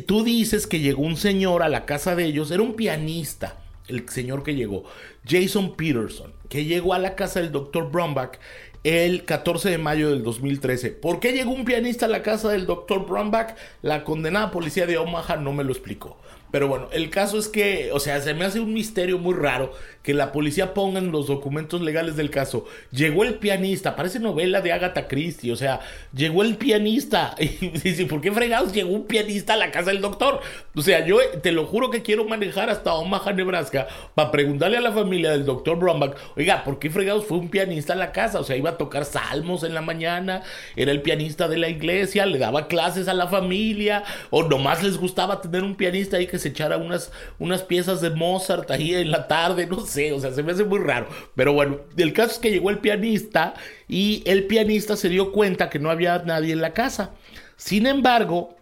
tú 0.06 0.24
dices 0.24 0.66
que 0.66 0.80
llegó 0.80 1.02
un 1.02 1.16
señor 1.16 1.62
a 1.62 1.68
la 1.68 1.84
casa 1.84 2.16
de 2.16 2.24
ellos, 2.24 2.50
era 2.50 2.62
un 2.62 2.74
pianista 2.74 3.56
el 3.88 4.08
señor 4.08 4.42
que 4.42 4.54
llegó, 4.54 4.84
Jason 5.26 5.76
Peterson, 5.76 6.32
que 6.48 6.64
llegó 6.64 6.94
a 6.94 6.98
la 6.98 7.14
casa 7.14 7.40
del 7.40 7.52
doctor 7.52 7.90
Brombach 7.90 8.38
el 8.82 9.24
14 9.24 9.70
de 9.70 9.78
mayo 9.78 10.10
del 10.10 10.22
2013. 10.22 10.90
¿Por 10.90 11.18
qué 11.18 11.32
llegó 11.32 11.50
un 11.50 11.64
pianista 11.64 12.06
a 12.06 12.08
la 12.08 12.22
casa 12.22 12.50
del 12.50 12.66
doctor 12.66 13.06
Brombach? 13.06 13.56
La 13.82 14.04
condenada 14.04 14.50
policía 14.50 14.86
de 14.86 14.96
Omaha 14.96 15.36
no 15.36 15.52
me 15.52 15.64
lo 15.64 15.72
explicó. 15.72 16.18
Pero 16.56 16.68
bueno, 16.68 16.88
el 16.90 17.10
caso 17.10 17.36
es 17.38 17.48
que, 17.48 17.90
o 17.92 18.00
sea, 18.00 18.18
se 18.22 18.32
me 18.32 18.46
hace 18.46 18.60
un 18.60 18.72
misterio 18.72 19.18
muy 19.18 19.34
raro 19.34 19.74
que 20.02 20.14
la 20.14 20.32
policía 20.32 20.72
ponga 20.72 21.00
en 21.00 21.12
los 21.12 21.26
documentos 21.26 21.82
legales 21.82 22.16
del 22.16 22.30
caso. 22.30 22.64
Llegó 22.92 23.24
el 23.24 23.34
pianista, 23.34 23.94
parece 23.94 24.20
novela 24.20 24.62
de 24.62 24.72
Agatha 24.72 25.08
Christie, 25.08 25.52
o 25.52 25.56
sea, 25.56 25.80
llegó 26.14 26.42
el 26.42 26.56
pianista. 26.56 27.34
Y 27.60 27.68
dice, 27.70 28.06
¿por 28.06 28.20
qué 28.20 28.32
fregados 28.32 28.72
llegó 28.72 28.90
un 28.90 29.06
pianista 29.06 29.54
a 29.54 29.56
la 29.56 29.70
casa 29.70 29.90
del 29.90 30.00
doctor? 30.00 30.40
O 30.74 30.80
sea, 30.80 31.04
yo 31.04 31.18
te 31.42 31.52
lo 31.52 31.66
juro 31.66 31.90
que 31.90 32.02
quiero 32.02 32.24
manejar 32.24 32.70
hasta 32.70 32.94
Omaha, 32.94 33.32
Nebraska, 33.32 33.88
para 34.14 34.30
preguntarle 34.30 34.76
a 34.76 34.80
la 34.80 34.92
familia 34.92 35.32
del 35.32 35.44
doctor 35.44 35.78
Brombach, 35.78 36.16
oiga, 36.36 36.64
¿por 36.64 36.78
qué 36.78 36.88
fregados 36.88 37.26
fue 37.26 37.38
un 37.38 37.50
pianista 37.50 37.94
a 37.94 37.96
la 37.96 38.12
casa? 38.12 38.40
O 38.40 38.44
sea, 38.44 38.56
iba 38.56 38.70
a 38.70 38.78
tocar 38.78 39.04
salmos 39.04 39.64
en 39.64 39.74
la 39.74 39.82
mañana, 39.82 40.42
era 40.76 40.92
el 40.92 41.02
pianista 41.02 41.48
de 41.48 41.58
la 41.58 41.68
iglesia, 41.68 42.24
le 42.24 42.38
daba 42.38 42.68
clases 42.68 43.08
a 43.08 43.14
la 43.14 43.26
familia, 43.26 44.04
o 44.30 44.44
nomás 44.44 44.82
les 44.82 44.96
gustaba 44.96 45.40
tener 45.40 45.64
un 45.64 45.74
pianista 45.74 46.16
ahí 46.16 46.26
que 46.26 46.38
se 46.38 46.45
echara 46.48 46.76
unas, 46.76 47.12
unas 47.38 47.62
piezas 47.62 48.00
de 48.00 48.10
Mozart 48.10 48.70
ahí 48.70 48.94
en 48.94 49.10
la 49.10 49.28
tarde, 49.28 49.66
no 49.66 49.80
sé, 49.80 50.12
o 50.12 50.20
sea, 50.20 50.32
se 50.32 50.42
me 50.42 50.52
hace 50.52 50.64
muy 50.64 50.78
raro. 50.78 51.08
Pero 51.34 51.52
bueno, 51.52 51.80
el 51.96 52.12
caso 52.12 52.32
es 52.32 52.38
que 52.38 52.50
llegó 52.50 52.70
el 52.70 52.78
pianista 52.78 53.54
y 53.88 54.22
el 54.26 54.46
pianista 54.46 54.96
se 54.96 55.08
dio 55.08 55.32
cuenta 55.32 55.70
que 55.70 55.78
no 55.78 55.90
había 55.90 56.18
nadie 56.18 56.52
en 56.52 56.60
la 56.60 56.72
casa. 56.72 57.12
Sin 57.56 57.86
embargo, 57.86 58.56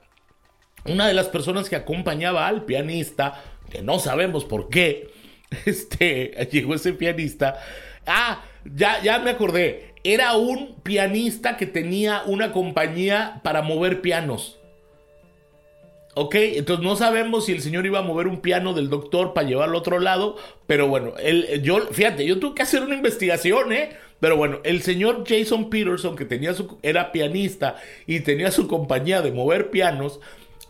una 0.87 1.07
de 1.07 1.15
las 1.15 1.29
personas 1.29 1.69
que 1.69 1.77
acompañaba 1.77 2.47
al 2.47 2.65
pianista, 2.65 3.43
que 3.71 3.83
no 3.83 3.99
sabemos 3.99 4.45
por 4.45 4.69
qué, 4.69 5.11
este, 5.65 6.49
llegó 6.51 6.75
ese 6.75 6.93
pianista. 6.93 7.59
Ah, 8.07 8.45
ya, 8.65 9.03
ya 9.03 9.19
me 9.19 9.31
acordé. 9.31 9.95
Era 10.05 10.37
un 10.37 10.81
pianista 10.83 11.57
que 11.57 11.67
tenía 11.67 12.23
una 12.27 12.53
compañía 12.53 13.41
para 13.43 13.63
mover 13.63 14.03
pianos. 14.03 14.59
Ok, 16.17 16.37
entonces 16.37 16.85
no 16.85 16.95
sabemos 16.95 17.47
si 17.47 17.53
el 17.53 17.61
señor 17.61 17.87
iba 17.87 17.99
a 17.99 18.03
mover 18.03 18.29
un 18.29 18.41
piano 18.41 18.73
del 18.73 18.89
doctor 18.89 19.35
para 19.35 19.49
llevarlo 19.49 19.75
al 19.75 19.81
otro 19.81 19.99
lado, 19.99 20.37
pero 20.67 20.87
bueno, 20.87 21.15
él, 21.19 21.61
yo, 21.63 21.81
fíjate, 21.91 22.25
yo 22.25 22.39
tuve 22.39 22.55
que 22.55 22.63
hacer 22.63 22.83
una 22.83 22.95
investigación, 22.95 23.73
¿eh? 23.73 23.91
Pero 24.21 24.37
bueno, 24.37 24.61
el 24.63 24.83
señor 24.83 25.25
Jason 25.27 25.69
Peterson, 25.71 26.15
que 26.15 26.25
tenía 26.25 26.55
su, 26.55 26.79
era 26.83 27.11
pianista 27.11 27.77
y 28.07 28.21
tenía 28.21 28.53
su 28.53 28.69
compañía 28.69 29.23
de 29.23 29.33
mover 29.33 29.71
pianos, 29.71 30.21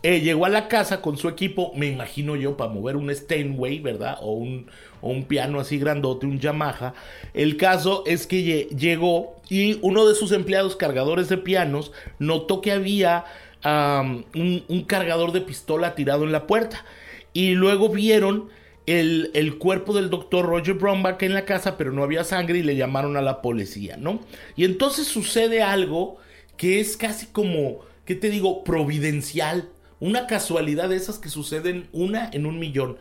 eh, 0.01 0.21
llegó 0.21 0.45
a 0.45 0.49
la 0.49 0.67
casa 0.67 1.01
con 1.01 1.17
su 1.17 1.29
equipo, 1.29 1.71
me 1.75 1.87
imagino 1.87 2.35
yo, 2.35 2.57
para 2.57 2.71
mover 2.71 2.95
un 2.95 3.13
Steinway, 3.13 3.79
¿verdad? 3.79 4.17
O 4.21 4.33
un, 4.33 4.67
o 5.01 5.09
un 5.09 5.25
piano 5.25 5.59
así 5.59 5.77
grandote, 5.77 6.25
un 6.25 6.39
Yamaha. 6.39 6.93
El 7.33 7.57
caso 7.57 8.03
es 8.05 8.27
que 8.27 8.67
llegó 8.77 9.35
y 9.49 9.79
uno 9.81 10.07
de 10.07 10.15
sus 10.15 10.31
empleados 10.31 10.75
cargadores 10.75 11.29
de 11.29 11.37
pianos 11.37 11.91
notó 12.19 12.61
que 12.61 12.71
había 12.71 13.25
un, 13.65 14.85
cargador 14.87 15.31
de 15.31 15.41
pistola 15.41 15.95
tirado 15.95 16.23
en 16.23 16.31
la 16.31 16.47
puerta. 16.47 16.85
Y 17.33 17.51
luego 17.51 17.89
vieron 17.89 18.49
el, 18.85 19.57
cuerpo 19.57 19.93
del 19.93 20.09
doctor 20.09 20.45
Roger 20.45 20.75
Brombach 20.75 21.21
en 21.23 21.33
la 21.33 21.45
casa, 21.45 21.77
pero 21.77 21.91
no 21.91 22.03
había 22.03 22.23
sangre 22.23 22.59
y 22.59 22.63
le 22.63 22.75
llamaron 22.75 23.17
a 23.17 23.21
la 23.21 23.41
policía, 23.41 23.97
¿no? 23.97 24.21
Y 24.55 24.65
entonces 24.65 25.07
sucede 25.07 25.63
algo 25.63 26.17
que 26.57 26.79
es 26.79 26.95
casi 26.95 27.27
como, 27.27 27.79
¿qué 28.05 28.15
te 28.15 28.29
digo? 28.29 28.63
Providencial. 28.63 29.69
Una 29.99 30.27
casualidad 30.27 30.89
de 30.89 30.97
esas 30.97 31.17
que 31.17 31.29
suceden 31.29 31.87
una 31.91 32.29
en 32.31 32.45
un 32.45 32.59
millón. 32.59 32.97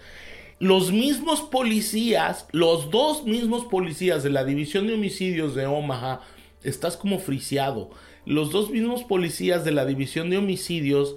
Los 0.61 0.93
mismos 0.93 1.43
policías, 1.43 2.47
los 2.53 2.91
dos 2.91 3.25
mismos 3.25 3.65
policías 3.67 4.23
de 4.23 4.31
la 4.31 4.45
División 4.45 4.87
de 4.87 4.95
Homicidios 4.95 5.55
de 5.55 5.67
Omaha, 5.67 6.21
estás 6.63 6.97
como 6.97 7.19
friseado 7.19 7.91
los 8.27 8.51
dos 8.51 8.71
mismos 8.71 9.05
policías 9.05 9.65
de 9.65 9.73
la 9.73 9.87
División 9.87 10.31
de 10.31 10.39
Homicidios 10.39 11.17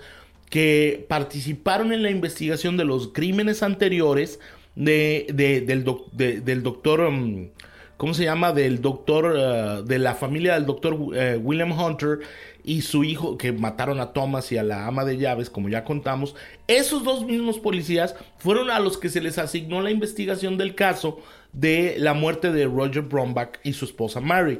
que 0.50 1.06
participaron 1.10 1.92
en 1.92 2.04
la 2.04 2.10
investigación 2.10 2.78
de 2.78 2.86
los 2.86 3.10
crímenes 3.10 3.64
anteriores 3.64 4.40
de, 4.76 5.64
del, 5.66 6.64
doctor, 6.64 7.02
um, 7.02 7.50
¿cómo 7.98 8.14
se 8.14 8.24
llama? 8.24 8.54
Del 8.54 8.82
doctor, 8.82 9.26
uh, 9.26 9.84
de 9.84 10.00
la 10.00 10.16
familia 10.16 10.54
del 10.54 10.66
doctor 10.66 10.94
uh, 10.94 11.12
William 11.42 11.72
Hunter 11.72 12.20
y 12.64 12.82
su 12.82 13.04
hijo 13.04 13.38
que 13.38 13.52
mataron 13.52 14.00
a 14.00 14.14
Thomas 14.14 14.52
y 14.52 14.58
a 14.58 14.64
la 14.64 14.88
ama 14.88 15.04
de 15.04 15.18
llaves, 15.18 15.50
como 15.50 15.70
ya 15.70 15.84
contamos. 15.84 16.36
Esos 16.68 17.04
dos 17.04 17.26
mismos 17.26 17.60
policías 17.60 18.16
fueron 18.38 18.70
a 18.70 18.80
los 18.80 18.98
que 18.98 19.10
se 19.10 19.22
les 19.22 19.38
asignó 19.38 19.82
la 19.82 19.92
investigación 19.92 20.58
del 20.58 20.76
caso 20.76 21.20
de 21.54 21.96
la 21.98 22.14
muerte 22.14 22.52
de 22.52 22.66
Roger 22.66 23.04
Brombach 23.04 23.60
y 23.64 23.74
su 23.74 23.86
esposa 23.86 24.22
Mary. 24.22 24.60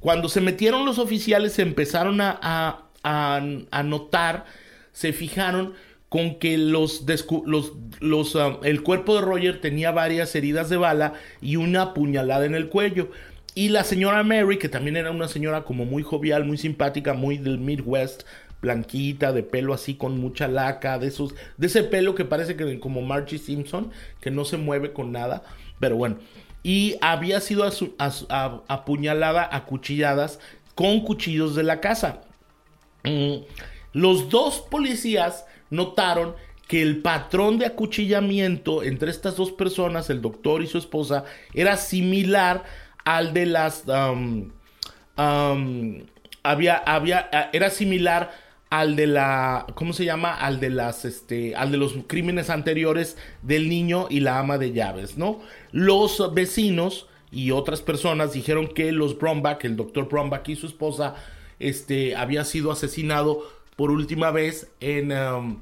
Cuando 0.00 0.28
se 0.28 0.40
metieron 0.40 0.86
los 0.86 0.98
oficiales, 0.98 1.52
se 1.52 1.62
empezaron 1.62 2.20
a, 2.20 2.38
a, 2.42 3.40
a, 3.70 3.82
notar, 3.82 4.46
se 4.92 5.12
fijaron 5.12 5.74
con 6.08 6.38
que 6.38 6.58
los, 6.58 7.04
los, 7.46 7.72
los 8.00 8.34
um, 8.34 8.56
el 8.64 8.82
cuerpo 8.82 9.14
de 9.14 9.20
Roger 9.20 9.60
tenía 9.60 9.92
varias 9.92 10.34
heridas 10.34 10.68
de 10.68 10.76
bala 10.76 11.14
y 11.40 11.56
una 11.56 11.94
puñalada 11.94 12.46
en 12.46 12.54
el 12.54 12.68
cuello. 12.68 13.10
Y 13.54 13.68
la 13.68 13.84
señora 13.84 14.22
Mary, 14.22 14.58
que 14.58 14.68
también 14.68 14.96
era 14.96 15.10
una 15.10 15.28
señora 15.28 15.64
como 15.64 15.84
muy 15.84 16.02
jovial, 16.02 16.44
muy 16.44 16.56
simpática, 16.56 17.14
muy 17.14 17.36
del 17.36 17.58
Midwest, 17.58 18.22
blanquita, 18.60 19.32
de 19.32 19.42
pelo 19.42 19.74
así 19.74 19.94
con 19.94 20.18
mucha 20.20 20.48
laca, 20.48 20.98
de 20.98 21.08
esos, 21.08 21.34
de 21.56 21.66
ese 21.66 21.82
pelo 21.82 22.14
que 22.14 22.24
parece 22.24 22.56
que 22.56 22.78
como 22.80 23.02
Margie 23.02 23.38
Simpson, 23.38 23.90
que 24.20 24.30
no 24.30 24.44
se 24.44 24.56
mueve 24.56 24.92
con 24.92 25.12
nada, 25.12 25.42
pero 25.78 25.96
bueno. 25.96 26.18
Y 26.62 26.96
había 27.00 27.40
sido 27.40 27.64
apuñalada 28.68 29.48
a 29.50 29.64
cuchilladas 29.64 30.40
con 30.74 31.00
cuchillos 31.00 31.54
de 31.54 31.62
la 31.62 31.80
casa. 31.80 32.20
Mm, 33.04 33.44
los 33.92 34.28
dos 34.28 34.60
policías 34.60 35.46
notaron 35.70 36.34
que 36.68 36.82
el 36.82 37.02
patrón 37.02 37.58
de 37.58 37.66
acuchillamiento 37.66 38.82
entre 38.82 39.10
estas 39.10 39.36
dos 39.36 39.50
personas, 39.50 40.10
el 40.10 40.20
doctor 40.20 40.62
y 40.62 40.66
su 40.66 40.78
esposa, 40.78 41.24
era 41.54 41.76
similar 41.76 42.62
al 43.04 43.32
de 43.32 43.46
las... 43.46 43.84
Um, 43.88 44.52
um, 45.16 46.04
había, 46.42 46.76
había, 46.76 47.28
era 47.52 47.70
similar 47.70 48.30
al 48.70 48.94
de 48.94 49.08
la, 49.08 49.66
¿cómo 49.74 49.92
se 49.92 50.04
llama? 50.04 50.32
Al 50.32 50.60
de 50.60 50.70
las, 50.70 51.04
este, 51.04 51.56
al 51.56 51.72
de 51.72 51.76
los 51.76 51.94
crímenes 52.06 52.50
anteriores 52.50 53.16
del 53.42 53.68
niño 53.68 54.06
y 54.08 54.20
la 54.20 54.38
ama 54.38 54.58
de 54.58 54.72
llaves, 54.72 55.18
¿no? 55.18 55.40
Los 55.72 56.32
vecinos 56.32 57.08
y 57.32 57.50
otras 57.50 57.82
personas 57.82 58.32
dijeron 58.32 58.68
que 58.68 58.92
los 58.92 59.18
Brombach, 59.18 59.64
el 59.64 59.76
doctor 59.76 60.08
Brombach 60.08 60.48
y 60.48 60.54
su 60.56 60.66
esposa, 60.66 61.16
este, 61.58 62.14
había 62.14 62.44
sido 62.44 62.70
asesinado 62.70 63.42
por 63.74 63.90
última 63.90 64.30
vez 64.30 64.70
en, 64.80 65.12
um, 65.12 65.58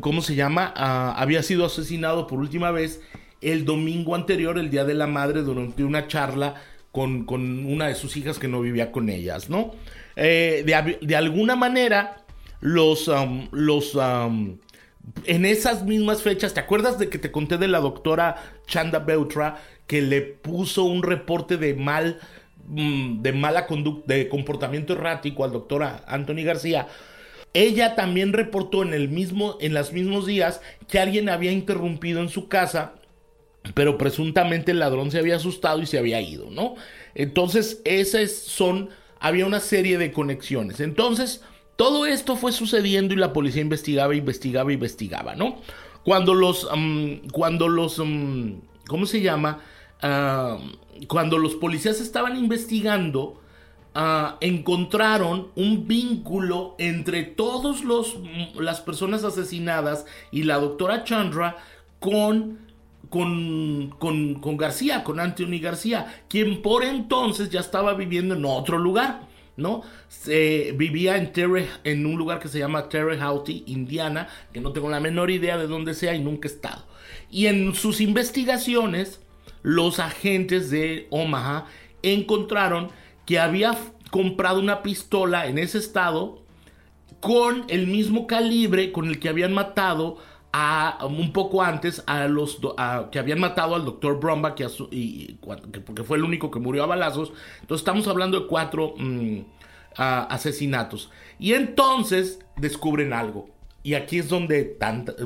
¿cómo 0.00 0.22
se 0.22 0.34
llama? 0.34 0.72
Ah, 0.74 1.14
había 1.18 1.42
sido 1.42 1.66
asesinado 1.66 2.26
por 2.26 2.38
última 2.38 2.70
vez 2.70 3.02
el 3.42 3.66
domingo 3.66 4.14
anterior, 4.14 4.58
el 4.58 4.70
Día 4.70 4.84
de 4.86 4.94
la 4.94 5.06
Madre, 5.06 5.42
durante 5.42 5.84
una 5.84 6.08
charla 6.08 6.54
con, 6.92 7.24
con 7.24 7.66
una 7.66 7.88
de 7.88 7.94
sus 7.94 8.16
hijas 8.16 8.38
que 8.38 8.48
no 8.48 8.62
vivía 8.62 8.90
con 8.90 9.10
ellas, 9.10 9.50
¿no? 9.50 9.74
Eh, 10.16 10.64
de, 10.64 11.16
alguna 11.16 11.56
manera, 11.56 12.24
los, 12.60 13.06
um, 13.08 13.48
los, 13.52 13.94
um, 13.94 14.58
en 15.24 15.44
esas 15.44 15.84
mismas 15.84 16.22
fechas, 16.22 16.54
¿te 16.54 16.60
acuerdas 16.60 16.98
de 16.98 17.08
que 17.08 17.18
te 17.18 17.30
conté 17.30 17.58
de 17.58 17.68
la 17.68 17.80
doctora 17.80 18.36
Chanda 18.66 18.98
Beutra 18.98 19.58
que 19.86 20.02
le 20.02 20.22
puso 20.22 20.84
un 20.84 21.02
reporte 21.02 21.58
de 21.58 21.74
mal, 21.74 22.18
mm, 22.66 23.22
de 23.22 23.32
mala 23.32 23.66
conducta, 23.66 24.14
de 24.14 24.28
comportamiento 24.28 24.94
errático 24.94 25.44
al 25.44 25.52
doctor 25.52 25.82
Anthony 26.06 26.44
García? 26.44 26.88
Ella 27.52 27.94
también 27.94 28.32
reportó 28.32 28.82
en 28.82 28.94
el 28.94 29.08
mismo, 29.08 29.56
en 29.60 29.74
los 29.74 29.92
mismos 29.92 30.26
días 30.26 30.60
que 30.88 30.98
alguien 30.98 31.28
había 31.28 31.52
interrumpido 31.52 32.20
en 32.20 32.28
su 32.28 32.48
casa 32.48 32.94
pero 33.74 33.98
presuntamente 33.98 34.72
el 34.72 34.78
ladrón 34.78 35.10
se 35.10 35.18
había 35.18 35.36
asustado 35.36 35.80
y 35.80 35.86
se 35.86 35.98
había 35.98 36.20
ido, 36.20 36.50
¿no? 36.50 36.74
Entonces, 37.14 37.80
esas 37.84 38.32
son 38.32 38.90
había 39.20 39.46
una 39.46 39.60
serie 39.60 39.98
de 39.98 40.12
conexiones. 40.12 40.80
Entonces, 40.80 41.42
todo 41.76 42.06
esto 42.06 42.36
fue 42.36 42.52
sucediendo 42.52 43.14
y 43.14 43.18
la 43.18 43.32
policía 43.32 43.62
investigaba, 43.62 44.14
investigaba, 44.14 44.72
investigaba, 44.72 45.34
¿no? 45.34 45.56
Cuando 46.04 46.34
los, 46.34 46.68
cuando 47.32 47.68
los, 47.68 48.02
¿cómo 48.86 49.06
se 49.06 49.20
llama? 49.20 49.60
cuando 51.08 51.38
los 51.38 51.54
policías 51.56 52.00
estaban 52.00 52.36
investigando, 52.36 53.40
ah, 53.94 54.36
encontraron 54.40 55.48
un 55.56 55.86
vínculo 55.86 56.74
entre 56.78 57.24
todas 57.24 57.82
las 58.54 58.80
personas 58.80 59.24
asesinadas 59.24 60.06
y 60.30 60.44
la 60.44 60.58
doctora 60.58 61.04
Chandra 61.04 61.56
con 61.98 62.65
con, 63.16 64.38
con, 64.40 64.56
García, 64.56 65.02
con 65.02 65.20
Anthony 65.20 65.58
García, 65.60 66.22
quien 66.28 66.60
por 66.60 66.84
entonces 66.84 67.48
ya 67.48 67.60
estaba 67.60 67.94
viviendo 67.94 68.34
en 68.34 68.44
otro 68.44 68.78
lugar, 68.78 69.22
¿no? 69.56 69.82
Se, 70.08 70.72
vivía 70.72 71.16
en, 71.16 71.32
Terre, 71.32 71.66
en 71.84 72.04
un 72.04 72.16
lugar 72.16 72.40
que 72.40 72.48
se 72.48 72.58
llama 72.58 72.90
Terre 72.90 73.18
Haute, 73.18 73.62
Indiana, 73.66 74.28
que 74.52 74.60
no 74.60 74.72
tengo 74.72 74.90
la 74.90 75.00
menor 75.00 75.30
idea 75.30 75.56
de 75.56 75.66
dónde 75.66 75.94
sea 75.94 76.14
y 76.14 76.20
nunca 76.20 76.46
he 76.48 76.52
estado. 76.52 76.84
Y 77.30 77.46
en 77.46 77.74
sus 77.74 78.02
investigaciones, 78.02 79.20
los 79.62 79.98
agentes 79.98 80.70
de 80.70 81.06
Omaha 81.10 81.66
encontraron 82.02 82.90
que 83.24 83.38
había 83.38 83.76
comprado 84.10 84.60
una 84.60 84.82
pistola 84.82 85.46
en 85.46 85.58
ese 85.58 85.78
estado 85.78 86.42
con 87.20 87.64
el 87.68 87.86
mismo 87.86 88.26
calibre 88.26 88.92
con 88.92 89.08
el 89.08 89.18
que 89.18 89.30
habían 89.30 89.54
matado 89.54 90.18
un 91.08 91.32
poco 91.32 91.62
antes 91.62 92.02
a 92.06 92.26
los 92.28 92.60
que 93.10 93.18
habían 93.18 93.40
matado 93.40 93.74
al 93.74 93.84
doctor 93.84 94.18
Brombach 94.18 94.60
y, 94.90 95.38
porque 95.84 96.02
fue 96.02 96.16
el 96.16 96.24
único 96.24 96.50
que 96.50 96.58
murió 96.58 96.84
a 96.84 96.86
balazos. 96.86 97.32
Entonces 97.60 97.82
estamos 97.82 98.08
hablando 98.08 98.40
de 98.40 98.46
cuatro 98.46 98.94
mm, 98.96 99.40
asesinatos. 99.96 101.10
Y 101.38 101.52
entonces 101.52 102.40
descubren 102.56 103.12
algo. 103.12 103.50
Y 103.82 103.94
aquí 103.94 104.18
es 104.18 104.28
donde 104.28 104.76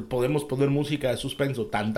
podemos 0.09 0.45
poner 0.45 0.69
música 0.69 1.11
de 1.11 1.17
suspenso. 1.17 1.67
Tan, 1.67 1.95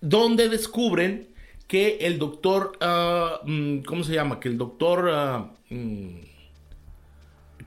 donde 0.00 0.48
descubren 0.48 1.28
que 1.66 1.98
el 2.00 2.18
doctor, 2.18 2.72
ah, 2.80 3.40
mm, 3.44 3.80
¿cómo 3.80 4.04
se 4.04 4.14
llama? 4.14 4.40
Que 4.40 4.48
el 4.48 4.56
doctor... 4.56 5.10
Ah, 5.12 5.52
mm, 5.68 6.37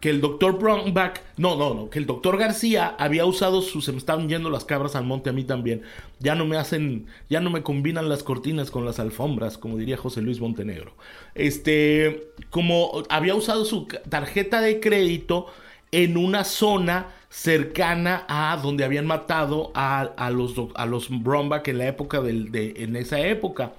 que 0.01 0.09
el 0.09 0.19
doctor 0.19 0.57
Brownback, 0.57 1.21
no, 1.37 1.55
no, 1.55 1.75
no, 1.75 1.89
que 1.91 1.99
el 1.99 2.07
doctor 2.07 2.37
García 2.37 2.95
había 2.97 3.23
usado 3.23 3.61
sus, 3.61 3.85
se 3.85 3.91
me 3.91 3.99
estaban 3.99 4.27
yendo 4.27 4.49
las 4.49 4.65
cabras 4.65 4.95
al 4.95 5.05
monte 5.05 5.29
a 5.29 5.33
mí 5.33 5.43
también, 5.43 5.83
ya 6.19 6.33
no 6.33 6.45
me 6.45 6.57
hacen, 6.57 7.05
ya 7.29 7.39
no 7.39 7.51
me 7.51 7.61
combinan 7.61 8.09
las 8.09 8.23
cortinas 8.23 8.71
con 8.71 8.83
las 8.83 8.99
alfombras, 8.99 9.59
como 9.59 9.77
diría 9.77 9.97
José 9.97 10.23
Luis 10.23 10.41
Montenegro. 10.41 10.95
Este, 11.35 12.31
como 12.49 13.03
había 13.09 13.35
usado 13.35 13.63
su 13.63 13.87
tarjeta 14.09 14.59
de 14.59 14.79
crédito 14.79 15.45
en 15.91 16.17
una 16.17 16.45
zona 16.45 17.11
cercana 17.29 18.25
a 18.27 18.59
donde 18.61 18.83
habían 18.83 19.05
matado 19.05 19.71
a, 19.75 20.31
los, 20.33 20.55
a 20.73 20.85
los 20.87 21.09
Brownback 21.09 21.67
en 21.67 21.77
la 21.77 21.87
época 21.87 22.21
del, 22.21 22.51
de, 22.51 22.73
en 22.77 22.95
esa 22.95 23.19
época. 23.19 23.73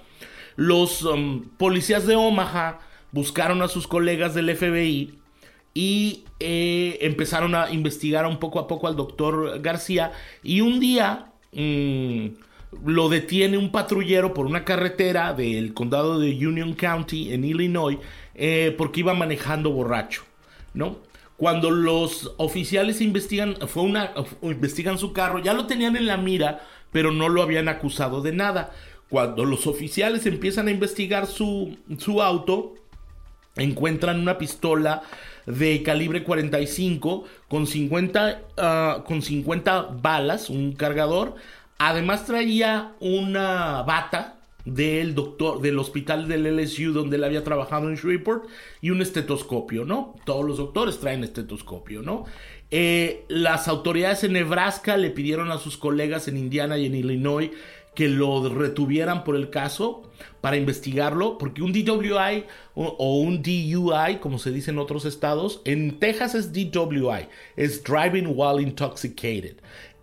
Los 0.55 1.03
um, 1.03 1.49
policías 1.57 2.07
de 2.07 2.15
Omaha 2.15 2.79
buscaron 3.11 3.61
a 3.61 3.67
sus 3.67 3.87
colegas 3.87 4.33
del 4.33 4.55
FBI 4.55 5.22
y 5.73 6.25
eh, 6.39 6.99
empezaron 7.01 7.55
a 7.55 7.71
investigar 7.71 8.25
un 8.25 8.37
poco 8.37 8.59
a 8.59 8.67
poco 8.67 8.87
al 8.87 8.95
doctor 8.95 9.59
García 9.61 10.11
y 10.43 10.61
un 10.61 10.79
día 10.79 11.31
mm, 11.51 12.27
lo 12.85 13.09
detiene 13.09 13.57
un 13.57 13.71
patrullero 13.71 14.33
por 14.33 14.45
una 14.45 14.65
carretera 14.65 15.33
del 15.33 15.73
condado 15.73 16.19
de 16.19 16.29
Union 16.29 16.73
County 16.73 17.33
en 17.33 17.43
Illinois 17.43 17.97
eh, 18.35 18.73
porque 18.77 19.01
iba 19.01 19.13
manejando 19.13 19.71
borracho, 19.71 20.23
¿no? 20.73 20.97
Cuando 21.37 21.71
los 21.71 22.33
oficiales 22.37 23.01
investigan, 23.01 23.55
fue 23.67 23.83
una, 23.83 24.13
investigan 24.43 24.97
su 24.97 25.13
carro, 25.13 25.39
ya 25.39 25.53
lo 25.53 25.65
tenían 25.65 25.95
en 25.95 26.05
la 26.05 26.15
mira, 26.15 26.61
pero 26.91 27.11
no 27.11 27.27
lo 27.27 27.41
habían 27.41 27.67
acusado 27.67 28.21
de 28.21 28.31
nada. 28.31 28.71
Cuando 29.09 29.43
los 29.43 29.67
oficiales 29.67 30.25
empiezan 30.25 30.67
a 30.67 30.71
investigar 30.71 31.25
su, 31.27 31.77
su 31.97 32.21
auto, 32.21 32.75
encuentran 33.55 34.19
una 34.19 34.37
pistola 34.37 35.03
de 35.45 35.83
calibre 35.83 36.23
45 36.23 37.25
con 37.47 37.67
50, 37.67 38.41
ah, 38.57 39.03
con 39.05 39.21
50 39.21 39.97
balas, 40.01 40.49
un 40.49 40.73
cargador. 40.73 41.35
Además 41.77 42.25
traía 42.25 42.93
una 42.99 43.81
bata 43.83 44.39
del 44.65 45.13
doctor 45.13 45.61
del 45.61 45.77
hospital 45.77 46.27
del 46.27 46.45
LSU 46.55 46.93
donde 46.93 47.17
él 47.17 47.23
había 47.25 47.43
trabajado 47.43 47.89
en 47.89 47.95
Shreveport 47.95 48.45
y 48.81 48.91
un 48.91 49.01
estetoscopio, 49.01 49.83
¿no? 49.83 50.15
Todos 50.25 50.45
los 50.45 50.57
doctores 50.57 50.99
traen 50.99 51.23
estetoscopio, 51.23 52.01
¿no? 52.01 52.25
Eh, 52.71 53.25
las 53.27 53.67
autoridades 53.67 54.23
en 54.23 54.33
Nebraska 54.33 54.97
le 54.97 55.11
pidieron 55.11 55.51
a 55.51 55.57
sus 55.57 55.77
colegas 55.77 56.27
en 56.27 56.37
Indiana 56.37 56.77
y 56.77 56.85
en 56.85 56.95
Illinois 56.95 57.51
que 57.95 58.09
lo 58.09 58.47
retuvieran 58.49 59.23
por 59.23 59.35
el 59.35 59.49
caso 59.49 60.03
para 60.41 60.57
investigarlo, 60.57 61.37
porque 61.37 61.61
un 61.61 61.71
DWI 61.71 62.45
o, 62.75 63.19
un 63.19 63.41
DUI, 63.41 64.17
como 64.19 64.39
se 64.39 64.51
dice 64.51 64.71
en 64.71 64.79
otros 64.79 65.05
estados, 65.05 65.61
en 65.65 65.99
Texas 65.99 66.35
es 66.35 66.51
DWI, 66.51 67.27
es 67.55 67.83
Driving 67.83 68.33
While 68.35 68.61
Intoxicated. 68.61 69.55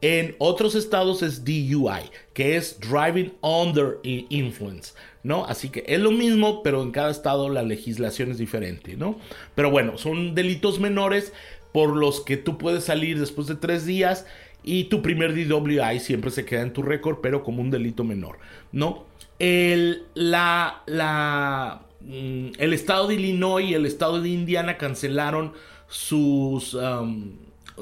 En 0.03 0.35
otros 0.39 0.75
estados 0.75 1.23
es 1.23 1.45
DUI, 1.45 2.11
que 2.33 2.57
es 2.57 2.81
Driving 2.81 3.35
Under 3.43 3.99
Influence, 4.03 4.95
¿no? 5.23 5.45
Así 5.45 5.69
que 5.69 5.85
es 5.87 6.01
lo 6.01 6.11
mismo, 6.11 6.63
pero 6.63 6.83
en 6.83 6.91
cada 6.91 7.11
estado 7.11 7.51
la 7.51 7.63
legislación 7.63 8.31
es 8.31 8.39
diferente, 8.39 8.97
¿no? 8.97 9.19
Pero 9.55 9.71
bueno, 9.71 9.99
son 9.99 10.35
delitos 10.35 10.81
menores 10.81 11.35
por 11.73 11.95
los 11.95 12.21
que 12.23 12.37
tú 12.37 12.57
puedes 12.57 12.85
salir 12.85 13.21
después 13.21 13.47
de 13.47 13.57
tres 13.57 13.85
días 13.85 14.27
y 14.63 14.85
tu 14.85 15.03
primer 15.03 15.35
DWI 15.35 16.01
siempre 16.01 16.31
se 16.31 16.45
queda 16.45 16.63
en 16.63 16.73
tu 16.73 16.83
récord, 16.83 17.19
pero 17.23 17.43
como 17.43 17.63
un 17.63 17.71
delito 17.71 18.05
menor, 18.05 18.39
¿no? 18.73 19.05
El, 19.39 20.05
la, 20.15 20.83
la, 20.87 21.83
mm, 22.01 22.49
el 22.59 22.73
estado 22.73 23.09
de 23.09 23.15
Illinois 23.15 23.65
y 23.65 23.75
el 23.75 23.87
estado 23.87 24.21
de 24.21 24.29
Indiana 24.29 24.77
cancelaron 24.77 25.53
sus 25.89 26.77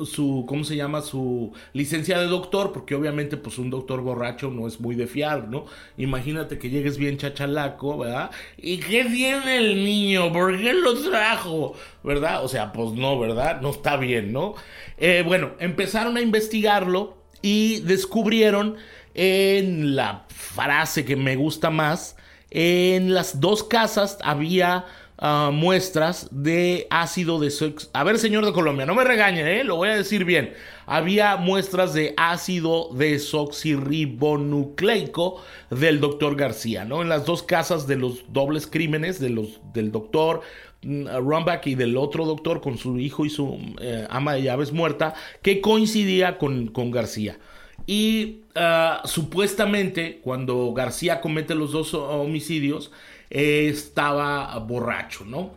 su, 0.04 0.44
¿cómo 0.48 0.64
se 0.64 0.76
llama? 0.76 1.00
Su 1.02 1.52
licencia 1.72 2.18
de 2.18 2.26
doctor, 2.26 2.72
porque 2.72 2.94
obviamente 2.94 3.36
pues 3.36 3.58
un 3.58 3.70
doctor 3.70 4.00
borracho 4.00 4.50
no 4.50 4.66
es 4.66 4.80
muy 4.80 4.94
de 4.94 5.06
fiar, 5.06 5.48
¿no? 5.48 5.66
Imagínate 5.96 6.58
que 6.58 6.70
llegues 6.70 6.98
bien 6.98 7.18
chachalaco, 7.18 7.98
¿verdad? 7.98 8.30
¿Y 8.56 8.78
qué 8.78 9.04
tiene 9.04 9.58
el 9.58 9.84
niño? 9.84 10.32
¿Por 10.32 10.56
qué 10.58 10.72
lo 10.72 10.94
trajo? 11.02 11.74
¿Verdad? 12.02 12.44
O 12.44 12.48
sea, 12.48 12.72
pues 12.72 12.92
no, 12.92 13.18
¿verdad? 13.18 13.60
No 13.60 13.70
está 13.70 13.96
bien, 13.96 14.32
¿no? 14.32 14.54
Eh, 14.96 15.22
bueno, 15.26 15.52
empezaron 15.58 16.16
a 16.16 16.20
investigarlo 16.20 17.18
y 17.42 17.80
descubrieron 17.80 18.76
en 19.14 19.96
la 19.96 20.26
frase 20.28 21.04
que 21.04 21.16
me 21.16 21.36
gusta 21.36 21.70
más, 21.70 22.16
en 22.50 23.14
las 23.14 23.40
dos 23.40 23.64
casas 23.64 24.18
había 24.22 24.86
Ah, 25.20 25.50
muestras 25.52 26.28
de 26.30 26.86
ácido 26.90 27.40
de 27.40 27.52
A 27.92 28.04
ver, 28.04 28.20
señor 28.20 28.46
de 28.46 28.52
Colombia, 28.52 28.86
no 28.86 28.94
me 28.94 29.02
regañe, 29.02 29.58
¿eh? 29.58 29.64
lo 29.64 29.74
voy 29.74 29.88
a 29.88 29.96
decir 29.96 30.24
bien. 30.24 30.54
Había 30.86 31.34
muestras 31.36 31.92
de 31.92 32.14
ácido 32.16 32.90
desoxirribonucleico 32.94 35.42
del 35.70 35.98
doctor 35.98 36.36
García, 36.36 36.84
¿no? 36.84 37.02
En 37.02 37.08
las 37.08 37.26
dos 37.26 37.42
casas 37.42 37.88
de 37.88 37.96
los 37.96 38.32
dobles 38.32 38.68
crímenes 38.68 39.18
de 39.18 39.30
los, 39.30 39.58
del 39.72 39.90
doctor 39.90 40.42
mm, 40.82 41.08
Rumbach 41.16 41.66
y 41.66 41.74
del 41.74 41.96
otro 41.96 42.24
doctor 42.24 42.60
con 42.60 42.78
su 42.78 43.00
hijo 43.00 43.26
y 43.26 43.30
su 43.30 43.58
eh, 43.80 44.06
ama 44.10 44.34
de 44.34 44.42
llaves 44.42 44.72
muerta, 44.72 45.14
que 45.42 45.60
coincidía 45.60 46.38
con, 46.38 46.68
con 46.68 46.92
García. 46.92 47.40
Y 47.86 48.42
ah, 48.54 49.02
supuestamente, 49.04 50.20
cuando 50.22 50.72
García 50.74 51.20
comete 51.20 51.56
los 51.56 51.72
dos 51.72 51.92
homicidios, 51.92 52.92
estaba 53.30 54.58
borracho, 54.58 55.24
¿no? 55.24 55.52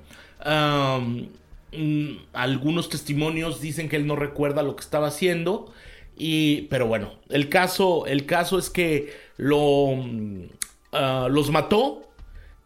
Mm, 1.74 2.17
algunos 2.34 2.89
testimonios 2.89 3.61
dicen 3.61 3.88
que 3.88 3.95
él 3.95 4.05
no 4.05 4.15
recuerda 4.15 4.63
lo 4.63 4.76
que 4.76 4.84
estaba 4.84 5.07
haciendo. 5.07 5.72
Y, 6.17 6.63
pero 6.63 6.88
bueno, 6.88 7.13
el 7.30 7.49
caso, 7.49 8.05
el 8.05 8.26
caso 8.26 8.59
es 8.59 8.69
que 8.69 9.13
lo, 9.38 9.95
mm, 9.95 10.43
ah, 10.91 11.28
los 11.30 11.51
mató 11.51 12.09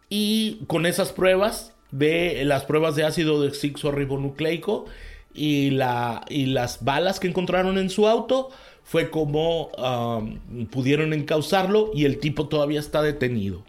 y 0.09 0.59
con 0.67 0.85
esas 0.85 1.11
pruebas 1.11 1.73
de 1.91 2.43
las 2.45 2.65
pruebas 2.65 2.95
de 2.95 3.05
ácido 3.05 3.41
desoxirribonucleico 3.41 4.85
y, 5.33 5.69
la, 5.71 6.25
y 6.29 6.47
las 6.47 6.83
balas 6.83 7.19
que 7.19 7.27
encontraron 7.27 7.77
en 7.77 7.89
su 7.89 8.07
auto 8.07 8.49
fue 8.83 9.09
como 9.09 9.71
pudieron 10.71 11.13
encauzarlo 11.13 11.91
y 11.93 12.05
el 12.05 12.19
tipo 12.19 12.47
todavía 12.47 12.79
está 12.79 13.01
detenido. 13.01 13.63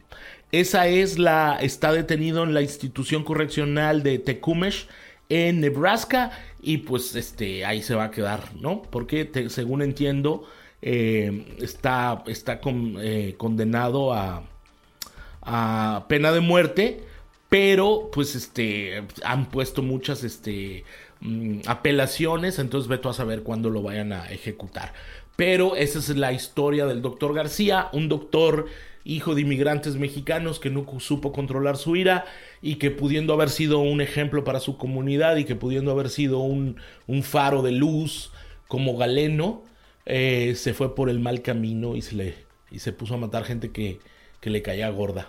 Esa 0.52 0.86
es 0.86 1.18
la, 1.18 1.58
está 1.60 1.92
detenido 1.92 2.44
en 2.44 2.54
la 2.54 2.62
institución 2.62 3.24
correccional 3.24 4.02
de 4.02 4.18
Tecumseh 4.18 4.86
en 5.28 5.60
Nebraska 5.60 6.30
y 6.62 6.78
pues 6.78 7.14
este, 7.16 7.64
ahí 7.64 7.82
se 7.82 7.94
va 7.94 8.04
a 8.04 8.10
quedar, 8.10 8.54
¿no? 8.54 8.82
Porque 8.82 9.30
según 9.48 9.82
entiendo 9.82 10.44
eh, 10.82 11.56
está, 11.60 12.22
está 12.26 12.60
eh, 12.64 13.34
condenado 13.36 14.12
a, 14.12 14.44
a 15.42 16.06
pena 16.08 16.32
de 16.32 16.40
muerte, 16.40 17.02
pero 17.48 18.10
pues 18.12 18.34
este, 18.34 19.04
han 19.24 19.46
puesto 19.46 19.82
muchas 19.82 20.24
este, 20.24 20.84
mm, 21.20 21.60
apelaciones, 21.66 22.58
entonces 22.58 22.88
veto 22.88 23.08
a 23.08 23.14
saber 23.14 23.42
cuándo 23.42 23.70
lo 23.70 23.82
vayan 23.82 24.12
a 24.12 24.30
ejecutar. 24.30 24.92
Pero 25.36 25.76
esa 25.76 25.98
es 25.98 26.08
la 26.16 26.32
historia 26.32 26.86
del 26.86 27.02
doctor 27.02 27.34
García, 27.34 27.88
un 27.92 28.08
doctor 28.08 28.66
hijo 29.06 29.34
de 29.34 29.42
inmigrantes 29.42 29.96
mexicanos 29.96 30.58
que 30.58 30.70
no 30.70 30.86
supo 30.98 31.32
controlar 31.32 31.76
su 31.76 31.96
ira 31.96 32.24
y 32.60 32.76
que 32.76 32.90
pudiendo 32.90 33.32
haber 33.32 33.50
sido 33.50 33.78
un 33.78 34.00
ejemplo 34.00 34.44
para 34.44 34.60
su 34.60 34.76
comunidad 34.76 35.36
y 35.36 35.44
que 35.44 35.54
pudiendo 35.54 35.92
haber 35.92 36.10
sido 36.10 36.40
un, 36.40 36.76
faro 37.22 37.62
de 37.62 37.72
luz 37.72 38.32
como 38.68 38.96
Galeno, 38.96 39.62
eh, 40.04 40.54
se 40.56 40.74
fue 40.74 40.94
por 40.94 41.08
el 41.08 41.20
mal 41.20 41.42
camino 41.42 41.96
y 41.96 42.02
se, 42.02 42.16
le, 42.16 42.34
y 42.70 42.80
se 42.80 42.92
puso 42.92 43.14
a 43.14 43.18
matar 43.18 43.44
gente 43.44 43.70
que, 43.70 44.00
que 44.40 44.50
le 44.50 44.62
caía 44.62 44.90
gorda. 44.90 45.28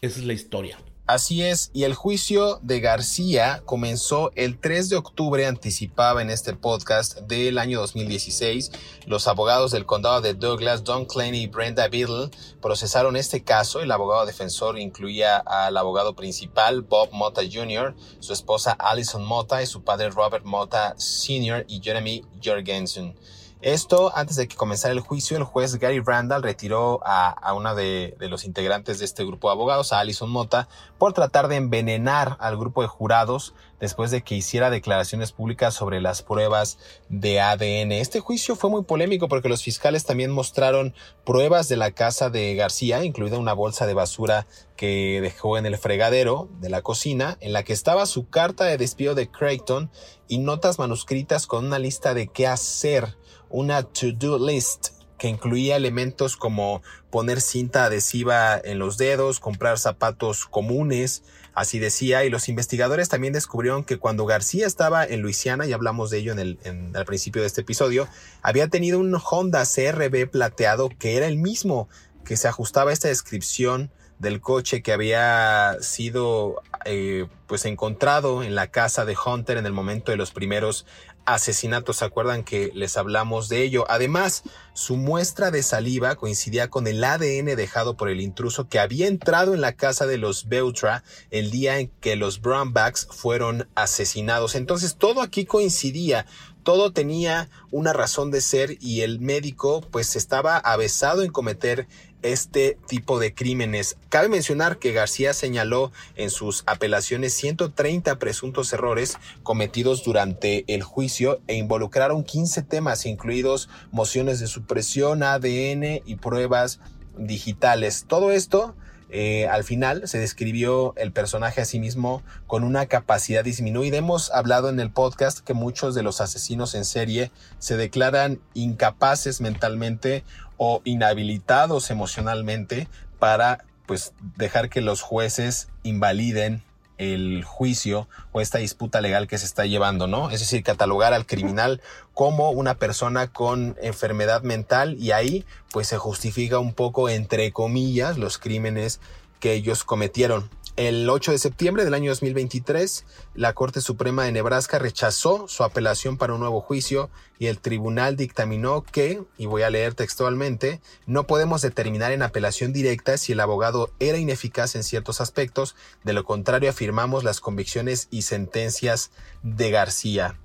Esa 0.00 0.20
es 0.20 0.26
la 0.26 0.32
historia. 0.32 0.78
Así 1.04 1.42
es, 1.42 1.72
y 1.74 1.82
el 1.82 1.94
juicio 1.94 2.60
de 2.62 2.78
García 2.78 3.64
comenzó 3.64 4.30
el 4.36 4.56
3 4.60 4.88
de 4.88 4.96
octubre, 4.96 5.46
anticipaba 5.48 6.22
en 6.22 6.30
este 6.30 6.54
podcast 6.54 7.18
del 7.22 7.58
año 7.58 7.80
2016. 7.80 8.70
Los 9.06 9.26
abogados 9.26 9.72
del 9.72 9.84
condado 9.84 10.20
de 10.20 10.34
Douglas, 10.34 10.84
Don 10.84 11.04
Claney 11.04 11.42
y 11.42 11.46
Brenda 11.48 11.88
Biddle, 11.88 12.30
procesaron 12.60 13.16
este 13.16 13.42
caso. 13.42 13.80
El 13.80 13.90
abogado 13.90 14.24
defensor 14.26 14.78
incluía 14.78 15.38
al 15.38 15.76
abogado 15.76 16.14
principal, 16.14 16.82
Bob 16.82 17.08
Mota 17.12 17.42
Jr., 17.42 17.96
su 18.20 18.32
esposa 18.32 18.76
Allison 18.78 19.24
Mota 19.24 19.60
y 19.60 19.66
su 19.66 19.82
padre 19.82 20.08
Robert 20.10 20.44
Mota 20.44 20.94
Sr. 20.98 21.64
y 21.66 21.80
Jeremy 21.82 22.24
Jorgensen. 22.42 23.16
Esto, 23.62 24.10
antes 24.16 24.34
de 24.34 24.48
que 24.48 24.56
comenzara 24.56 24.92
el 24.92 24.98
juicio, 24.98 25.36
el 25.36 25.44
juez 25.44 25.76
Gary 25.76 26.00
Randall 26.00 26.42
retiró 26.42 27.00
a, 27.04 27.54
una 27.54 27.76
de, 27.76 28.16
de, 28.18 28.28
los 28.28 28.44
integrantes 28.44 28.98
de 28.98 29.04
este 29.04 29.24
grupo 29.24 29.48
de 29.48 29.52
abogados, 29.52 29.92
a 29.92 30.00
Alison 30.00 30.30
Mota, 30.30 30.68
por 30.98 31.12
tratar 31.12 31.46
de 31.46 31.56
envenenar 31.56 32.36
al 32.40 32.56
grupo 32.56 32.82
de 32.82 32.88
jurados 32.88 33.54
después 33.78 34.10
de 34.10 34.22
que 34.22 34.34
hiciera 34.34 34.68
declaraciones 34.68 35.30
públicas 35.30 35.74
sobre 35.74 36.00
las 36.00 36.22
pruebas 36.22 36.78
de 37.08 37.40
ADN. 37.40 37.92
Este 37.92 38.18
juicio 38.18 38.56
fue 38.56 38.68
muy 38.68 38.82
polémico 38.82 39.28
porque 39.28 39.48
los 39.48 39.62
fiscales 39.62 40.04
también 40.04 40.32
mostraron 40.32 40.94
pruebas 41.24 41.68
de 41.68 41.76
la 41.76 41.92
casa 41.92 42.30
de 42.30 42.56
García, 42.56 43.04
incluida 43.04 43.38
una 43.38 43.52
bolsa 43.52 43.86
de 43.86 43.94
basura 43.94 44.46
que 44.76 45.20
dejó 45.20 45.58
en 45.58 45.66
el 45.66 45.78
fregadero 45.78 46.48
de 46.58 46.68
la 46.68 46.82
cocina, 46.82 47.36
en 47.40 47.52
la 47.52 47.62
que 47.62 47.72
estaba 47.72 48.06
su 48.06 48.28
carta 48.28 48.64
de 48.64 48.76
despido 48.76 49.14
de 49.14 49.30
Creighton 49.30 49.90
y 50.26 50.38
notas 50.38 50.78
manuscritas 50.78 51.46
con 51.46 51.66
una 51.66 51.78
lista 51.78 52.14
de 52.14 52.28
qué 52.28 52.46
hacer 52.46 53.16
una 53.52 53.82
to-do 53.84 54.44
list 54.44 54.88
que 55.18 55.28
incluía 55.28 55.76
elementos 55.76 56.36
como 56.36 56.82
poner 57.10 57.40
cinta 57.40 57.84
adhesiva 57.84 58.60
en 58.64 58.80
los 58.80 58.98
dedos, 58.98 59.38
comprar 59.38 59.78
zapatos 59.78 60.46
comunes, 60.46 61.22
así 61.54 61.78
decía, 61.78 62.24
y 62.24 62.30
los 62.30 62.48
investigadores 62.48 63.08
también 63.08 63.32
descubrieron 63.32 63.84
que 63.84 63.98
cuando 63.98 64.26
García 64.26 64.66
estaba 64.66 65.04
en 65.04 65.22
Luisiana, 65.22 65.64
y 65.64 65.72
hablamos 65.72 66.10
de 66.10 66.18
ello 66.18 66.32
en 66.32 66.40
el, 66.40 66.58
al 66.94 67.04
principio 67.04 67.42
de 67.42 67.46
este 67.46 67.60
episodio, 67.60 68.08
había 68.42 68.66
tenido 68.66 68.98
un 68.98 69.14
Honda 69.14 69.62
CRB 69.64 70.28
plateado 70.28 70.88
que 70.88 71.16
era 71.16 71.28
el 71.28 71.36
mismo 71.36 71.88
que 72.24 72.36
se 72.36 72.48
ajustaba 72.48 72.90
a 72.90 72.92
esta 72.92 73.06
descripción 73.06 73.92
del 74.18 74.40
coche 74.40 74.82
que 74.82 74.92
había 74.92 75.76
sido 75.80 76.62
eh, 76.84 77.26
pues 77.48 77.64
encontrado 77.64 78.44
en 78.44 78.54
la 78.54 78.68
casa 78.68 79.04
de 79.04 79.16
Hunter 79.16 79.56
en 79.56 79.66
el 79.66 79.72
momento 79.72 80.12
de 80.12 80.16
los 80.16 80.30
primeros 80.30 80.86
asesinatos. 81.24 81.98
¿Se 81.98 82.04
acuerdan 82.04 82.44
que 82.44 82.70
les 82.74 82.96
hablamos 82.96 83.48
de 83.48 83.62
ello? 83.62 83.84
Además, 83.88 84.42
su 84.74 84.96
muestra 84.96 85.50
de 85.50 85.62
saliva 85.62 86.16
coincidía 86.16 86.70
con 86.70 86.86
el 86.86 87.02
ADN 87.02 87.56
dejado 87.56 87.96
por 87.96 88.08
el 88.08 88.20
intruso 88.20 88.68
que 88.68 88.78
había 88.78 89.06
entrado 89.06 89.54
en 89.54 89.60
la 89.60 89.72
casa 89.72 90.06
de 90.06 90.18
los 90.18 90.48
Beutra 90.48 91.04
el 91.30 91.50
día 91.50 91.78
en 91.78 91.88
que 92.00 92.16
los 92.16 92.40
Brownbacks 92.40 93.08
fueron 93.10 93.68
asesinados. 93.74 94.54
Entonces, 94.54 94.96
todo 94.96 95.20
aquí 95.20 95.44
coincidía. 95.44 96.26
Todo 96.62 96.92
tenía 96.92 97.50
una 97.72 97.92
razón 97.92 98.30
de 98.30 98.40
ser 98.40 98.76
y 98.80 99.00
el 99.00 99.18
médico 99.18 99.80
pues 99.90 100.14
estaba 100.14 100.58
avesado 100.58 101.22
en 101.22 101.32
cometer 101.32 101.88
este 102.22 102.78
tipo 102.86 103.18
de 103.18 103.34
crímenes. 103.34 103.96
Cabe 104.08 104.28
mencionar 104.28 104.78
que 104.78 104.92
García 104.92 105.34
señaló 105.34 105.92
en 106.16 106.30
sus 106.30 106.62
apelaciones 106.66 107.34
130 107.34 108.18
presuntos 108.18 108.72
errores 108.72 109.18
cometidos 109.42 110.04
durante 110.04 110.64
el 110.72 110.82
juicio 110.82 111.40
e 111.46 111.56
involucraron 111.56 112.24
15 112.24 112.62
temas, 112.62 113.06
incluidos 113.06 113.68
mociones 113.90 114.40
de 114.40 114.46
supresión, 114.46 115.22
ADN 115.22 116.02
y 116.04 116.16
pruebas 116.16 116.80
digitales. 117.16 118.04
Todo 118.08 118.30
esto 118.30 118.74
eh, 119.14 119.46
al 119.48 119.62
final 119.62 120.08
se 120.08 120.18
describió 120.18 120.94
el 120.96 121.12
personaje 121.12 121.60
a 121.60 121.66
sí 121.66 121.78
mismo 121.78 122.22
con 122.46 122.64
una 122.64 122.86
capacidad 122.86 123.44
disminuida. 123.44 123.98
Hemos 123.98 124.30
hablado 124.30 124.70
en 124.70 124.80
el 124.80 124.90
podcast 124.90 125.40
que 125.40 125.52
muchos 125.52 125.94
de 125.94 126.02
los 126.02 126.22
asesinos 126.22 126.74
en 126.74 126.86
serie 126.86 127.30
se 127.58 127.76
declaran 127.76 128.40
incapaces 128.54 129.42
mentalmente 129.42 130.24
o 130.64 130.80
inhabilitados 130.84 131.90
emocionalmente 131.90 132.86
para 133.18 133.64
pues 133.84 134.12
dejar 134.36 134.70
que 134.70 134.80
los 134.80 135.02
jueces 135.02 135.66
invaliden 135.82 136.62
el 136.98 137.42
juicio 137.42 138.06
o 138.30 138.40
esta 138.40 138.58
disputa 138.58 139.00
legal 139.00 139.26
que 139.26 139.38
se 139.38 139.44
está 139.44 139.66
llevando, 139.66 140.06
¿no? 140.06 140.30
Es 140.30 140.38
decir, 140.38 140.62
catalogar 140.62 141.14
al 141.14 141.26
criminal 141.26 141.80
como 142.14 142.52
una 142.52 142.76
persona 142.76 143.26
con 143.26 143.76
enfermedad 143.82 144.42
mental 144.42 144.94
y 145.00 145.10
ahí 145.10 145.44
pues 145.72 145.88
se 145.88 145.98
justifica 145.98 146.60
un 146.60 146.74
poco 146.74 147.08
entre 147.08 147.50
comillas 147.50 148.16
los 148.16 148.38
crímenes 148.38 149.00
que 149.40 149.54
ellos 149.54 149.82
cometieron. 149.82 150.48
El 150.76 151.06
8 151.10 151.32
de 151.32 151.38
septiembre 151.38 151.84
del 151.84 151.92
año 151.92 152.10
2023, 152.12 153.04
la 153.34 153.52
Corte 153.52 153.82
Suprema 153.82 154.24
de 154.24 154.32
Nebraska 154.32 154.78
rechazó 154.78 155.46
su 155.46 155.64
apelación 155.64 156.16
para 156.16 156.32
un 156.32 156.40
nuevo 156.40 156.62
juicio 156.62 157.10
y 157.38 157.48
el 157.48 157.58
tribunal 157.58 158.16
dictaminó 158.16 158.82
que, 158.82 159.22
y 159.36 159.44
voy 159.44 159.62
a 159.62 159.70
leer 159.70 159.92
textualmente, 159.92 160.80
no 161.04 161.26
podemos 161.26 161.60
determinar 161.60 162.12
en 162.12 162.22
apelación 162.22 162.72
directa 162.72 163.18
si 163.18 163.32
el 163.32 163.40
abogado 163.40 163.90
era 163.98 164.16
ineficaz 164.16 164.74
en 164.74 164.82
ciertos 164.82 165.20
aspectos, 165.20 165.76
de 166.04 166.14
lo 166.14 166.24
contrario 166.24 166.70
afirmamos 166.70 167.22
las 167.22 167.40
convicciones 167.40 168.08
y 168.10 168.22
sentencias 168.22 169.10
de 169.42 169.70
García. 169.70 170.38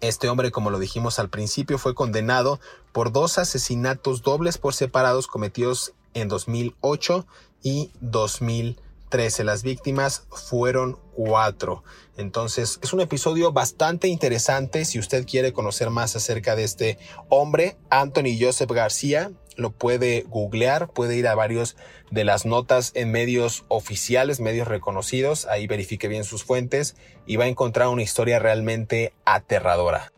Este 0.00 0.28
hombre, 0.28 0.52
como 0.52 0.70
lo 0.70 0.78
dijimos 0.78 1.18
al 1.18 1.30
principio, 1.30 1.78
fue 1.78 1.96
condenado 1.96 2.60
por 2.92 3.10
dos 3.10 3.38
asesinatos 3.38 4.22
dobles 4.22 4.56
por 4.56 4.72
separados 4.72 5.26
cometidos 5.26 5.94
en 6.14 6.28
2008 6.28 7.26
y 7.64 7.90
2000 8.00 8.80
13. 9.08 9.44
Las 9.44 9.62
víctimas 9.62 10.26
fueron 10.30 10.98
cuatro. 11.14 11.82
Entonces 12.16 12.78
es 12.82 12.92
un 12.92 13.00
episodio 13.00 13.52
bastante 13.52 14.08
interesante. 14.08 14.84
Si 14.84 14.98
usted 14.98 15.26
quiere 15.26 15.52
conocer 15.52 15.90
más 15.90 16.16
acerca 16.16 16.56
de 16.56 16.64
este 16.64 16.98
hombre, 17.28 17.76
Anthony 17.90 18.36
Joseph 18.40 18.70
García, 18.70 19.32
lo 19.56 19.72
puede 19.72 20.24
googlear, 20.28 20.88
puede 20.88 21.16
ir 21.16 21.26
a 21.26 21.34
varios 21.34 21.76
de 22.10 22.24
las 22.24 22.46
notas 22.46 22.92
en 22.94 23.10
medios 23.10 23.64
oficiales, 23.68 24.40
medios 24.40 24.68
reconocidos. 24.68 25.46
Ahí 25.46 25.66
verifique 25.66 26.08
bien 26.08 26.24
sus 26.24 26.44
fuentes 26.44 26.96
y 27.26 27.36
va 27.36 27.44
a 27.44 27.48
encontrar 27.48 27.88
una 27.88 28.02
historia 28.02 28.38
realmente 28.38 29.12
aterradora. 29.24 30.12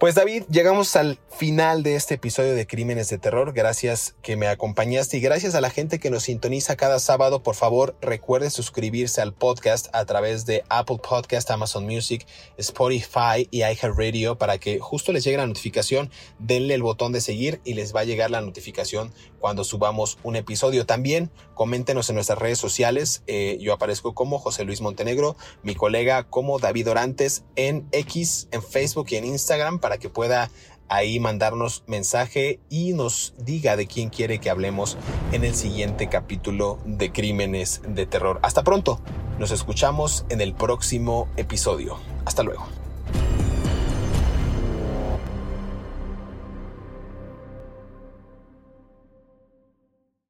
Pues 0.00 0.14
David, 0.14 0.44
llegamos 0.48 0.96
al 0.96 1.18
final 1.28 1.82
de 1.82 1.94
este 1.94 2.14
episodio 2.14 2.54
de 2.54 2.66
Crímenes 2.66 3.10
de 3.10 3.18
Terror. 3.18 3.52
Gracias 3.52 4.14
que 4.22 4.34
me 4.34 4.46
acompañaste 4.46 5.18
y 5.18 5.20
gracias 5.20 5.54
a 5.54 5.60
la 5.60 5.68
gente 5.68 5.98
que 5.98 6.08
nos 6.08 6.22
sintoniza 6.22 6.74
cada 6.74 6.98
sábado. 6.98 7.42
Por 7.42 7.54
favor, 7.54 7.94
recuerde 8.00 8.48
suscribirse 8.48 9.20
al 9.20 9.34
podcast 9.34 9.94
a 9.94 10.06
través 10.06 10.46
de 10.46 10.64
Apple 10.70 11.00
Podcast, 11.06 11.50
Amazon 11.50 11.84
Music, 11.84 12.26
Spotify 12.56 13.46
y 13.50 13.58
iHeartRadio 13.58 14.38
para 14.38 14.56
que 14.56 14.78
justo 14.78 15.12
les 15.12 15.22
llegue 15.22 15.36
la 15.36 15.46
notificación. 15.46 16.10
Denle 16.38 16.72
el 16.72 16.82
botón 16.82 17.12
de 17.12 17.20
seguir 17.20 17.60
y 17.64 17.74
les 17.74 17.94
va 17.94 18.00
a 18.00 18.04
llegar 18.04 18.30
la 18.30 18.40
notificación 18.40 19.12
cuando 19.40 19.64
subamos 19.64 20.18
un 20.22 20.36
episodio. 20.36 20.86
También 20.86 21.30
coméntenos 21.54 22.08
en 22.08 22.14
nuestras 22.14 22.38
redes 22.38 22.58
sociales. 22.58 23.22
Eh, 23.26 23.58
yo 23.60 23.72
aparezco 23.72 24.14
como 24.14 24.38
José 24.38 24.64
Luis 24.64 24.80
Montenegro, 24.80 25.36
mi 25.62 25.74
colega 25.74 26.24
como 26.24 26.58
David 26.58 26.90
Orantes 26.90 27.44
en 27.56 27.88
X, 27.92 28.48
en 28.52 28.62
Facebook 28.62 29.06
y 29.10 29.16
en 29.16 29.24
Instagram 29.24 29.78
para 29.80 29.98
que 29.98 30.08
pueda 30.08 30.50
ahí 30.90 31.20
mandarnos 31.20 31.84
mensaje 31.86 32.60
y 32.68 32.92
nos 32.92 33.32
diga 33.38 33.76
de 33.76 33.86
quién 33.86 34.10
quiere 34.10 34.40
que 34.40 34.50
hablemos 34.50 34.98
en 35.32 35.44
el 35.44 35.54
siguiente 35.54 36.08
capítulo 36.08 36.78
de 36.84 37.12
Crímenes 37.12 37.80
de 37.86 38.06
Terror. 38.06 38.40
Hasta 38.42 38.64
pronto, 38.64 39.00
nos 39.38 39.52
escuchamos 39.52 40.26
en 40.28 40.40
el 40.40 40.52
próximo 40.52 41.28
episodio. 41.36 41.98
Hasta 42.24 42.42
luego. 42.42 42.66